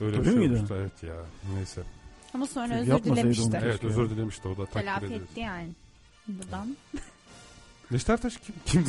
[0.00, 0.54] Öyle bir Öyle şey miydi?
[0.54, 1.14] olmuştu evet ya.
[1.54, 1.82] Neyse.
[2.34, 3.44] Ama sonra Çünkü özür yapmasaydı dilemişti.
[3.46, 3.56] onu.
[3.56, 5.22] Evet Keşke özür dilemişti o da takdir Telafi ederiz.
[5.22, 5.68] etti yani.
[6.28, 6.76] Buradan.
[7.90, 8.54] Neşet Ertaş kim?
[8.66, 8.88] Kimdi?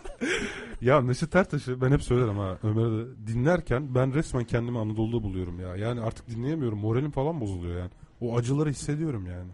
[0.80, 5.60] ya Neşet Ertaş'ı ben hep söylerim ha Ömer'e de dinlerken ben resmen kendimi Anadolu'da buluyorum
[5.60, 5.76] ya.
[5.76, 6.78] Yani artık dinleyemiyorum.
[6.78, 7.90] Moralim falan bozuluyor yani.
[8.20, 9.50] O acıları hissediyorum yani.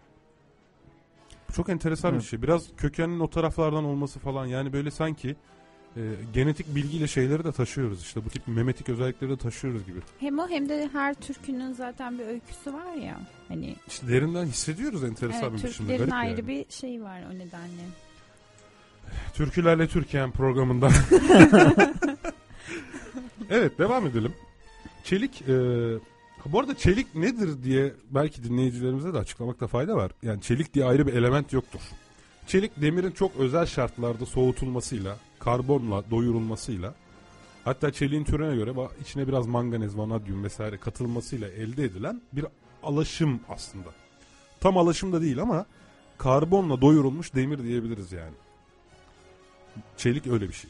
[1.53, 2.25] Çok enteresan bir Evet.
[2.29, 2.41] şey.
[2.41, 4.45] Biraz kökenin o taraflardan olması falan.
[4.45, 5.35] Yani böyle sanki
[5.99, 8.25] e, genetik bilgiyle şeyleri de taşıyoruz işte.
[8.25, 9.99] Bu tip memetik özellikleri de taşıyoruz gibi.
[10.19, 13.19] Hem o hem de her türkünün zaten bir öyküsü var ya.
[13.47, 15.77] Hani İşte derinden hissediyoruz enteresan evet, bir biçimde.
[15.77, 16.47] Türklerin Garip ayrı yani.
[16.47, 17.83] bir şey var o nedenle.
[19.33, 20.91] Türkülerle Türkiye'm programından.
[23.49, 24.33] evet devam edelim.
[25.03, 25.55] Çelik e,
[26.45, 30.11] bu arada çelik nedir diye belki dinleyicilerimize de açıklamakta fayda var.
[30.23, 31.79] Yani çelik diye ayrı bir element yoktur.
[32.49, 36.93] Çelik demirin çok özel şartlarda soğutulmasıyla, karbonla doyurulmasıyla
[37.65, 38.71] hatta çeliğin türüne göre
[39.01, 42.45] içine biraz manganez, vanadyum vesaire katılmasıyla elde edilen bir
[42.83, 43.89] alaşım aslında.
[44.59, 45.65] Tam alaşım da değil ama
[46.17, 48.35] karbonla doyurulmuş demir diyebiliriz yani.
[49.97, 50.69] Çelik öyle bir şey.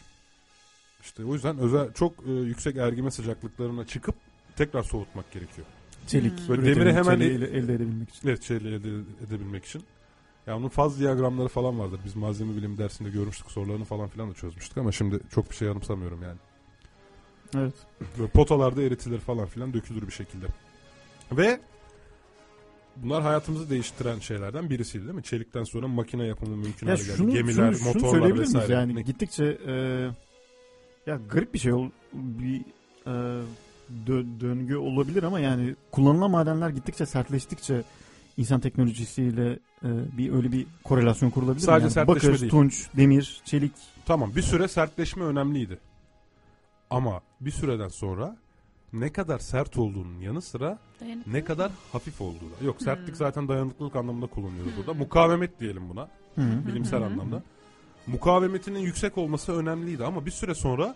[1.03, 4.15] İşte o yüzden özel çok e, yüksek ergime sıcaklıklarına çıkıp
[4.55, 5.67] tekrar soğutmak gerekiyor.
[6.07, 6.49] Çelik.
[6.49, 8.29] Böyle üretimi, demiri hemen çeliği el- elde edebilmek için.
[8.29, 8.87] Evet çeliği elde
[9.27, 9.83] edebilmek için.
[10.49, 11.99] Ya onun faz diyagramları falan vardır.
[12.05, 13.51] Biz malzeme bilim dersinde görmüştük.
[13.51, 16.37] Sorularını falan filan da çözmüştük ama şimdi çok bir şey yanımsamıyorum yani.
[17.55, 17.73] Evet.
[18.19, 20.45] Böyle potalarda eritilir falan filan dökülür bir şekilde.
[21.31, 21.59] Ve
[22.95, 25.23] bunlar hayatımızı değiştiren şeylerden birisiydi değil mi?
[25.23, 27.17] Çelikten sonra makine yapımı mümkün hale geldi.
[27.17, 28.55] şunu, Gemiler, şunu, şunu motorlar söyleyebilir miyiz?
[28.55, 28.73] vesaire.
[28.73, 29.71] Yani Ne- gittikçe e,
[31.05, 32.61] ya garip bir şey ol bir
[33.05, 33.09] e,
[34.07, 37.83] dö- döngü olabilir ama yani kullanılan madenler gittikçe sertleştikçe
[38.39, 39.51] insan teknolojisiyle
[39.83, 41.65] e, bir öyle bir korelasyon kurulabilir mi?
[41.65, 42.51] Sadece yani sertleşme bakır, değil.
[42.51, 43.71] tunç, demir, çelik
[44.05, 45.79] Tamam bir süre sertleşme önemliydi.
[46.89, 48.37] Ama bir süreden sonra
[48.93, 52.65] ne kadar sert olduğunun yanı sıra Dayanıklı ne kadar hafif olduğu da.
[52.65, 53.15] Yok sertlik Hmm.
[53.15, 54.93] zaten dayanıklılık anlamında kullanıyoruz burada.
[54.93, 56.09] Mukavemet diyelim buna.
[56.35, 56.67] Hı.
[56.67, 57.07] Bilimsel Hı hı.
[57.07, 57.43] anlamda.
[58.07, 60.95] Mukavemetinin yüksek olması önemliydi ama bir süre sonra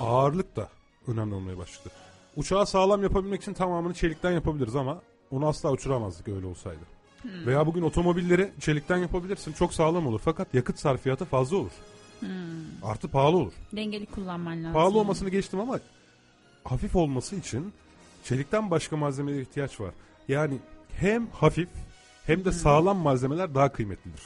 [0.00, 0.68] ağırlık da
[1.06, 1.94] önemli olmaya başladı.
[2.36, 6.80] Uçağı sağlam yapabilmek için tamamını çelikten yapabiliriz ama onu asla uçuramazdık öyle olsaydı.
[7.22, 7.46] Hmm.
[7.46, 9.52] Veya bugün otomobilleri çelikten yapabilirsin.
[9.52, 11.70] Çok sağlam olur fakat yakıt sarfiyatı fazla olur.
[12.20, 12.28] Hmm.
[12.82, 13.52] Artı pahalı olur.
[13.72, 14.72] Dengeli kullanman lazım.
[14.72, 15.80] Pahalı olmasını geçtim ama
[16.64, 17.72] hafif olması için
[18.24, 19.94] çelikten başka malzemelere ihtiyaç var.
[20.28, 20.58] Yani
[20.92, 21.68] hem hafif
[22.26, 24.22] hem de sağlam malzemeler daha kıymetlidir.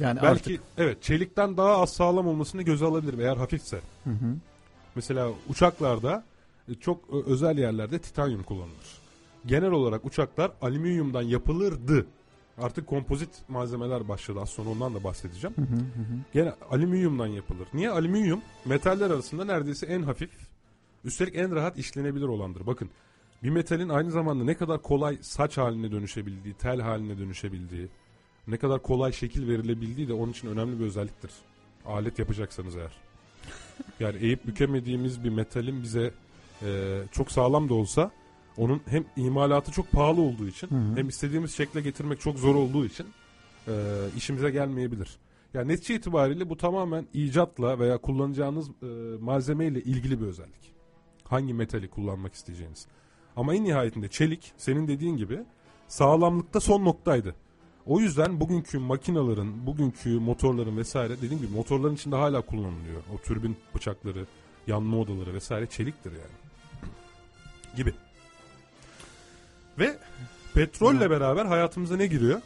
[0.00, 3.80] yani Belki artık evet çelikten daha az sağlam olmasını göze alabilirim eğer hafifse.
[4.04, 4.36] Hı hı.
[4.94, 6.24] Mesela uçaklarda
[6.68, 9.03] e, çok özel yerlerde titanyum kullanılır.
[9.46, 12.06] Genel olarak uçaklar alüminyumdan yapılırdı.
[12.58, 14.40] Artık kompozit malzemeler başladı.
[14.40, 15.56] Az sonra ondan da bahsedeceğim.
[15.56, 16.18] Hı hı hı.
[16.32, 17.68] Gene alüminyumdan yapılır.
[17.74, 17.90] Niye?
[17.90, 20.30] Alüminyum metaller arasında neredeyse en hafif,
[21.04, 22.66] üstelik en rahat işlenebilir olandır.
[22.66, 22.90] Bakın
[23.42, 27.88] bir metalin aynı zamanda ne kadar kolay saç haline dönüşebildiği, tel haline dönüşebildiği,
[28.48, 31.30] ne kadar kolay şekil verilebildiği de onun için önemli bir özelliktir.
[31.86, 32.92] Alet yapacaksanız eğer.
[34.00, 36.14] Yani eğip bükemediğimiz bir metalin bize
[36.62, 38.10] e, çok sağlam da olsa
[38.56, 40.96] onun hem imalatı çok pahalı olduğu için Hı hı.
[40.96, 43.06] hem istediğimiz şekle getirmek çok zor olduğu için
[43.68, 43.72] e,
[44.16, 45.16] işimize gelmeyebilir.
[45.54, 48.86] Yani netice itibariyle bu tamamen icatla veya kullanacağınız e,
[49.20, 50.74] malzemeyle ilgili bir özellik.
[51.24, 52.86] Hangi metali kullanmak isteyeceğiniz.
[53.36, 55.44] Ama en nihayetinde çelik senin dediğin gibi
[55.88, 57.34] sağlamlıkta son noktaydı.
[57.86, 63.02] O yüzden bugünkü makinaların, bugünkü motorların vesaire dediğim gibi motorların içinde hala kullanılıyor.
[63.14, 64.26] O türbin bıçakları,
[64.66, 66.34] yanma odaları vesaire çeliktir yani.
[67.76, 67.94] gibi.
[69.78, 69.98] Ve
[70.54, 72.40] petrolle beraber hayatımıza ne giriyor?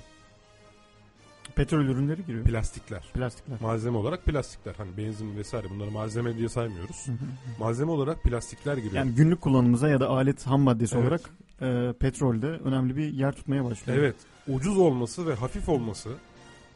[1.55, 2.45] Petrol ürünleri giriyor.
[2.45, 3.05] Plastikler.
[3.15, 3.61] Plastikler.
[3.61, 4.75] Malzeme olarak plastikler.
[4.79, 7.07] Hani benzin vesaire bunları malzeme diye saymıyoruz.
[7.07, 7.17] Hı hı.
[7.61, 8.93] Malzeme olarak plastikler giriyor.
[8.95, 11.07] Yani günlük kullanımımıza ya da alet ham maddesi Evet.
[11.07, 13.99] olarak e, petrolde önemli bir yer tutmaya başlıyor.
[13.99, 14.17] Evet.
[14.49, 16.09] Ucuz olması ve hafif olması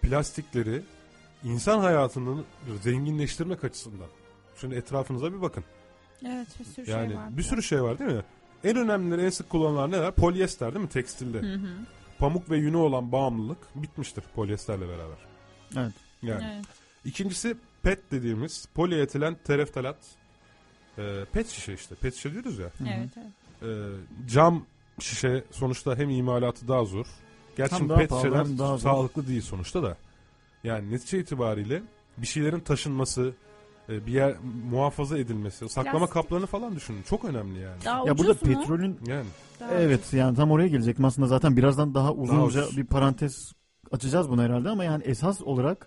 [0.03, 0.83] plastikleri
[1.45, 2.43] insan hayatını
[2.83, 4.09] zenginleştirmek açısından.
[4.61, 5.65] Şimdi etrafınıza bir bakın.
[6.27, 7.37] Evet bir sürü Yani şey var.
[7.37, 8.23] bir sürü şey var değil mi?
[8.65, 10.13] En önemlileri en sık kullanılan neler?
[10.13, 11.39] Polyester değil mi tekstilde?
[11.39, 11.69] Hı hı.
[12.19, 15.17] Pamuk ve yüne olan bağımlılık bitmiştir polyesterle beraber.
[15.77, 15.93] Evet.
[16.23, 16.45] Yani.
[16.55, 16.65] Evet.
[17.05, 19.97] İkincisi PET dediğimiz polietilen tereftalat.
[20.99, 21.95] Ee, pet şişe işte.
[21.95, 22.71] Pet şişe diyoruz ya.
[22.81, 23.33] Evet, evet.
[23.63, 24.67] Ee, cam
[25.01, 27.07] şişe sonuçta hem imalatı daha zor.
[27.57, 28.91] Gerçi Hem pet pahalı, şişeler daha zor.
[28.91, 29.97] sağlıklı değil sonuçta da.
[30.65, 31.83] Yani netice itibariyle
[32.19, 33.33] bir şeylerin taşınması,
[33.89, 34.35] e, bir yer
[34.71, 36.15] muhafaza edilmesi, saklama Plastik.
[36.15, 37.03] kaplarını falan düşünün.
[37.03, 37.77] Çok önemli yani.
[37.85, 38.39] Daha Ya ucuz burada mu?
[38.61, 39.27] petrolün Yani
[39.61, 42.77] Daha evet yani tam oraya gelecektim aslında zaten birazdan daha uzunca ucuz.
[42.77, 43.53] bir parantez
[43.93, 45.87] açacağız bunu herhalde ama yani esas olarak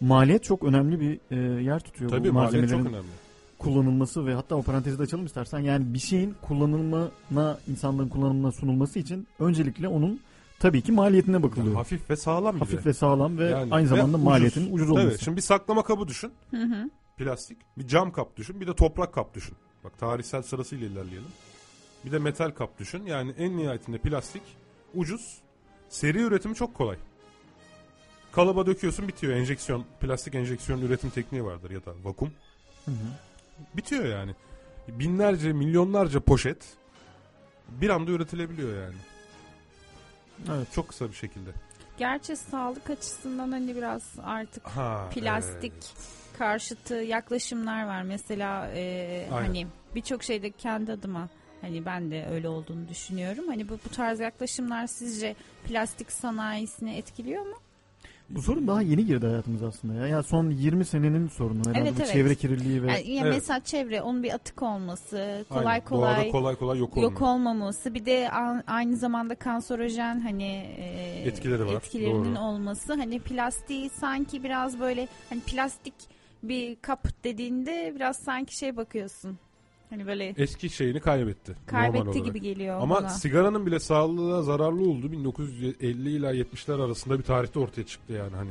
[0.00, 3.08] maliyet çok önemli bir e, yer tutuyor tabii bu maliyet malzemelerin çok önemli.
[3.58, 8.98] kullanılması ve hatta o parantezi de açalım istersen yani bir şeyin kullanılmana insanların kullanımına sunulması
[8.98, 10.20] için öncelikle onun
[10.60, 11.66] tabii ki maliyetine bakılıyor.
[11.66, 14.24] Yani hafif ve sağlam bir Hafif ve sağlam ve Yani aynı ve zamanda ucuz.
[14.24, 15.06] maliyetinin ucuz olması.
[15.08, 16.32] Evet, şimdi bir saklama kabı düşün.
[16.50, 16.90] Hı hı.
[17.16, 17.58] Plastik.
[17.78, 18.60] Bir cam kap düşün.
[18.60, 19.56] Bir de toprak kap düşün.
[19.84, 21.28] Bak tarihsel sırasıyla ilerleyelim.
[22.04, 23.06] Bir de metal kap düşün.
[23.06, 24.42] Yani en nihayetinde plastik
[24.94, 25.38] ucuz.
[25.88, 26.96] Seri üretimi çok kolay.
[28.32, 29.32] Kalıba döküyorsun bitiyor.
[29.32, 32.32] Enjeksiyon, plastik enjeksiyon üretim tekniği vardır ya da vakum.
[32.84, 33.06] Hı hı.
[33.76, 34.34] Bitiyor yani.
[34.88, 36.64] Binlerce, milyonlarca poşet
[37.68, 38.96] bir anda üretilebiliyor yani.
[40.56, 40.72] Evet.
[40.72, 41.50] Çok kısa bir şekilde.
[41.98, 45.94] Gerçi sağlık açısından hani biraz artık Ha, plastik evet.
[46.38, 48.02] Karşıtı yaklaşımlar var.
[48.02, 49.46] Mesela e, Aynen.
[49.46, 51.28] hani birçok şeyde kendi adıma
[51.60, 53.44] hani ben de öyle olduğunu düşünüyorum.
[53.48, 55.34] Hani bu, bu tarz yaklaşımlar sizce
[55.64, 57.54] plastik sanayisini etkiliyor mu?
[58.30, 60.06] Bu sorun daha yeni girdi hayatımıza aslında ya.
[60.06, 62.12] Ya son 20 senenin sorunu herhalde Evet, bu evet.
[62.12, 63.34] çevre kirliliği ve Yani, ya Evet.
[63.34, 65.84] mesela çevre onun bir atık olması, kolay Aynen.
[65.84, 67.12] kolay Doğada kolay kolay yok olmuyor.
[67.12, 68.30] yok olmaması, bir de
[68.66, 72.44] aynı zamanda kanserojen hani e, Etkileri var, etkilerinin doğru.
[72.44, 72.94] olması.
[72.94, 75.94] Hani plastiği sanki biraz böyle hani plastik
[76.42, 79.38] bir kap dediğinde biraz sanki şey bakıyorsun.
[79.90, 81.56] Hani böyle Eski şeyini kaybetti.
[81.66, 83.08] kaybetti gibi geliyor Ama bana.
[83.08, 88.50] sigaranın bile sağlığa zararlı olduğu 1950 ila 70'ler arasında bir tarihte ortaya çıktı yani hani.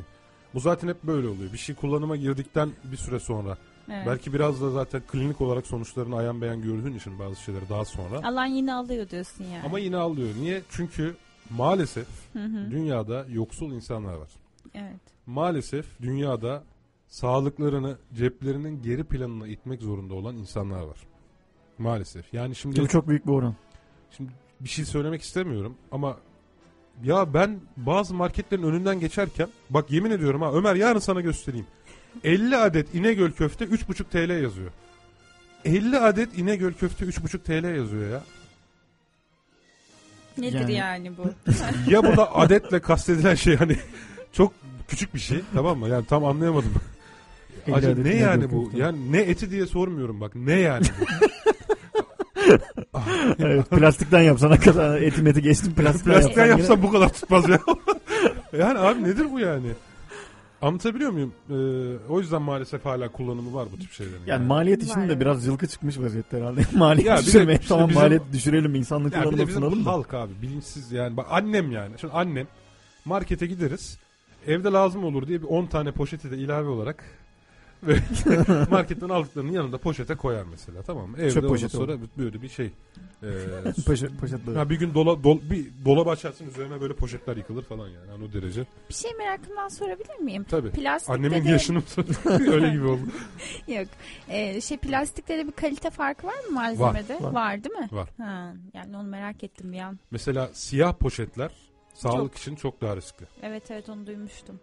[0.53, 1.53] Bu zaten hep böyle oluyor.
[1.53, 3.57] Bir şey kullanıma girdikten bir süre sonra.
[3.91, 4.07] Evet.
[4.07, 8.27] Belki biraz da zaten klinik olarak sonuçlarını ayan beyan gördüğün için bazı şeyleri daha sonra.
[8.27, 9.63] Alan yine alıyor diyorsun yani.
[9.65, 10.29] Ama yine alıyor.
[10.39, 10.61] Niye?
[10.69, 11.15] Çünkü
[11.49, 12.71] maalesef Hı hı.
[12.71, 14.29] dünyada yoksul insanlar var.
[14.75, 14.99] Evet.
[15.25, 16.63] Maalesef dünyada
[17.15, 20.97] sağlıklarını ceplerinin geri planına itmek zorunda olan insanlar var.
[21.77, 22.33] Maalesef.
[22.33, 23.55] Yani şimdi bu çok büyük bir oran.
[24.11, 26.17] Şimdi bir şey söylemek istemiyorum ama
[27.03, 31.67] ya ben bazı marketlerin önünden geçerken bak yemin ediyorum ha Ömer yarın sana göstereyim.
[32.23, 34.71] 50 adet İnegöl köfte 3,5 TL yazıyor.
[35.65, 38.23] 50 adet İnegöl köfte 3,5 TL yazıyor ya.
[40.37, 41.23] Nedir yani, Yani- bu?
[41.91, 43.77] Ya burada adetle kastedilen şey hani
[44.31, 44.53] çok
[44.87, 45.89] küçük bir şey tamam mı?
[45.89, 46.73] Yani tam anlayamadım.
[47.67, 48.63] 50 Acaba adet ne yani bu?
[48.63, 48.79] köfte.
[48.79, 50.35] Yani ne eti diye sormuyorum bak.
[50.35, 51.05] Ne yani bu?
[53.39, 57.59] evet, plastikten yapsan hakikaten eti meti geçtim plastikten, Plastikten yapsan yapsam bu kadar tutmaz ya.
[58.59, 59.67] yani abi nedir bu yani?
[60.61, 61.33] Anlatabiliyor muyum?
[61.49, 61.53] Ee,
[62.09, 64.17] o yüzden maalesef hala kullanımı var bu tip şeylerin.
[64.19, 66.61] yine- yani maliyet için Var, de biraz yılkı çıkmış vaziyette herhalde.
[66.75, 69.91] maliyet Ya bir de düşürmeye işte tamam bizim- maliyet düşürelim insanlık bizim sunalım da.
[69.91, 71.17] halk abi bilinçsiz yani.
[71.17, 71.91] Bak annem yani.
[72.01, 72.47] Şimdi annem
[73.05, 73.97] markete gideriz.
[74.47, 77.03] Evde lazım olur diye bir 10 tane poşeti de ilave olarak
[78.71, 81.17] marketten aldıklarının yanında poşete koyar mesela tamam mı?
[81.17, 82.71] Evde Çöp ondan poşeti sonra böyle bir şey.
[83.23, 83.27] Ee,
[83.85, 84.57] Poşet, poşet böyle.
[84.59, 88.09] ha bir gün dola, dol, bir dolabı açarsın üzerine böyle poşetler yıkılır falan yani.
[88.09, 88.65] yani o derece.
[88.89, 90.45] Bir şey merakımdan sorabilir miyim?
[90.49, 90.69] Tabii.
[90.71, 91.81] Plastikte Annemin de- yaşını
[92.51, 93.01] öyle gibi oldu.
[93.67, 93.87] Yok.
[94.29, 97.17] Ee, şey plastikte de bir kalite farkı var mı malzemede?
[97.21, 97.63] Var, var.
[97.63, 97.87] değil mi?
[97.91, 98.09] Var.
[98.17, 99.99] Ha, yani onu merak ettim bir an.
[100.11, 101.51] Mesela siyah poşetler
[101.93, 103.25] sağlık için çok daha riskli.
[103.41, 104.59] Evet evet onu duymuştum.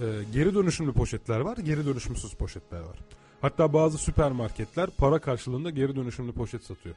[0.00, 2.96] Ee, geri dönüşümlü poşetler var, geri dönüşümsüz poşetler var.
[3.40, 6.94] Hatta bazı süpermarketler para karşılığında geri dönüşümlü poşet satıyor.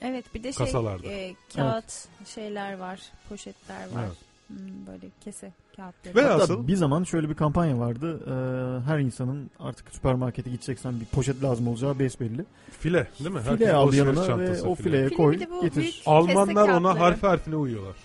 [0.00, 1.08] Evet bir de şey Kasalarda.
[1.08, 4.04] e, kağıt şeyler var, poşetler var.
[4.06, 4.16] Evet.
[4.48, 6.14] Hmm, böyle kese kağıtları.
[6.16, 8.20] Ve Hatta asıl- bir zaman şöyle bir kampanya vardı.
[8.26, 12.44] Ee, her insanın artık süpermarkete gideceksen bir poşet lazım olacağı besbelli.
[12.78, 13.40] File değil mi?
[13.40, 14.84] File Herkesin al alışveriş yanına ve çantası o file.
[14.88, 16.02] fileye File koy bu getir.
[16.06, 17.96] Almanlar ona harfi harfine uyuyorlar.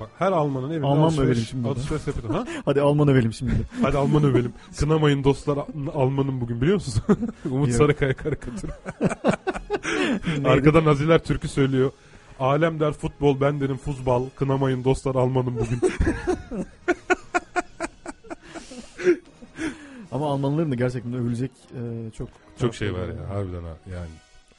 [0.00, 1.68] Bak, her Almanın evinde Alman alışveriş, şimdi?
[1.68, 2.34] alışveriş yapıyor.
[2.34, 2.44] Ha?
[2.64, 3.52] Hadi Alman övelim şimdi.
[3.82, 4.52] Hadi Alman övelim.
[4.78, 5.58] Kınamayın dostlar
[5.94, 7.06] Alman'ın bugün biliyor musunuz?
[7.50, 7.70] Umut.
[7.72, 8.72] Sarıkaya karikatürü.
[10.44, 11.90] Arkada Naziler türkü söylüyor.
[12.40, 14.24] Alem der futbol ben derim fuzbal.
[14.36, 15.80] Kınamayın dostlar Alman'ın bugün.
[20.12, 22.28] Ama Almanların da gerçekten övülecek e, çok
[22.60, 24.08] Çok şey var ya harbiden ha yani.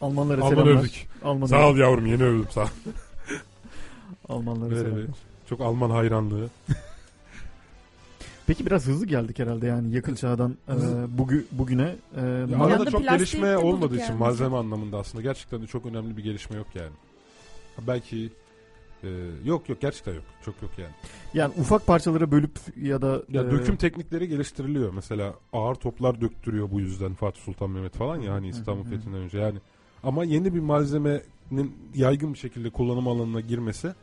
[0.02, 0.80] Almanlara Alman selamlar.
[0.80, 1.08] övdük.
[1.24, 2.68] Alman Sağ ol yavrum yeni övdüm sağ ol.
[4.30, 5.06] Almanlara selamlar.
[5.50, 6.50] Çok Alman hayranlığı.
[8.48, 10.74] Peki biraz hızlı geldik herhalde yani yakın çağdan e,
[11.18, 11.96] bugü, bugüne.
[12.16, 14.20] E, Ya mal- arada çok plastik gelişme de bulduk olmadığı için yani.
[14.20, 16.92] malzeme anlamında aslında gerçekten de çok önemli bir gelişme yok yani.
[17.76, 18.30] Ha, Belki
[19.04, 19.08] e,
[19.46, 20.24] yok yok gerçekten yok.
[20.46, 20.92] Çok yok yani.
[21.34, 24.94] yani ufak parçalara bölüp ya da Ya e, döküm teknikleri geliştiriliyor.
[24.94, 28.84] Mesela ağır toplar döktürüyor bu yüzden Fatih Sultan Mehmet falan ya hani İstanbul.
[28.84, 29.60] Fethi'nden önce yani.
[30.04, 33.94] Ama yeni bir malzemenin yaygın bir şekilde kullanım alanına girmesi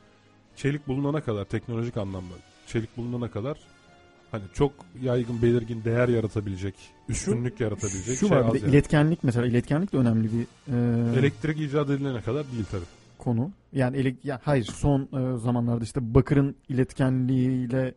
[0.56, 2.34] çelik bulunana kadar teknolojik anlamda
[2.66, 3.58] çelik bulunana kadar
[4.30, 6.74] hani çok yaygın belirgin değer yaratabilecek,
[7.08, 8.70] üstünlük yaratabilecek şu şey var bir az de yani.
[8.70, 10.46] iletkenlik mesela iletkenlik de önemli bir
[11.14, 12.84] e, Elektrik icat edilene kadar değil tabii.
[13.18, 13.50] konu.
[13.72, 17.94] Yani elek ya hayır son e, zamanlarda işte bakırın iletkenliğiyle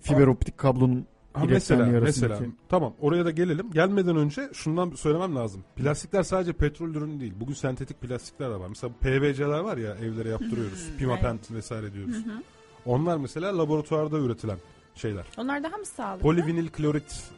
[0.00, 2.32] fiber optik kablonun Ha mesela arasındaki.
[2.32, 3.70] mesela tamam oraya da gelelim.
[3.70, 5.64] Gelmeden önce şundan söylemem lazım.
[5.76, 7.32] Plastikler sadece petrol ürünü değil.
[7.40, 8.68] Bugün sentetik plastikler de var.
[8.68, 10.88] Mesela PVC'ler var ya evlere yaptırıyoruz.
[10.98, 12.14] Pimapent vesaire diyoruz.
[12.14, 12.42] Hı hı.
[12.86, 14.58] Onlar mesela laboratuvarda üretilen
[14.94, 15.24] şeyler.
[15.36, 16.22] Onlar daha mı sağlıklı?
[16.22, 17.30] Polivinil klorit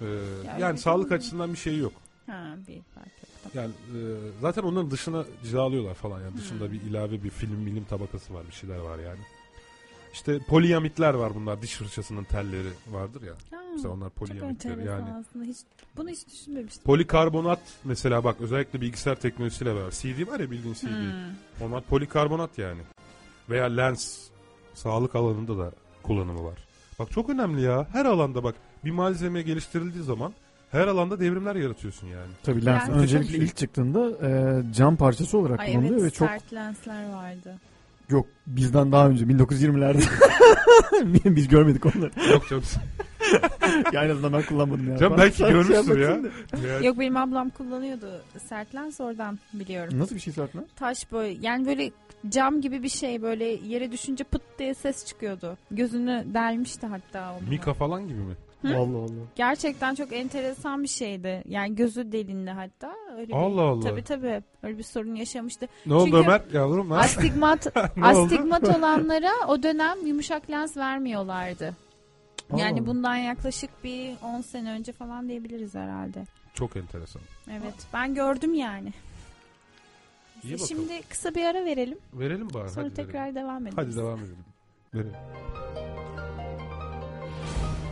[0.00, 0.04] e,
[0.46, 1.16] yani, öyle sağlık mi?
[1.16, 1.92] açısından bir şey yok.
[2.26, 3.54] Ha, bir fark yok.
[3.54, 3.98] Yani e,
[4.40, 8.52] zaten onların dışına cilalıyorlar falan yani dışında bir ilave bir film milim tabakası var bir
[8.52, 9.20] şeyler var yani.
[10.12, 13.32] İşte poliamitler var bunlar diş fırçasının telleri vardır ya.
[13.50, 14.10] Ha, Mesela onlar
[14.50, 15.14] enteresan yani.
[15.20, 15.44] aslında.
[15.44, 15.56] Hiç,
[15.96, 16.82] bunu hiç düşünmemiştim.
[16.84, 19.90] Polikarbonat mesela bak özellikle bilgisayar teknolojisiyle beraber.
[19.90, 20.86] CD var ya bildiğin CD.
[20.86, 21.66] Hmm.
[21.66, 22.80] Onlar polikarbonat yani.
[23.50, 24.18] Veya lens.
[24.74, 26.58] Sağlık alanında da kullanımı var.
[26.98, 27.86] Bak çok önemli ya.
[27.92, 28.54] Her alanda bak
[28.84, 30.32] bir malzeme geliştirildiği zaman
[30.70, 32.30] her alanda devrimler yaratıyorsun yani.
[32.42, 36.28] Tabii lens Yani- öncelikle ilk çıktığında e, cam parçası olarak Ay kullanılıyor evet ve çok
[36.28, 37.56] sert lensler vardı.
[38.12, 40.02] Yok bizden daha önce 1920'lerde
[41.36, 42.10] biz görmedik onları.
[42.32, 42.62] Yok canım.
[43.92, 44.98] yani en azından ben kullanmadım ya.
[44.98, 46.20] Can Bana belki şey görmüşsün ya.
[46.68, 49.98] Ya- Yok benim ablam kullanıyordu sert lens oradan biliyorum.
[49.98, 50.64] Nasıl bir şey zaten?
[50.76, 51.90] Taş böyle yani böyle
[52.28, 55.56] cam gibi bir şey böyle yere düşünce pıt diye ses çıkıyordu.
[55.70, 57.48] Gözünü delmişti hatta onu.
[57.50, 58.34] Mika falan gibi mi?
[58.62, 58.76] Hı?
[58.76, 59.10] Allah Allah.
[59.36, 61.42] Gerçekten çok enteresan bir şeydi.
[61.48, 62.94] Yani gözü delindi hatta.
[63.16, 63.80] Öyle bir, Allah Allah.
[63.80, 64.42] Tabii tabii.
[64.62, 65.68] Öyle bir sorun yaşamıştı.
[65.86, 66.90] Ne oldu Çünkü Ömer yavrum?
[66.90, 66.98] Ha?
[66.98, 71.76] Astigmat astigmat olanlara o dönem yumuşak lens vermiyorlardı.
[72.56, 72.86] Yani Allah.
[72.86, 76.24] bundan yaklaşık bir 10 sene önce falan diyebiliriz herhalde.
[76.54, 77.22] Çok enteresan.
[77.50, 77.74] Evet.
[77.92, 78.92] Ben gördüm yani.
[80.44, 80.68] İyi bakalım.
[80.68, 81.98] Şimdi kısa bir ara verelim.
[82.12, 82.70] Verelim bari.
[82.70, 83.36] Sonra hadi tekrar verelim.
[83.36, 83.76] devam edelim.
[83.76, 84.44] Hadi devam edelim.
[84.94, 85.12] Verelim.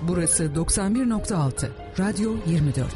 [0.02, 2.86] Burası 91.6 Radyo 24.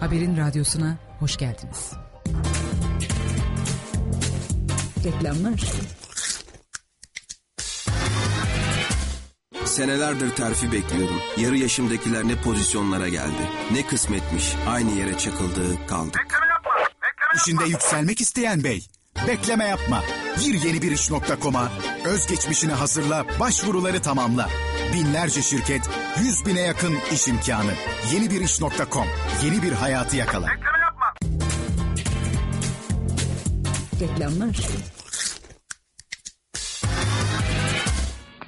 [0.00, 1.92] Haberin radyosuna hoş geldiniz.
[5.04, 5.64] Reklamlar
[9.74, 11.20] Senelerdir terfi bekliyorum.
[11.36, 13.50] Yarı yaşımdakiler ne pozisyonlara geldi.
[13.72, 14.54] Ne kısmetmiş.
[14.68, 16.18] Aynı yere çakıldı kaldı.
[17.36, 18.86] İşinde yükselmek isteyen bey.
[19.28, 20.02] Bekleme yapma.
[20.40, 21.68] Gir yeni bir iş.com'a.
[22.04, 24.48] Özgeçmişini hazırla, başvuruları tamamla.
[24.92, 27.72] Binlerce şirket, yüz bine yakın iş imkanı.
[28.12, 29.06] Yeni bir iş.com.
[29.44, 30.48] Yeni bir hayatı yakala.
[34.00, 34.56] Reklamlar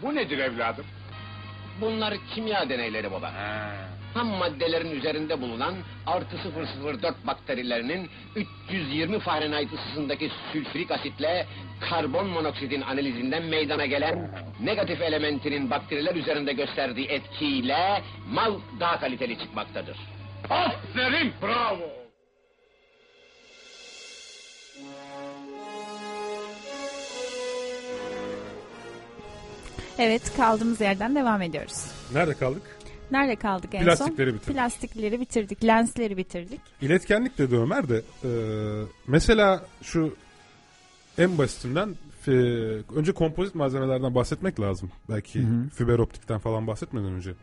[0.02, 0.84] Bu nedir evladım?
[1.80, 3.32] Bunlar kimya deneyleri baba.
[4.14, 5.74] Ham maddelerin üzerinde bulunan
[6.06, 6.36] artı
[6.82, 8.10] 004 bakterilerinin
[8.68, 11.46] 320 Fahrenheit ısısındaki sülfürik asitle
[11.80, 19.96] karbon monoksidin analizinden meydana gelen negatif elementinin bakteriler üzerinde gösterdiği etkiyle mal daha kaliteli çıkmaktadır.
[20.50, 22.05] Aferin bravo.
[29.98, 31.84] Evet kaldığımız yerden devam ediyoruz.
[32.12, 32.62] Nerede kaldık?
[33.10, 34.38] Nerede kaldık en Plastikleri son?
[34.38, 34.54] bitirdik.
[34.56, 35.64] Plastikleri bitirdik.
[35.64, 36.60] Lensleri bitirdik.
[36.82, 38.02] İletkenlik dedi Ömer de.
[38.24, 38.30] e,
[39.06, 40.14] mesela şu
[41.18, 41.94] en basitinden
[42.28, 42.30] e,
[42.96, 44.90] önce kompozit malzemelerden bahsetmek lazım.
[45.08, 45.68] Belki Hı hı.
[45.74, 47.34] fiber optikten falan bahsetmeden önce.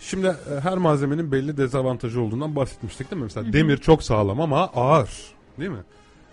[0.00, 3.24] Şimdi e, her malzemenin belli dezavantajı olduğundan bahsetmiştik değil mi?
[3.24, 3.52] Mesela Hı hı.
[3.52, 5.10] demir çok sağlam ama ağır
[5.58, 5.82] değil mi?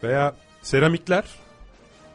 [0.04, 1.24] Veya seramikler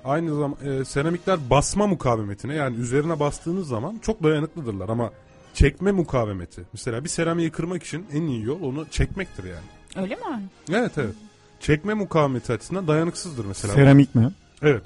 [0.08, 5.10] Aynı zamanda e, seramikler basma mukavemetine yani üzerine bastığınız zaman çok dayanıklıdırlar ama
[5.54, 6.62] çekme mukavemeti.
[6.72, 9.66] Mesela bir seramiği kırmak için en iyi yol onu çekmektir yani.
[9.96, 10.48] Öyle mi?
[10.72, 11.14] Evet evet.
[11.60, 13.74] Çekme mukavemeti açısından dayanıksızdır mesela.
[13.74, 14.32] Seramik mi?
[14.62, 14.82] Evet.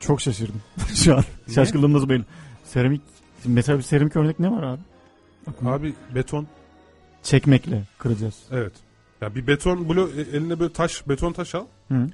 [0.00, 0.62] Çok şaşırdım
[0.94, 1.24] şu an.
[1.54, 2.24] Şaşkınlığım nasıl belli.
[2.64, 3.02] Seramik
[3.44, 4.80] mesela bir seramik örnek ne var abi?
[5.64, 6.46] Abi beton
[7.22, 8.34] Çekmekle kıracağız.
[8.50, 8.72] Evet.
[9.20, 11.64] Ya bir beton blok e, eline böyle taş beton taş al.
[11.88, 12.06] Hı.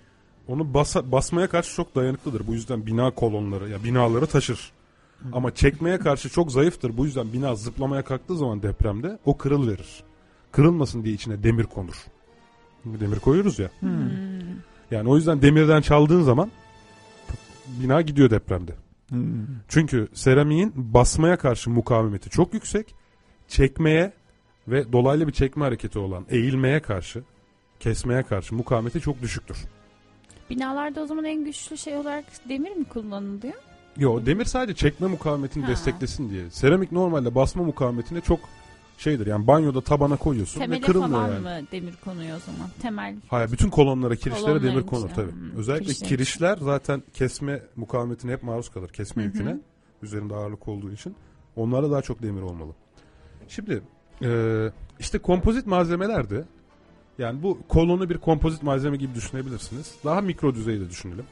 [0.49, 2.47] Onu basa, basmaya karşı çok dayanıklıdır.
[2.47, 4.73] Bu yüzden bina kolonları ya binaları taşır.
[5.33, 6.97] Ama çekmeye karşı çok zayıftır.
[6.97, 10.03] Bu yüzden bina zıplamaya kalktığı zaman depremde o kırıl verir.
[10.53, 12.05] Kırılmasın diye içine demir konur.
[12.85, 13.71] Demir koyuyoruz ya.
[14.91, 16.51] Yani o yüzden demirden çaldığın zaman
[17.67, 18.73] bina gidiyor depremde.
[19.09, 19.47] Hmm.
[19.69, 22.95] Çünkü seramiğin basmaya karşı mukavemeti çok yüksek.
[23.49, 24.13] Çekmeye
[24.69, 27.23] ve dolaylı bir çekme hareketi olan eğilmeye karşı,
[27.81, 29.59] kesmeye karşı mukavemeti çok düşüktür.
[30.51, 33.55] Binalarda o zaman en güçlü şey olarak demir mi kullanılıyor?
[33.97, 35.71] Yo demir sadece çekme mukavemetini Ha.
[35.71, 36.51] desteklesin diye.
[36.51, 38.41] Seramik normalde basma mukavemetine çok
[38.99, 39.27] şeydir.
[39.27, 41.63] Yani banyoda tabana koyuyorsun ve Temele kırılmıyor falan yani.
[41.63, 42.71] mı demir konuyor o zaman?
[42.83, 43.17] Temel.
[43.29, 45.33] Hayır bütün kolonlara, kirişlere demir konur tabii.
[45.33, 48.89] Hmm, Özellikle kirişler zaten kesme mukavemetine hep maruz kalır.
[48.89, 49.33] Kesme Hı hı.
[49.33, 49.57] yüküne.
[50.03, 51.17] Üzerinde ağırlık olduğu için.
[51.57, 52.73] Onlara daha çok demir olmalı.
[53.49, 53.83] Şimdi
[54.23, 54.29] e,
[55.01, 56.45] işte kompozit malzemeler de
[57.19, 59.95] yani bu kolonu bir kompozit malzeme gibi düşünebilirsiniz.
[60.05, 61.25] Daha mikro düzeyde düşünelim.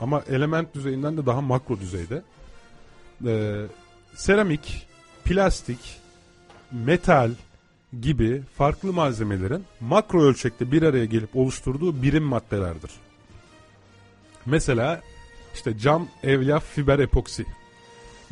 [0.00, 2.22] Ama element düzeyinden de daha makro düzeyde.
[3.26, 3.62] E,
[4.14, 4.86] seramik,
[5.24, 6.00] plastik,
[6.72, 7.30] metal
[8.00, 12.90] gibi farklı malzemelerin makro ölçekte bir araya gelip oluşturduğu birim maddelerdir.
[14.46, 15.00] Mesela
[15.54, 17.44] işte cam, evlaf, fiber epoksi.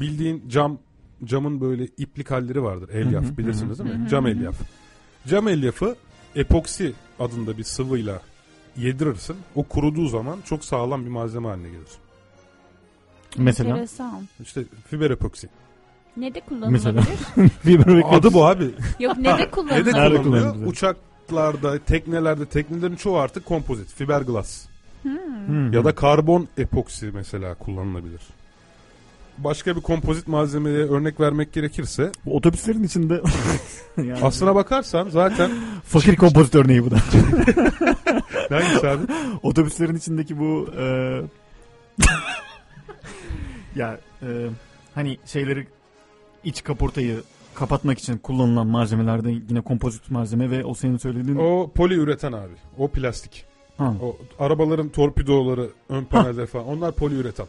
[0.01, 0.79] Bildiğin cam
[1.25, 2.89] camın böyle iplik halleri vardır.
[2.89, 4.09] Elyaf bilirsiniz değil mi?
[4.11, 4.57] Cam elyaf.
[5.29, 5.97] Cam elyafı
[6.37, 8.23] epoksi adında bir sıvıyla
[8.77, 9.37] yedirirsin.
[9.55, 11.89] O kuruduğu zaman çok sağlam bir malzeme haline gelir.
[13.37, 13.71] Mesela?
[13.71, 14.29] Enteresan.
[14.43, 15.49] İşte fiber epoksi.
[16.17, 17.03] Ne de Mesela.
[17.03, 17.81] kullanılabilir?
[17.91, 18.17] Epoksi.
[18.17, 18.71] Adı bu abi.
[19.01, 19.93] Yok ne de Ne de kullanılabilir?
[19.95, 20.43] Nerede kullanılıyor?
[20.43, 20.71] kullanılıyor?
[20.71, 24.67] Uçaklarda, teknelerde, teknelerin çoğu artık kompozit, fiberglass.
[25.03, 25.19] Hmm.
[25.47, 25.73] Hmm.
[25.73, 28.21] Ya da karbon epoksi mesela kullanılabilir.
[29.45, 33.23] Başka bir kompozit malzemeye örnek vermek gerekirse Bu otobüslerin içinde
[33.97, 35.51] yani aslına bakarsan zaten
[35.85, 36.97] fakir kompozit örneği bu da.
[38.51, 39.03] Hangisi abi?
[39.43, 40.85] Otobüslerin içindeki bu e,
[43.77, 44.29] ya e,
[44.95, 45.67] hani şeyleri
[46.45, 47.23] iç kaportayı
[47.55, 52.55] kapatmak için kullanılan malzemelerde yine kompozit malzeme ve o senin söylediğin o poliüretan abi.
[52.79, 53.45] O plastik.
[53.79, 53.95] Ha.
[54.03, 57.47] O arabaların torpidoları, ön paneller falan onlar poliüretan.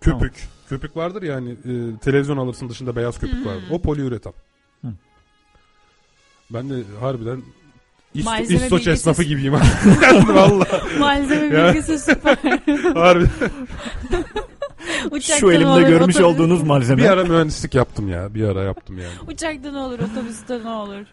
[0.00, 0.48] Köpük.
[0.68, 3.46] Köpük vardır ya hani e, televizyon alırsın dışında beyaz köpük Hmm.
[3.46, 3.64] vardır.
[3.70, 4.32] O poliüretan.
[4.84, 4.88] Hı.
[6.50, 7.42] Ben de harbiden
[8.14, 9.52] İsto, İstoç bilgisi- esnafı gibiyim.
[10.28, 10.66] Valla.
[10.98, 12.36] Malzeme bilgisi süper.
[12.94, 13.24] Harbi.
[15.10, 17.02] Uçakta şu elimde olur, görmüş otobüs- olduğunuz malzeme.
[17.02, 18.34] Bir ara mühendislik yaptım ya.
[18.34, 19.14] Bir ara yaptım yani.
[19.32, 21.04] Uçakta ne olur, otobüste ne olur.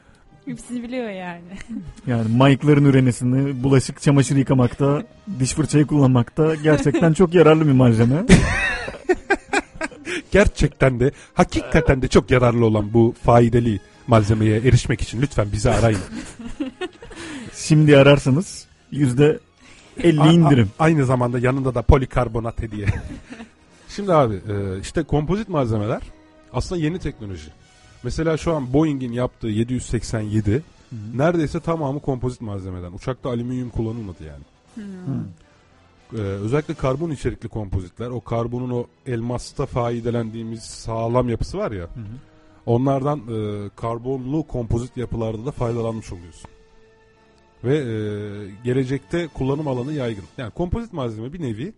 [0.45, 1.41] Hepsini biliyor yani.
[2.07, 5.03] Yani mayıkların ürenesini bulaşık çamaşır yıkamakta,
[5.39, 8.15] diş fırçayı kullanmakta gerçekten çok yararlı bir malzeme.
[10.31, 13.77] Gerçekten de hakikaten de çok yararlı olan bu faydalı
[14.07, 15.99] malzemeye erişmek için lütfen bizi arayın.
[17.55, 19.39] Şimdi ararsanız yüzde
[20.03, 20.69] 50 A- a- indirim.
[20.79, 22.87] aynı zamanda yanında da polikarbonat hediye.
[23.89, 26.01] Şimdi abi e, işte kompozit malzemeler
[26.53, 27.47] aslında yeni teknoloji.
[28.03, 30.63] Mesela şu an Boeing'in yaptığı 787
[31.15, 32.91] neredeyse tamamı kompozit malzemeden.
[32.91, 34.43] Uçakta alüminyum kullanılmadı yani.
[36.13, 41.87] Ee, özellikle karbon içerikli kompozitler o karbonun o elmasta faydelendiğimiz sağlam yapısı var ya
[42.65, 46.49] onlardan e, karbonlu kompozit yapılarda da faydalanmış oluyorsun.
[47.63, 47.85] Ve e,
[48.63, 50.23] gelecekte kullanım alanı yaygın.
[50.37, 51.73] Yani kompozit malzeme bir nevi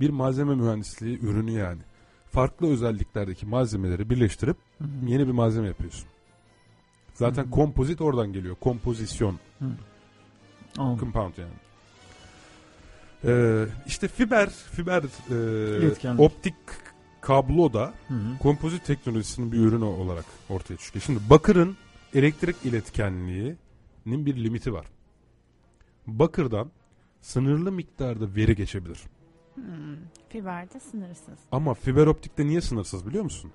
[0.00, 1.80] bir malzeme mühendisliği ürünü yani.
[2.34, 4.56] Farklı özelliklerdeki malzemeleri birleştirip
[5.06, 6.04] yeni bir malzeme yapıyorsun.
[7.14, 8.56] Zaten kompozit oradan geliyor.
[8.60, 9.38] Kompozisyon.
[10.78, 10.98] Anladım.
[11.00, 11.52] Compound yani.
[13.24, 16.20] Ee, işte fiber fiber e, İletkenlik.
[16.20, 16.54] optik
[17.20, 18.38] kablo da Hı hı.
[18.38, 21.02] kompozit teknolojisinin bir ürünü olarak ortaya çıkıyor.
[21.02, 21.76] Şimdi bakırın
[22.14, 23.56] elektrik iletkenliğinin
[24.06, 24.86] bir limiti var.
[26.06, 26.70] Bakırdan
[27.20, 28.98] sınırlı miktarda veri geçebilir.
[29.54, 29.96] Hmm.
[30.28, 31.38] Fiberde sınırsız.
[31.52, 33.50] Ama fiber optikte niye sınırsız biliyor musun?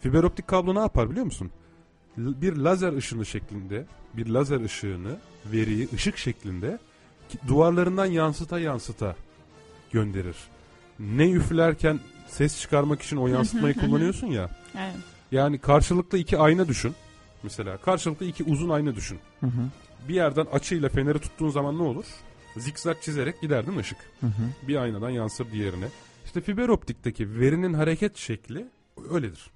[0.00, 1.50] Fiber optik kablo ne yapar biliyor musun?
[2.16, 5.16] Bir lazer ışını şeklinde, bir lazer ışığını,
[5.52, 6.78] veriyi ışık şeklinde
[7.48, 9.16] duvarlarından yansıta yansıta
[9.92, 10.36] gönderir.
[10.98, 14.50] Ne üflerken ses çıkarmak için o yansıtmayı kullanıyorsun ya.
[14.78, 14.96] Evet.
[15.32, 16.94] Yani karşılıklı iki ayna düşün.
[17.42, 19.18] Mesela karşılıklı iki uzun ayna düşün.
[19.40, 19.70] Hı hı.
[20.08, 22.04] Bir yerden açıyla feneri tuttuğun zaman ne olur?
[22.56, 23.98] Zikzak çizerek gider değil mi ışık?
[24.20, 24.68] Hı hı.
[24.68, 25.88] Bir aynadan yansır diğerine.
[26.24, 28.66] İşte fiber optikteki verinin hareket şekli
[29.10, 29.50] öyledir.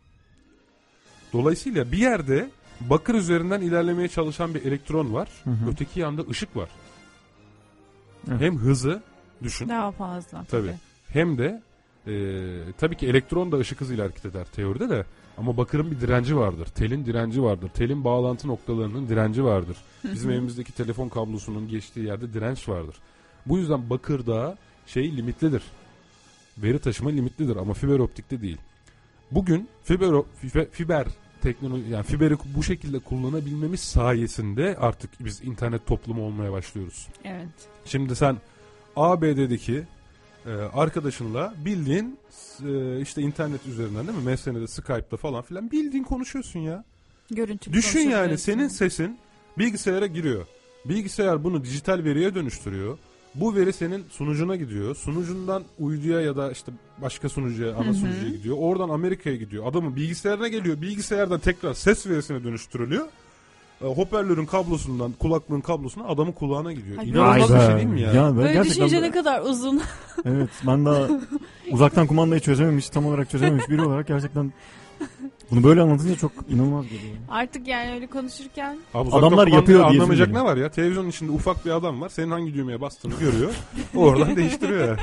[1.32, 5.28] Dolayısıyla bir yerde bakır üzerinden ilerlemeye çalışan bir elektron var.
[5.44, 5.70] Hı hı.
[5.70, 6.68] Öteki yanda ışık var.
[8.28, 8.40] Evet.
[8.40, 9.02] Hem hızı
[9.42, 9.68] düşün.
[9.68, 10.44] Daha fazla.
[10.44, 10.66] Tabii.
[10.66, 10.76] Tabii.
[11.08, 11.62] Hem de
[12.06, 12.12] e,
[12.78, 15.04] tabii ki elektron da ışık hızıyla hareket eder teoride de.
[15.38, 16.66] Ama bakırın bir direnci vardır.
[16.66, 17.68] Telin direnci vardır.
[17.68, 19.76] Telin bağlantı noktalarının direnci vardır.
[20.04, 22.96] Bizim evimizdeki telefon kablosunun geçtiği yerde direnç vardır.
[23.46, 25.62] Bu yüzden bakırda şey limitlidir.
[26.58, 28.58] Veri taşıma limitlidir ama fiber optikte değil.
[29.30, 31.06] Bugün fiber, fiber, fiber
[31.42, 37.08] teknoloji yani fiberi bu şekilde kullanabilmemiz sayesinde artık biz internet toplumu olmaya başlıyoruz.
[37.24, 37.48] Evet.
[37.84, 38.36] Şimdi sen
[38.96, 39.82] ABD'deki
[40.46, 42.18] e, arkadaşınla bildiğin
[42.66, 44.32] e, işte internet üzerinden değil mi?
[44.32, 46.84] MSN'de, Skype'da falan filan bildiğin konuşuyorsun ya.
[47.30, 49.18] Görüntülü Düşün yani senin sesin
[49.58, 50.46] bilgisayara giriyor.
[50.84, 52.98] Bilgisayar bunu dijital veriye dönüştürüyor.
[53.34, 54.96] Bu veri senin sunucuna gidiyor.
[54.96, 58.56] Sunucundan uyduya ya da işte başka sunucuya, ana sunucuya gidiyor.
[58.58, 59.66] Oradan Amerika'ya gidiyor.
[59.66, 60.80] Adamın bilgisayarına geliyor.
[60.80, 63.08] Bilgisayardan tekrar ses verisine dönüştürülüyor.
[63.84, 66.98] E, hoparlörün kablosundan, kulaklığın kablosuna adamın kulağına gidiyor.
[66.98, 68.12] Ay, İnanılmaz bir şey değil mi ya?
[68.12, 69.80] Ya ben Böyle gerçekten düşünce ne kadar uzun.
[70.24, 71.08] Evet ben daha
[71.70, 74.52] uzaktan kumandayı çözememiş tam olarak çözememiş biri olarak gerçekten
[75.50, 77.14] bunu böyle anlatınca çok inanılmaz geliyor.
[77.28, 80.70] Artık yani öyle konuşurken Abi Adamlar kumandayı yapıyor diyesim Anlamayacak ne var ya?
[80.70, 82.08] Televizyonun içinde ufak bir adam var.
[82.08, 83.54] Senin hangi düğmeye bastığını görüyor.
[83.96, 84.98] Oradan değiştiriyor.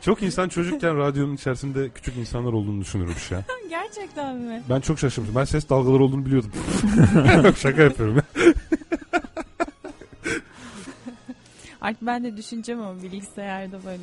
[0.00, 3.44] Çok insan çocukken radyonun içerisinde küçük insanlar olduğunu düşünürmüş ya.
[3.70, 4.62] gerçekten mi?
[4.70, 5.40] Ben çok şaşırmıştım.
[5.40, 6.50] Ben ses dalgaları olduğunu biliyordum.
[7.44, 8.22] Yok şaka yapıyorum.
[11.80, 14.02] Artık ben de düşüneceğim ama bilgisayarda böyle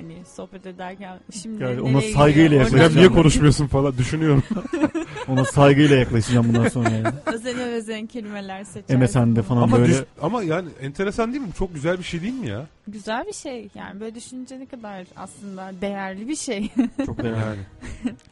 [0.00, 2.96] hani sohbet ederken şimdi Yani ona saygıyla yaklaşacağım.
[2.96, 4.42] niye konuşmuyorsun falan düşünüyorum.
[5.28, 7.08] Ona saygıyla yaklaşacağım bundan sonra yani.
[7.26, 8.98] Özel özel kelimeler seçersin.
[8.98, 11.52] MSN'de falan ama böyle düş- ama yani enteresan değil mi?
[11.58, 12.66] Çok güzel bir şey değil mi ya?
[12.88, 16.70] Güzel bir şey yani böyle düşününce ne kadar aslında değerli bir şey
[17.06, 17.60] çok değerli.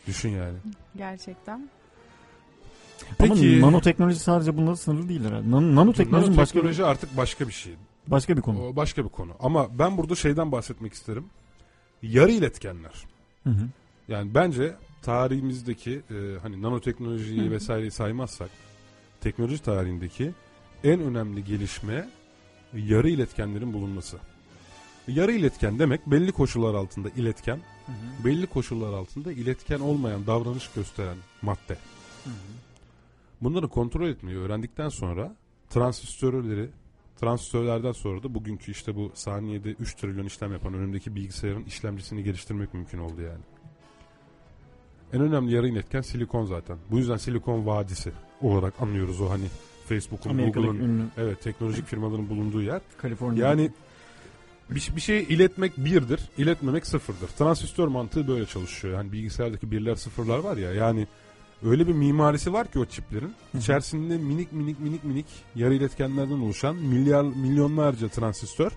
[0.06, 0.56] Düşün yani.
[0.96, 1.68] gerçekten.
[3.18, 5.48] Ama Peki- nanoteknoloji sadece bununla sınırlı değil herhalde.
[5.48, 7.74] Nan- nanoteknoloji başka bir, Nanoteknoloji artık başka bir şey.
[8.06, 8.66] başka bir konu.
[8.66, 9.32] O başka bir konu.
[9.40, 11.24] Ama ben burada şeyden bahsetmek isterim.
[12.02, 12.92] Yarı iletkenler.
[13.44, 13.68] Hı hı.
[14.08, 17.50] Yani bence tarihimizdeki e, hani nanoteknolojiyi Hı hı.
[17.50, 18.50] vesaireyi saymazsak
[19.20, 20.32] teknoloji tarihindeki
[20.84, 22.08] en önemli gelişme
[22.74, 24.18] yarı iletkenlerin bulunması.
[25.08, 27.60] Yarı iletken demek belli koşullar altında iletken,
[28.24, 31.76] belli koşullar altında iletken olmayan davranış gösteren madde.
[33.40, 35.36] Bunları kontrol etmeyi öğrendikten sonra
[35.70, 36.68] transistörleri
[37.20, 42.74] transistörlerden sonra da bugünkü işte bu saniyede 3 trilyon işlem yapan önümdeki bilgisayarın işlemcisini geliştirmek
[42.74, 43.42] mümkün oldu yani.
[45.12, 46.78] En önemli yarı iletken silikon zaten.
[46.90, 48.12] Bu yüzden silikon vadisi
[48.42, 49.44] olarak anlıyoruz o hani
[49.88, 52.80] Facebook'un, Google'ın, evet teknolojik firmaların bulunduğu yer.
[52.98, 53.48] Kaliforniya.
[53.48, 53.70] Yani
[54.70, 57.28] bir, bir şeyi iletmek birdir, iletmemek sıfırdır.
[57.28, 58.94] Transistör mantığı böyle çalışıyor.
[58.94, 61.06] Yani bilgisayardaki birler sıfırlar var ya yani
[61.64, 63.34] öyle bir mimarisi var ki o çiplerin.
[63.58, 68.72] İçerisinde minik minik minik minik yarı iletkenlerden oluşan milyar milyonlarca transistör,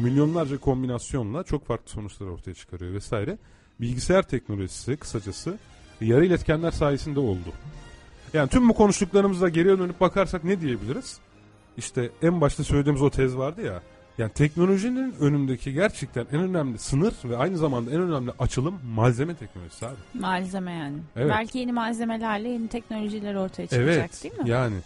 [0.00, 3.38] milyonlarca kombinasyonla çok farklı sonuçlar ortaya çıkarıyor vesaire.
[3.80, 5.58] Bilgisayar teknolojisi kısacası
[6.00, 7.52] yarı iletkenler sayesinde oldu.
[8.32, 11.18] Yani tüm bu konuştuklarımıza geriye dönüp bakarsak ne diyebiliriz?
[11.76, 13.82] İşte en başta söylediğimiz o tez vardı ya.
[14.18, 19.86] Yani teknolojinin önündeki gerçekten en önemli sınır ve aynı zamanda en önemli açılım malzeme teknolojisi
[19.86, 19.96] abi.
[20.14, 20.98] Malzeme yani.
[21.16, 21.30] Evet.
[21.30, 24.22] Belki yeni malzemelerle yeni teknolojiler ortaya çıkacak Evet.
[24.24, 24.50] değil mi?
[24.50, 24.76] Yani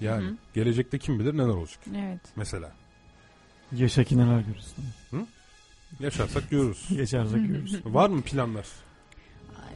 [0.00, 0.36] yani Hı hı.
[0.54, 2.20] gelecekte kim bilir neler olacak Evet.
[2.36, 2.72] mesela.
[3.72, 4.84] Yaşa ki neler görürsün.
[6.00, 6.86] Yaşarsak görürüz.
[6.90, 7.80] Yaşarsak görürüz.
[7.86, 8.66] Var mı planlar?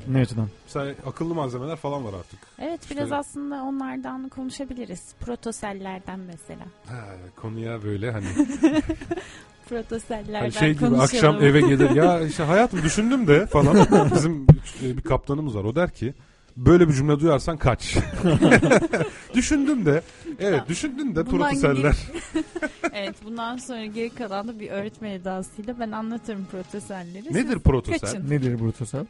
[0.08, 0.48] Ne açıdan?
[0.64, 2.38] Mesela akıllı malzemeler falan var artık.
[2.58, 5.02] Evet İşte- biraz aslında onlardan konuşabiliriz.
[5.20, 6.64] Protosellerden mesela.
[6.86, 7.04] Ha,
[7.36, 8.26] konuya böyle hani,
[9.68, 11.00] Protosellerden hani şey gibi konuşalım.
[11.00, 13.76] akşam eve gelir ya işte hayatım düşündüm de falan
[14.14, 14.46] bizim
[14.82, 16.14] e, bir kaptanımız var o der ki
[16.58, 17.96] böyle bir cümle duyarsan kaç.
[19.34, 20.02] düşündüm de
[20.38, 21.96] evet düşündün de Bundan protoseller.
[22.92, 27.34] evet bundan sonra geri kalan da bir öğretmen edasıyla ben anlatırım protoselleri.
[27.34, 28.00] Nedir protosel?
[28.00, 28.30] kaçın.
[28.30, 29.06] Nedir protosel?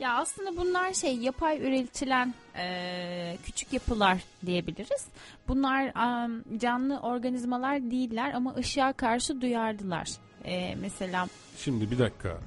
[0.00, 5.06] Ya aslında bunlar şey yapay üretilen e, küçük yapılar diyebiliriz.
[5.48, 10.08] Bunlar am, canlı organizmalar değiller ama ışığa karşı duyarlılar.
[10.44, 11.26] E, mesela
[11.58, 12.38] Şimdi bir dakika.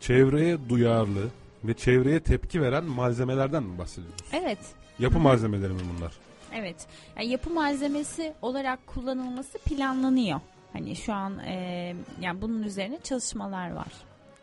[0.00, 1.28] Çevreye duyarlı
[1.64, 4.20] ve çevreye tepki veren malzemelerden mi bahsediyoruz?
[4.32, 4.58] evet
[4.98, 6.12] Yapı malzemeleri mi bunlar?
[6.54, 6.86] evet
[7.16, 10.40] yani yapı malzemesi olarak kullanılması planlanıyor.
[10.72, 13.92] Hani şu an e, yani bunun üzerine çalışmalar var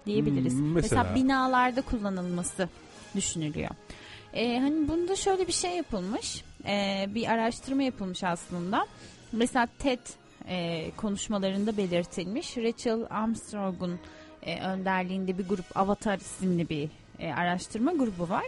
[0.05, 0.53] diyebiliriz.
[0.53, 1.03] Hmm, mesela.
[1.03, 1.15] mesela?
[1.15, 2.70] binalarda kullanılması
[3.15, 3.70] düşünülüyor.
[4.34, 6.43] E, hani bunda şöyle bir şey yapılmış.
[6.65, 8.88] E, bir araştırma yapılmış aslında.
[9.32, 9.99] Mesela TED
[10.47, 12.57] e, konuşmalarında belirtilmiş.
[12.57, 13.99] Rachel Armstrong'un
[14.43, 16.89] e, önderliğinde bir grup Avatar isimli bir
[17.20, 18.47] e, araştırma grubu var.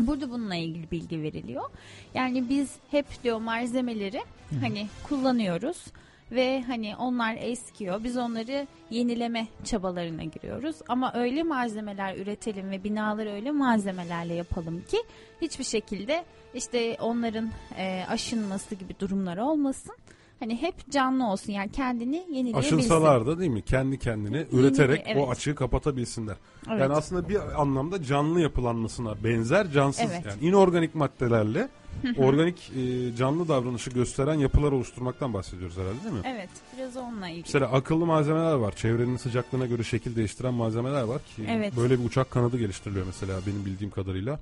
[0.00, 1.70] Burada bununla ilgili bilgi veriliyor.
[2.14, 5.84] Yani biz hep diyor malzemeleri Hı hani kullanıyoruz
[6.30, 8.04] ve hani onlar eskiyor.
[8.04, 10.76] Biz onları yenileme çabalarına giriyoruz.
[10.88, 14.98] Ama öyle malzemeler üretelim ve binaları öyle malzemelerle yapalım ki
[15.42, 19.96] hiçbir şekilde işte onların e, aşınması gibi durumlar olmasın.
[20.44, 22.76] Hani hep canlı olsun yani kendini yenileyebilsin.
[22.76, 23.62] Aşınsalar da değil mi?
[23.62, 25.22] Kendi kendine üreterek evet.
[25.22, 26.36] o açığı kapatabilsinler.
[26.68, 26.80] Evet.
[26.80, 30.26] Yani aslında bir anlamda canlı yapılanmasına benzer cansız Evet.
[30.26, 31.68] yani inorganik maddelerle
[32.16, 36.20] organik e, canlı davranışı gösteren yapılar oluşturmaktan bahsediyoruz herhalde değil mi?
[36.24, 37.42] Evet biraz onunla ilgili.
[37.42, 38.76] Mesela akıllı malzemeler var.
[38.76, 41.76] Çevrenin sıcaklığına göre şekil değiştiren malzemeler var ki Evet.
[41.76, 44.40] böyle bir uçak kanadı geliştiriliyor mesela benim bildiğim kadarıyla.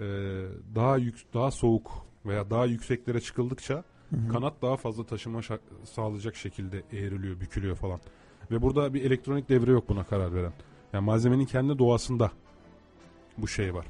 [0.00, 0.04] Ee,
[0.74, 3.84] daha yük, daha soğuk veya daha yükseklere çıkıldıkça
[4.32, 8.00] Kanat daha fazla taşıma şa- sağlayacak şekilde eğriliyor, bükülüyor falan.
[8.50, 10.52] Ve burada bir elektronik devre yok buna karar veren.
[10.92, 12.30] Yani malzemenin kendi doğasında
[13.38, 13.86] bu şey var.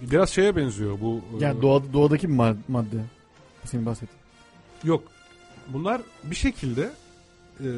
[0.00, 1.20] Biraz şeye benziyor bu.
[1.40, 3.04] Yani e, doğa, doğadaki bir ma- madde.
[3.64, 4.20] Senin bahsettiğin.
[4.84, 5.02] Yok.
[5.68, 6.90] Bunlar bir şekilde
[7.60, 7.68] e,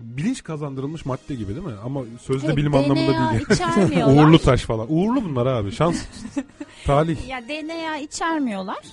[0.00, 1.72] bilinç kazandırılmış madde gibi değil mi?
[1.84, 3.44] Ama sözde Evet, bilim DNA anlamında değil.
[3.50, 4.16] içermiyorlar.
[4.24, 4.86] Uğurlu taş falan.
[4.92, 5.72] Uğurlu bunlar abi.
[5.72, 6.02] Şans.
[6.86, 7.28] Talih.
[7.28, 8.84] Ya DNA içermiyorlar.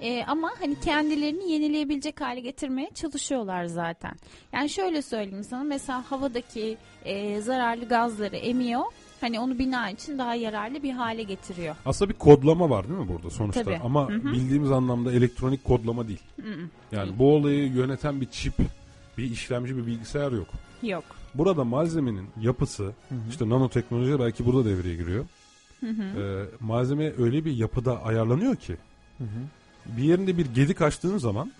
[0.00, 4.12] Ee, ama hani kendilerini yenileyebilecek hale getirmeye çalışıyorlar zaten.
[4.52, 8.82] Yani şöyle söyleyeyim sana mesela havadaki e, zararlı gazları emiyor.
[9.20, 11.76] Hani onu bina için daha yararlı bir hale getiriyor.
[11.86, 13.64] Aslında bir kodlama var değil mi burada sonuçta?
[13.64, 13.80] Tabii.
[13.84, 14.32] Ama Hı hı.
[14.32, 16.22] bildiğimiz anlamda elektronik kodlama değil.
[16.42, 16.68] Hı hı.
[16.92, 18.54] Yani bu olayı yöneten bir çip,
[19.18, 20.48] bir işlemci, bir bilgisayar yok.
[20.82, 21.04] Yok.
[21.34, 23.14] Burada malzemenin yapısı, hı.
[23.30, 25.24] işte nanoteknoloji belki burada devreye giriyor.
[25.82, 26.02] Hı hı.
[26.02, 28.76] Ee, malzeme öyle bir yapıda ayarlanıyor ki
[29.18, 29.96] Hı hı.
[29.96, 31.52] bir yerinde bir gedik açtığın zaman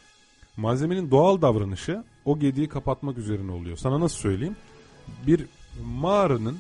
[0.57, 3.77] malzemenin doğal davranışı o gediği kapatmak üzerine oluyor.
[3.77, 4.57] Sana nasıl söyleyeyim?
[5.27, 5.47] Bir
[5.85, 6.59] mağaranın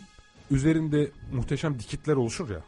[0.51, 2.61] üzerinde muhteşem dikitler oluşur ya.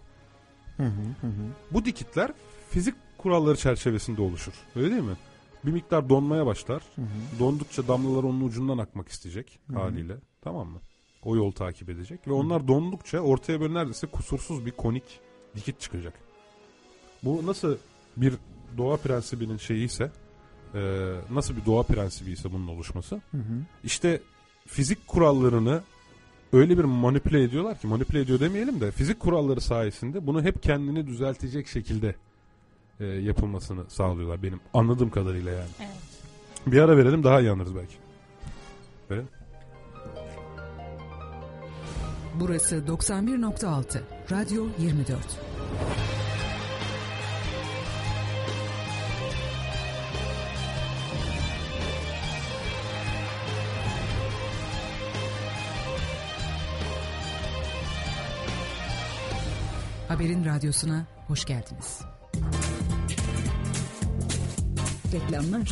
[0.76, 0.88] Hı hı
[1.20, 1.46] hı hı.
[1.70, 2.32] Bu dikitler
[2.70, 4.52] fizik kuralları çerçevesinde oluşur.
[4.76, 5.16] Öyle değil mi?
[5.64, 6.82] Bir miktar donmaya başlar.
[6.96, 7.38] Hı hı.
[7.38, 9.78] Dondukça damlalar onun ucundan akmak isteyecek Hı hı.
[9.80, 10.16] haliyle.
[10.42, 10.78] Tamam mı?
[11.24, 12.28] O yol takip edecek.
[12.28, 15.20] Ve onlar dondukça ortaya böyle neredeyse kusursuz bir konik
[15.56, 16.14] dikit çıkacak.
[17.22, 17.76] Bu nasıl
[18.16, 18.34] bir
[18.78, 20.10] doğa prensibinin şeyi ise
[20.74, 23.14] e, nasıl bir doğa prensibi ise bunun oluşması.
[23.14, 23.62] Hı hı.
[23.84, 24.20] İşte
[24.66, 25.82] fizik kurallarını
[26.52, 31.06] öyle bir manipüle ediyorlar ki manipüle ediyor demeyelim de fizik kuralları sayesinde bunu hep kendini
[31.06, 32.14] düzeltecek şekilde
[33.00, 35.70] e, yapılmasını sağlıyorlar benim anladığım kadarıyla yani.
[35.80, 36.14] Evet.
[36.66, 38.03] Bir ara verelim daha iyi anlarız belki.
[42.40, 45.18] Burası 91.6 Radyo 24.
[60.08, 62.00] Haberin radyosuna hoş geldiniz.
[65.12, 65.68] Reklamlar.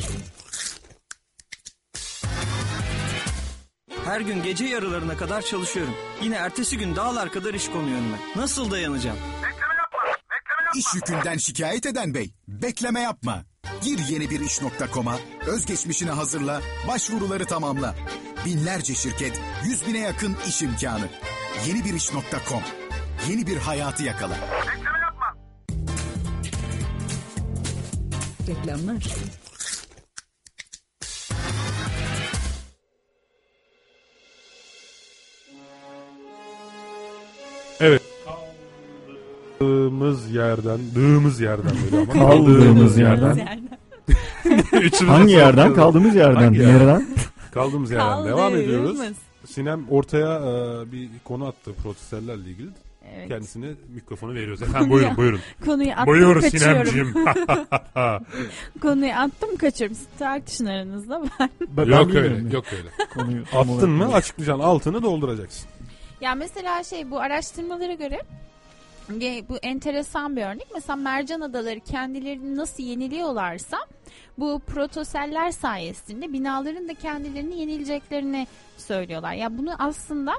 [4.05, 5.95] Her gün gece yarılarına kadar çalışıyorum.
[6.23, 8.17] Yine ertesi gün dağlar kadar iş konuyor önüme.
[8.37, 9.19] Nasıl dayanacağım?
[10.77, 13.43] İş yükünden şikayet eden bey, bekleme yapma.
[13.83, 17.95] Gir yeni bir iş.com'a, özgeçmişini hazırla, başvuruları tamamla.
[18.47, 21.09] Binlerce şirket, yüz bine yakın iş imkanı.
[21.67, 22.63] Yeni bir iş.com,
[23.29, 24.37] yeni bir hayatı yakala.
[28.49, 28.97] Reklamlar.
[37.83, 38.03] Evet.
[39.59, 42.13] Kaldığımız yerden, dığımız yerden böyle ama.
[42.13, 43.69] Kaldığımız yerden.
[44.73, 45.75] Üçümüz Hangi de yerden?
[45.75, 46.35] Kaldığımız yerden.
[46.35, 46.79] Hangi yerden?
[46.79, 47.07] Nereden?
[47.55, 48.99] Kaldığımız yerden devam ediyoruz.
[49.45, 52.69] Sinem ortaya e, bir konu attı protesterlerle ilgili.
[53.17, 53.29] Evet.
[53.29, 54.63] Kendisine mikrofonu veriyoruz.
[54.63, 55.41] Efendim buyurun buyurun.
[55.65, 56.87] Konuyu attım Buyur kaçıyorum.
[56.87, 57.15] Sinemciğim.
[58.83, 59.97] Konuyu attım kaçıyorum.
[59.97, 61.51] Siz tartışın aranızda ben.
[61.77, 62.51] Yok bilmiyorum öyle, ya.
[62.53, 62.89] yok öyle.
[63.15, 65.69] Konuyu tam Attın olarak mı açıklayacaksın altını dolduracaksın.
[66.23, 68.21] Ya mesela şey bu araştırmalara göre
[69.49, 70.67] bu enteresan bir örnek.
[70.75, 73.77] Mesela mercan adaları kendilerini nasıl yeniliyorlarsa
[74.39, 78.47] bu protoseller sayesinde binaların da kendilerini yenileceklerini
[78.79, 79.33] söylüyorlar.
[79.33, 80.33] Ya bunu aslında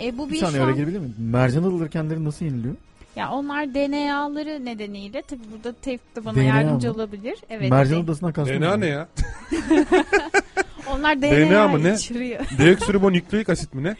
[0.00, 1.14] e, bu Bir bir saniye an- girebilir miyim?
[1.18, 2.74] Mercan adaları kendileri nasıl yeniliyor?
[3.16, 6.94] ya onlar DNA'ları nedeniyle tabi burada Tevfik de bana DNA yardımcı mı?
[6.94, 7.38] olabilir.
[7.50, 7.70] Evet.
[7.70, 8.60] Mercan adasından kastım.
[8.62, 9.08] DNA ne ya?
[10.92, 11.94] Onlar DNA, DNA mı ne?
[11.94, 12.40] içeriyor.
[12.58, 13.96] Deoksiribonükleik asit mi ne?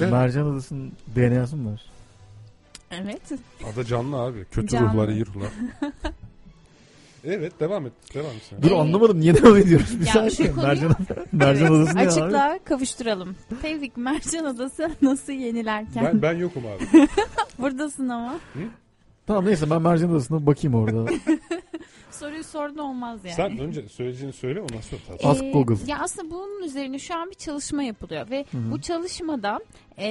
[0.10, 1.80] Mercan adasının DNA'sı mı var?
[2.90, 3.20] evet.
[3.72, 4.44] Adı canlı abi.
[4.50, 4.88] Kötü Canlı.
[4.88, 5.48] ruhlar, iyi ruhlar.
[7.24, 7.92] Evet devam et.
[8.14, 8.42] Devam et.
[8.50, 8.62] sen.
[8.62, 10.00] Dur anlamadım niye devam ediyoruz?
[10.00, 10.52] Bir Ya saniye.
[10.52, 10.96] konuyu- Mercan,
[11.32, 12.08] Mercan Adası ne abi?
[12.08, 13.36] Açıklığa kavuşturalım.
[13.62, 16.04] Tevfik Mercan Adası nasıl yenilerken?
[16.04, 17.08] Ben, ben yokum abi.
[17.58, 18.34] Buradasın ama.
[19.26, 21.12] Tamam neyse ben Mercan Adası'na bakayım orada.
[22.10, 23.34] Soruyu sordun olmaz yani.
[23.34, 25.26] Sen önce söyleyeceğini söyle ondan sonra tartış.
[25.26, 25.76] Ask Ee, Google.
[25.86, 28.70] Ya aslında bunun üzerine şu an bir çalışma yapılıyor ve Hı hı.
[28.72, 29.60] bu çalışmada
[29.96, 30.06] e,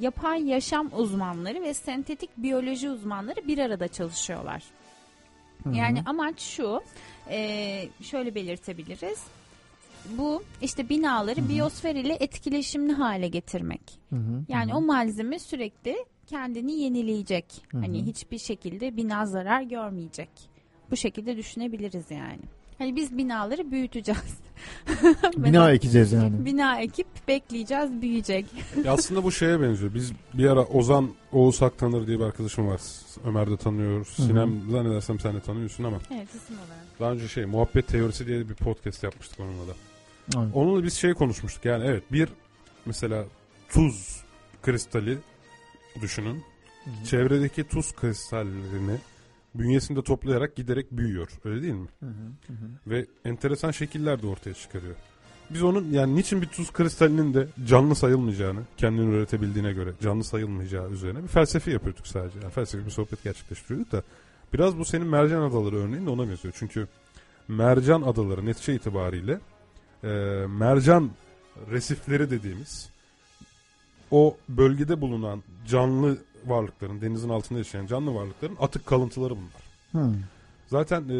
[0.00, 4.62] yapay yaşam uzmanları ve sentetik biyoloji uzmanları bir arada çalışıyorlar.
[5.74, 6.80] Yani amaç şu,
[7.30, 9.18] e, şöyle belirtebiliriz.
[10.18, 13.80] Bu işte binaları biyosfer ile etkileşimli hale getirmek.
[14.10, 15.96] Hı hı, Yani o malzeme sürekli
[16.26, 17.44] kendini yenileyecek.
[17.72, 20.28] Hani hiçbir şekilde bina zarar görmeyecek.
[20.90, 22.40] Bu şekilde düşünebiliriz yani.
[22.78, 24.38] Hani biz binaları büyüteceğiz.
[25.36, 26.44] Bina ekeceğiz yani.
[26.44, 28.46] Bina ekip bekleyeceğiz, büyüyecek.
[28.84, 29.94] Ya aslında bu şeye benziyor.
[29.94, 32.80] Biz bir ara Ozan Oğuz Aktanır diye bir arkadaşım var.
[33.24, 34.06] Ömer de tanıyor.
[34.06, 35.98] Sinem zannedersem sen de tanıyorsun ama.
[36.14, 37.00] evet isim olarak.
[37.00, 39.74] Daha önce şey muhabbet teorisi diye bir podcast yapmıştık onunla da.
[40.36, 40.52] Aynen.
[40.52, 42.28] Onunla biz şey konuşmuştuk yani evet bir
[42.86, 43.24] mesela
[43.68, 44.20] tuz
[44.62, 45.18] kristali
[46.00, 46.42] düşünün.
[47.04, 48.96] Çevredeki tuz kristallerini
[49.58, 51.28] bünyesinde toplayarak giderek büyüyor.
[51.44, 51.88] Öyle değil mi?
[52.00, 52.90] Hı hı, hı.
[52.90, 54.94] Ve enteresan şekiller de ortaya çıkarıyor.
[55.50, 60.90] Biz onun yani niçin bir tuz kristalinin de canlı sayılmayacağını kendini üretebildiğine göre canlı sayılmayacağı
[60.90, 62.38] üzerine bir felsefe yapıyorduk sadece.
[62.38, 64.02] Yani felsefi bir sohbet gerçekleştiriyorduk da
[64.52, 66.54] biraz bu senin mercan adaları örneğin de ona benziyor.
[66.58, 66.88] Çünkü
[67.48, 69.40] mercan adaları netice itibariyle
[70.04, 70.08] e,
[70.48, 71.10] mercan
[71.70, 72.90] resifleri dediğimiz
[74.10, 76.18] o bölgede bulunan canlı
[76.48, 80.06] varlıkların denizin altında yaşayan canlı varlıkların atık kalıntıları bunlar.
[80.06, 80.14] Hı.
[80.66, 81.18] Zaten e,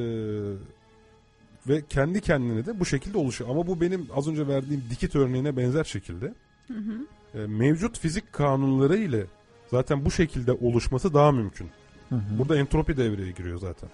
[1.69, 3.51] ve kendi kendine de bu şekilde oluşuyor.
[3.51, 6.35] Ama bu benim az önce verdiğim dikit örneğine benzer şekilde
[6.67, 7.39] Hı hı.
[7.39, 9.27] e, mevcut fizik kanunları ile
[9.71, 11.71] zaten bu şekilde oluşması daha mümkün.
[12.09, 12.39] Hı hı.
[12.39, 13.91] Burada entropi devreye giriyor zaten.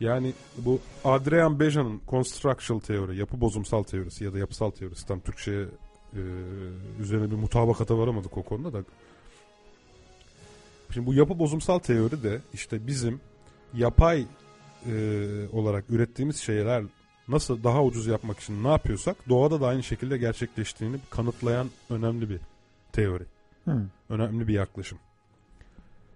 [0.00, 5.52] Yani bu Adrian Bejan'ın constructional teori, yapı bozumsal teorisi ya da yapısal teorisi tam Türkçe
[5.52, 6.20] e,
[7.00, 8.84] üzerine bir mutabakata varamadık o konuda da.
[10.94, 13.20] Şimdi bu yapı bozumsal teori de işte bizim
[13.74, 14.26] yapay
[14.86, 14.94] e,
[15.52, 16.84] olarak ürettiğimiz şeyler
[17.28, 22.40] nasıl daha ucuz yapmak için ne yapıyorsak doğada da aynı şekilde gerçekleştiğini kanıtlayan önemli bir
[22.92, 23.24] teori.
[23.64, 23.86] Hı.
[24.08, 24.98] Önemli bir yaklaşım.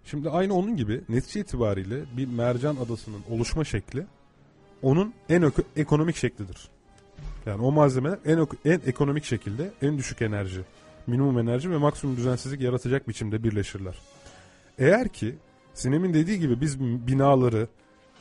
[0.05, 4.07] Şimdi aynı onun gibi netice itibariyle bir mercan adasının oluşma şekli
[4.83, 6.69] onun en ekonomik şeklidir.
[7.47, 10.61] Yani o malzemeler en, en ekonomik şekilde en düşük enerji,
[11.07, 13.95] minimum enerji ve maksimum düzensizlik yaratacak biçimde birleşirler.
[14.79, 15.35] Eğer ki
[15.75, 17.69] Sinem'in dediği gibi biz binaları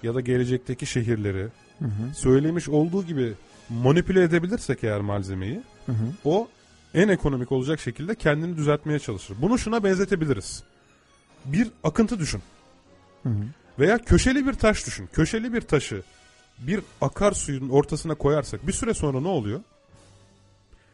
[0.03, 1.48] ya da gelecekteki şehirleri
[1.80, 2.15] Hı hı.
[2.15, 3.34] söylemiş olduğu gibi
[3.69, 6.06] manipüle edebilirsek eğer malzemeyi Hı hı.
[6.26, 6.48] o
[6.94, 9.38] en ekonomik olacak şekilde kendini düzeltmeye çalışır.
[9.41, 10.64] Bunu şuna benzetebiliriz.
[11.45, 12.41] Bir akıntı düşün.
[13.23, 13.44] Hı hı.
[13.80, 15.10] Veya köşeli bir taş düşün.
[15.14, 16.03] Köşeli bir taşı
[16.60, 19.60] bir akarsuyun ortasına koyarsak bir süre sonra ne oluyor?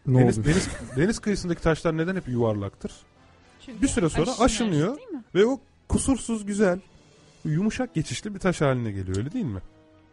[0.07, 0.67] Ne deniz, deniz,
[0.97, 2.91] deniz kıyısındaki taşlar neden hep yuvarlaktır?
[3.65, 4.97] Çünkü bir süre sonra aşınıyor
[5.35, 5.59] ve o
[5.89, 6.79] kusursuz güzel
[7.45, 9.61] yumuşak geçişli bir taş haline geliyor öyle değil mi?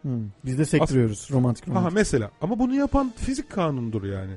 [0.02, 0.08] Hı.
[0.44, 1.86] Biz de sektiriyoruz romantik romantik.
[1.86, 4.32] Aha mesela ama bunu yapan fizik kanundur yani.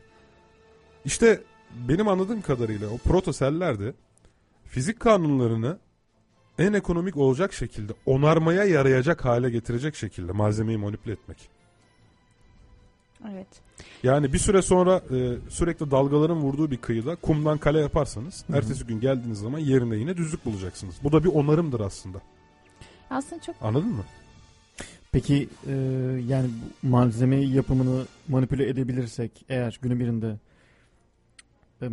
[1.06, 1.42] İşte
[1.88, 3.94] benim anladığım kadarıyla o protoseller de
[4.66, 5.78] fizik kanunlarını
[6.60, 11.50] en ekonomik olacak şekilde onarmaya yarayacak hale getirecek şekilde malzemeyi manipüle etmek.
[13.32, 13.48] Evet.
[14.04, 18.58] Yani bir süre sonra e, sürekli dalgaların vurduğu bir kıyıda kumdan kale yaparsanız Hı hı.
[18.58, 20.96] ertesi gün geldiğiniz zaman yerine yine düzlük bulacaksınız.
[21.04, 22.22] Bu da bir onarımdır aslında.
[23.10, 24.04] Aslında çok Anladın mı?
[25.12, 25.74] Peki e,
[26.28, 26.50] yani
[26.84, 30.38] malzeme yapımını manipüle edebilirsek eğer günü birinde
[31.82, 31.88] e,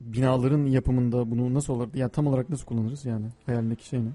[0.00, 1.88] binaların yapımında bunu nasıl olur?
[1.94, 4.08] Yani tam olarak nasıl kullanırız yani hayalindeki şey ne?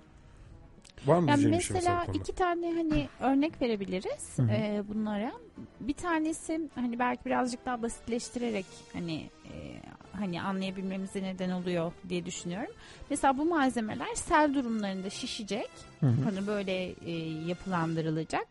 [1.06, 5.32] Var mı Yani şey mesela iki tane hani örnek verebiliriz e, bunlara.
[5.80, 9.16] Bir tanesi hani belki birazcık daha basitleştirerek hani
[9.46, 9.82] e,
[10.14, 12.74] hani anlayabilmemize neden oluyor diye düşünüyorum.
[13.10, 15.70] Mesela bu malzemeler sel durumlarında şişecek.
[16.00, 16.24] Hı hı.
[16.24, 17.12] Hani böyle e,
[17.48, 18.48] yapılandırılacak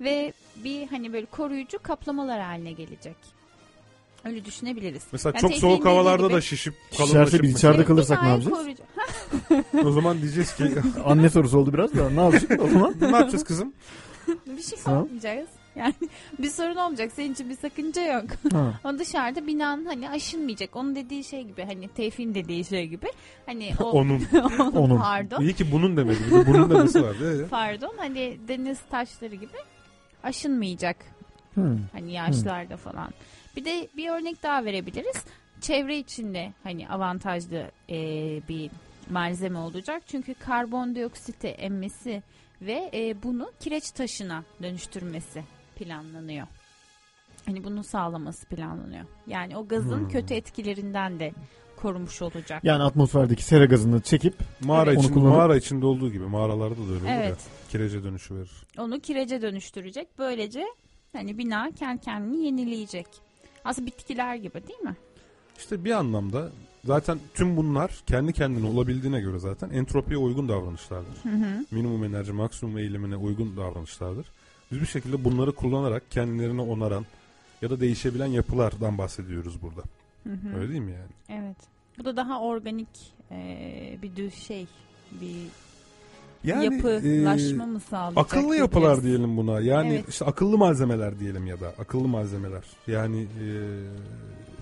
[0.00, 3.16] ve bir hani böyle koruyucu kaplamalar haline gelecek.
[4.24, 5.02] Öyle düşünebiliriz.
[5.12, 8.54] Mesela Yani çok soğuk havalarda gibi- da şişip Şişerse kalınlaşıp biz içeride kalırsak ne yapacağız?
[8.58, 8.82] koruyucu-
[9.84, 10.64] o zaman diyeceğiz ki
[11.04, 12.94] Anne sorusu oldu biraz da ne yapacağız o zaman?
[13.00, 13.72] ne yapacağız kızım?
[14.46, 15.48] bir şey yapmayacağız.
[15.76, 15.94] Yani
[16.38, 17.12] bir sorun olmayacak.
[17.12, 18.24] Senin için bir sakınca yok.
[18.52, 18.80] Ha.
[18.84, 20.76] Ama dışarıda binanın hani aşınmayacak.
[20.76, 23.06] Onun dediği şey gibi hani Tevfik'in dediği şey gibi.
[23.46, 24.22] Hani o, Onun.
[24.74, 24.98] Onun.
[24.98, 25.42] Pardon.
[25.42, 26.30] İyi ki bunun demedi.
[26.30, 27.44] De bunun demesi vardı.
[27.44, 27.48] Ee?
[27.48, 27.92] Pardon.
[27.96, 29.56] Hani deniz taşları gibi
[30.22, 30.96] aşınmayacak.
[31.54, 31.78] Hı.
[31.92, 33.08] Hani yaşlarda falan.
[33.56, 35.16] Bir de bir örnek daha verebiliriz.
[35.60, 37.96] Çevre içinde hani avantajlı e,
[38.48, 38.70] bir
[39.10, 40.02] malzeme olacak.
[40.06, 42.22] Çünkü karbondioksiti emmesi
[42.62, 45.44] ve e, bunu kireç taşına dönüştürmesi
[45.76, 46.46] planlanıyor.
[47.46, 49.04] Hani bunu sağlaması planlanıyor.
[49.26, 50.08] Yani o gazın Hmm.
[50.08, 51.32] kötü etkilerinden de
[51.76, 52.64] korumuş olacak.
[52.64, 56.82] Yani atmosferdeki sera gazını çekip Mağara onu için kullanıp mağara içinde olduğu gibi mağaralarda da
[56.92, 57.28] öyle olur Evet.
[57.30, 57.68] ya.
[57.70, 58.50] Kirece dönüşü verir.
[58.78, 60.08] Onu kirece dönüştürecek.
[60.18, 60.64] Böylece
[61.12, 63.06] hani bina kendi kendini yenileyecek.
[63.64, 64.96] Aslında bitkiler gibi değil mi?
[65.58, 66.50] İşte bir anlamda
[66.86, 71.16] zaten tüm bunlar kendi kendine olabildiğine göre zaten entropiye uygun davranışlardır.
[71.22, 71.64] Hı hı.
[71.70, 74.26] Minimum enerji maksimum eğilimine uygun davranışlardır.
[74.72, 77.06] Biz bir şekilde bunları kullanarak kendilerini onaran
[77.62, 79.82] ya da değişebilen yapılardan bahsediyoruz burada.
[80.24, 80.58] Hı hı.
[80.58, 81.42] Öyle değil mi yani?
[81.42, 81.56] Evet.
[81.98, 82.88] Bu da daha organik
[83.30, 84.66] e, bir şey
[85.20, 85.36] bir
[86.44, 88.24] Yani, yapılaşma e, mı sağlayacak?
[88.24, 89.60] Akıllı yapılar diyelim buna.
[89.60, 90.08] Yani Evet.
[90.08, 92.62] işte akıllı malzemeler diyelim ya da akıllı malzemeler.
[92.86, 93.46] Yani e,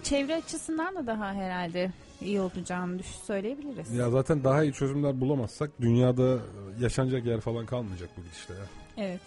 [0.02, 1.90] Çevre açısından da daha herhalde
[2.24, 3.92] iyi olacağını düş söyleyebiliriz.
[3.92, 6.38] ya zaten daha iyi çözümler bulamazsak dünyada
[6.80, 8.64] yaşanacak yer falan kalmayacak bu gidişle ya.
[8.96, 9.20] Evet.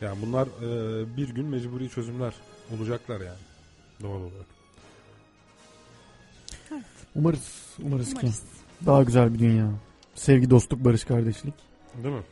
[0.00, 2.32] Yani bunlar e, bir gün mecburi çözümler
[2.76, 3.38] olacaklar yani
[4.02, 4.46] doğal olarak.
[7.16, 8.40] umarız, umarız, Umarız.
[8.40, 8.46] ki
[8.86, 9.70] daha güzel bir dünya.
[10.14, 11.54] Sevgi, dostluk, barış, kardeşlik.
[12.04, 12.22] Değil mi?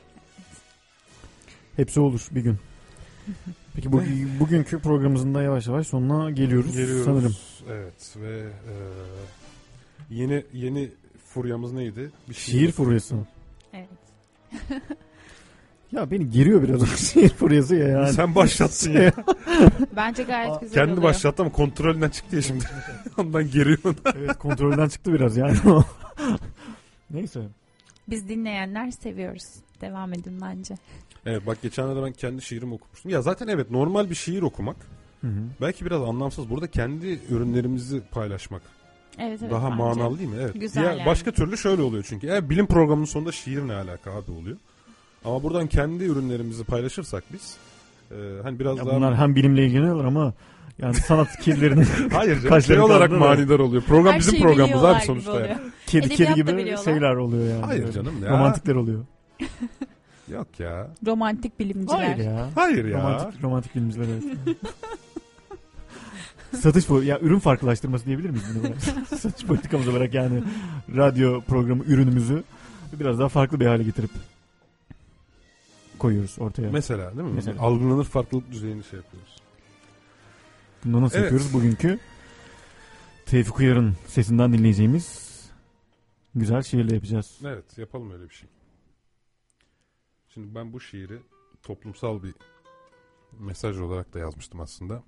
[1.76, 2.56] Hepsi olur bir gün.
[3.74, 4.02] Peki bu,
[4.40, 7.04] bugünkü programımızın da yavaş yavaş sonuna geliyoruz, Geliyoruz.
[7.04, 7.36] sanırım.
[7.70, 8.74] Evet ve e,
[10.10, 10.90] yeni yeni
[11.26, 12.10] furyamız neydi?
[12.28, 13.16] Bir Şiir furyası.
[13.72, 13.88] Evet.
[15.92, 18.12] Ya beni geriyor biraz o şiir furyası ya yani.
[18.12, 19.12] Sen başlattın ya.
[19.96, 21.02] Bence gayet güzel Kendi oluyor.
[21.02, 22.64] başlattı ama kontrolünden çıktı ya şimdi.
[23.18, 23.78] Ondan geriyor.
[24.16, 25.56] evet kontrolden çıktı biraz yani.
[27.10, 27.40] Neyse.
[28.08, 29.44] Biz dinleyenler seviyoruz.
[29.80, 30.74] Devam edin bence.
[31.26, 33.10] Evet bak geçenlerde ben kendi şiirimi okumuştum.
[33.10, 34.76] Ya zaten evet normal bir şiir okumak
[35.20, 35.40] Hı hı.
[35.60, 36.50] belki biraz anlamsız.
[36.50, 38.62] Burada kendi ürünlerimizi paylaşmak
[39.18, 39.52] Evet evet.
[39.52, 39.76] daha bence.
[39.82, 40.36] manalı değil mi?
[40.40, 40.54] Evet.
[40.54, 41.06] Güzel Diğer- yani.
[41.06, 42.26] Başka türlü şöyle oluyor çünkü.
[42.26, 44.56] Eğer bilim programının sonunda şiir ne alaka abi oluyor.
[45.24, 47.56] Ama buradan kendi ürünlerimizi paylaşırsak biz
[48.10, 50.32] e, hani biraz Ya daha bunlar hem bilimle ilgileniyorlar ama
[50.78, 53.82] yani sanat kirlerini Hayır canım, kaşları şey olarak manidar oluyor.
[53.82, 55.40] Program Her bizim şeyi programımız abi sonuçta.
[55.40, 55.56] yani.
[55.86, 57.64] Kedi Edebiyat kedi gibi şeyler oluyor yani.
[57.64, 58.30] Hayır Böyle canım ya.
[58.30, 59.04] Romantikler oluyor.
[60.28, 60.86] Yok ya.
[61.06, 61.98] Romantik bilimciler.
[61.98, 62.48] Hayır ya.
[62.54, 62.98] Hayır ya.
[62.98, 64.56] Romantik, romantik bilimciler evet.
[66.56, 68.80] Satış bu ya ürün farklılaştırması diyebilir miyiz buna?
[69.18, 70.42] Satış politikamız olarak yani
[70.96, 72.42] radyo programı ürünümüzü
[72.92, 74.10] biraz daha farklı bir hale getirip
[75.98, 76.70] koyuyoruz ortaya.
[76.70, 77.34] Mesela değil mi?
[77.34, 77.62] Mesela.
[77.62, 79.36] Algılanır farklılık düzeyini şey yapıyoruz.
[80.84, 81.32] Bunu nasıl Evet.
[81.32, 81.54] yapıyoruz?
[81.54, 81.98] Bugünkü
[83.26, 85.30] Tevfik Uyar'ın sesinden dinleyeceğimiz
[86.34, 87.38] güzel şiirle yapacağız.
[87.44, 88.48] Evet yapalım öyle bir şey.
[90.34, 91.18] Şimdi ben bu şiiri
[91.62, 92.34] toplumsal bir
[93.38, 95.02] mesaj olarak da yazmıştım aslında.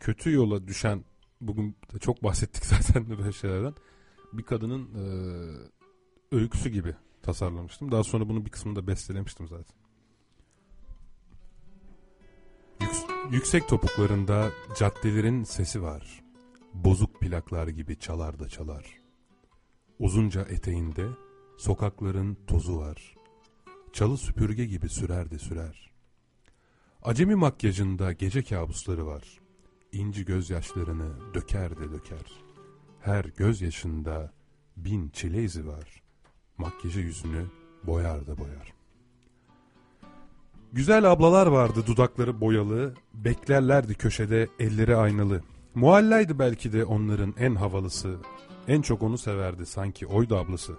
[0.00, 1.04] Kötü yola düşen
[1.40, 3.74] bugün çok bahsettik zaten de böyle şeylerden.
[4.32, 5.04] Bir kadının e,
[6.36, 7.92] öyküsü gibi tasarlamıştım.
[7.92, 9.76] Daha sonra bunun bir kısmını da bestelemiştim zaten.
[12.80, 16.22] Yük- yüksek topuklarında caddelerin sesi var.
[16.74, 18.86] Bozuk plaklar gibi çalar da çalar.
[19.98, 21.06] Uzunca eteğinde
[21.58, 23.14] sokakların tozu var.
[23.92, 25.90] Çalı süpürge gibi sürer de sürer.
[27.02, 29.40] Acemi makyajında gece kabusları var.
[29.92, 32.42] İnci gözyaşlarını döker de döker.
[33.00, 34.32] Her gözyaşında
[34.76, 36.02] bin çile izi var.
[36.58, 37.46] Makyajı yüzünü
[37.82, 38.72] boyar da boyar.
[40.72, 45.42] Güzel ablalar vardı dudakları boyalı, beklerlerdi köşede elleri aynalı.
[45.74, 48.16] Muallaydı belki de onların en havalısı.
[48.68, 50.72] En çok onu severdi sanki oydu ablası.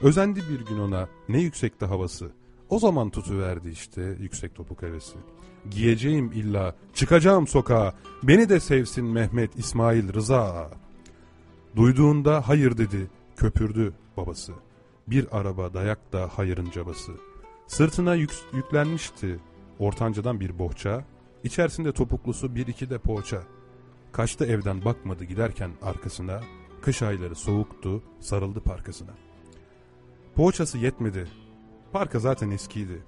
[0.00, 2.30] Özendi bir gün ona ne yüksekte havası.
[2.68, 5.18] O zaman tutuverdi işte yüksek topuk hevesi.
[5.70, 7.94] Giyeceğim illa, çıkacağım sokağa.
[8.22, 10.70] Beni de sevsin Mehmet İsmail Rıza ağa.
[11.76, 14.52] Duyduğunda hayır dedi, köpürdü babası.
[15.06, 17.12] Bir araba dayak da hayırın cabası.
[17.66, 19.38] Sırtına yük- yüklenmişti
[19.78, 21.04] ortancadan bir bohça.
[21.44, 23.42] İçerisinde topuklusu bir iki de poğaça.
[24.12, 26.40] Kaçtı evden bakmadı giderken arkasına.
[26.82, 29.10] Kış ayları soğuktu, sarıldı parkasına.
[30.34, 31.28] Poğaçası yetmedi.
[31.92, 33.02] Parka zaten eskiydi.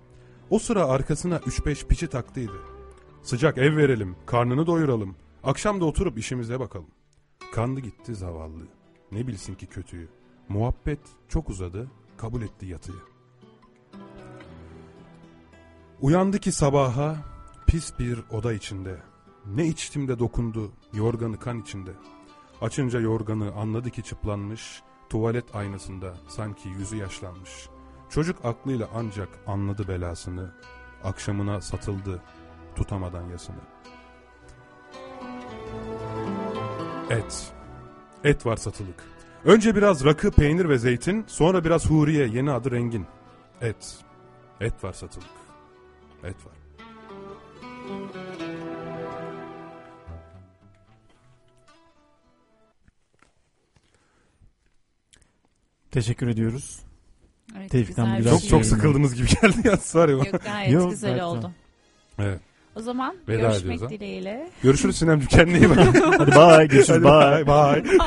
[0.51, 2.61] O sıra arkasına 3-5 piçi taktıydı.
[3.23, 5.17] Sıcak ev verelim, karnını doyuralım.
[5.45, 6.91] Akşam da oturup işimize bakalım.
[7.53, 8.63] Kandı gitti zavallı.
[9.13, 10.09] Ne bilsin ki kötüyü.
[10.49, 12.99] Muhabbet çok uzadı, kabul etti yatıyı.
[16.01, 17.17] Uyandı ki sabaha
[17.67, 18.97] pis bir oda içinde.
[19.47, 21.91] Ne içtim de dokundu yorganı kan içinde.
[22.61, 24.83] Açınca yorganı anladı ki çıplanmış.
[25.11, 27.69] Tuvalet aynasında sanki yüzü yaşlanmış.
[28.11, 30.51] Çocuk aklıyla ancak anladı belasını.
[31.05, 32.23] Akşamına satıldı
[32.77, 33.61] tutamadan yasını.
[37.11, 37.53] Et.
[38.25, 39.05] Et var satılık.
[39.45, 43.07] Önce biraz rakı, peynir ve zeytin, sonra biraz huriye, yeni adı rengin.
[43.61, 44.05] Et.
[44.61, 45.31] Et var satılık.
[46.25, 46.53] Et var.
[55.91, 56.90] Teşekkür ediyoruz.
[57.59, 58.71] Evet, Tevfik'ten güzel bir güzel Çok çok şey.
[58.71, 59.77] sıkıldınız gibi geldi ya.
[59.77, 60.13] Sorry.
[60.13, 61.51] Yok gayet Yok, güzel gayet oldu.
[62.19, 62.41] Evet.
[62.77, 64.51] O zaman Veda görüşmek ediyoruz dileğiyle.
[64.63, 65.79] Görüşürüz Sinemciğim kendine iyi bak.
[66.19, 67.85] Hadi bye, görüşürüz, Hadi bye.
[67.85, 67.99] bye.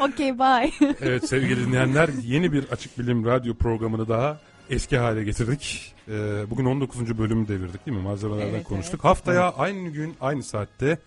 [0.00, 0.70] Okey bye.
[1.00, 4.38] Evet sevgili dinleyenler yeni bir Açık Bilim Radyo programını daha
[4.70, 5.94] eski hale getirdik.
[6.08, 6.12] Ee,
[6.50, 7.18] bugün 19.
[7.18, 8.02] bölümü devirdik değil mi?
[8.02, 8.94] Malzemelerden Evet, konuştuk.
[8.94, 9.04] evet.
[9.04, 10.98] Haftaya aynı gün aynı saatte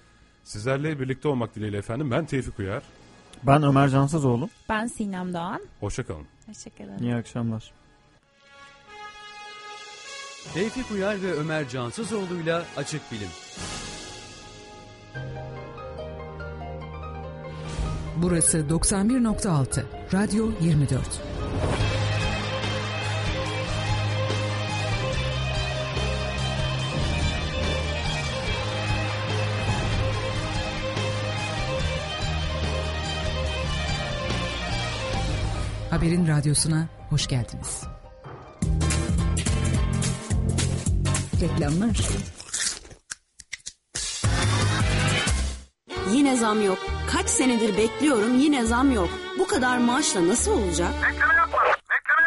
[0.44, 2.12] sizlerle birlikte olmak dileğiyle efendim.
[2.12, 2.84] Ben Tevfik Uyar.
[3.44, 4.50] Ben Ömer Cansızoğlu.
[4.70, 5.62] Ben Sinem Doğan.
[5.80, 6.26] Hoşçakalın.
[6.46, 6.98] Hoşçakalın.
[6.98, 7.72] İyi akşamlar.
[10.54, 13.30] Tevfik Uyar ve Ömer Cansızoğlu'yla Açık Bilim.
[18.18, 21.35] Burası 91.6 Radyo 24.
[36.06, 37.84] Haberin radyosuna hoş geldiniz.
[41.42, 41.98] Reklamlar.
[46.12, 46.78] Yine zam yok.
[47.12, 49.10] Kaç senedir bekliyorum yine zam yok.
[49.40, 50.94] Bu kadar maaşla nasıl olacak?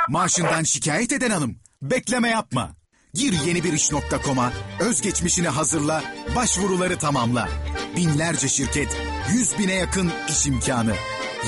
[0.09, 1.57] Maaşından şikayet eden hanım.
[1.83, 2.71] Bekleme yapma.
[3.15, 6.03] Gir yeni bir iş.com'a, özgeçmişini hazırla,
[6.37, 7.49] başvuruları tamamla.
[7.97, 8.97] Binlerce şirket,
[9.33, 10.95] yüz bine yakın iş imkanı.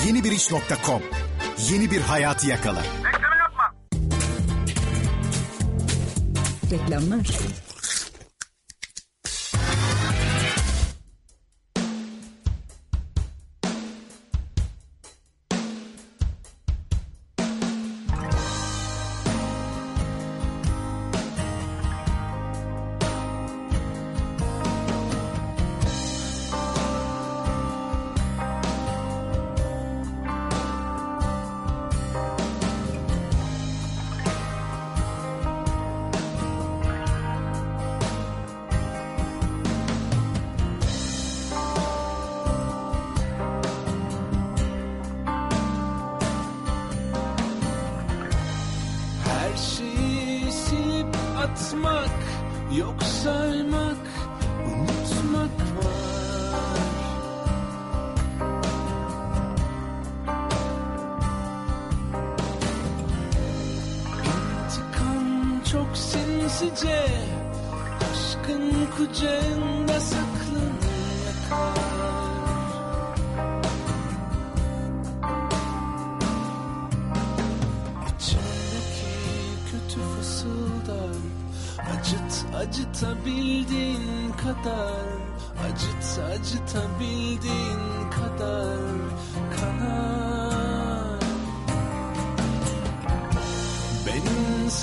[0.05, 1.01] Yeni bir iş.com.
[1.57, 2.81] Yeni bir hayatı yakala.
[6.71, 7.27] Reklamlar.
[7.27, 7.70] Her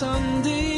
[0.00, 0.77] Ben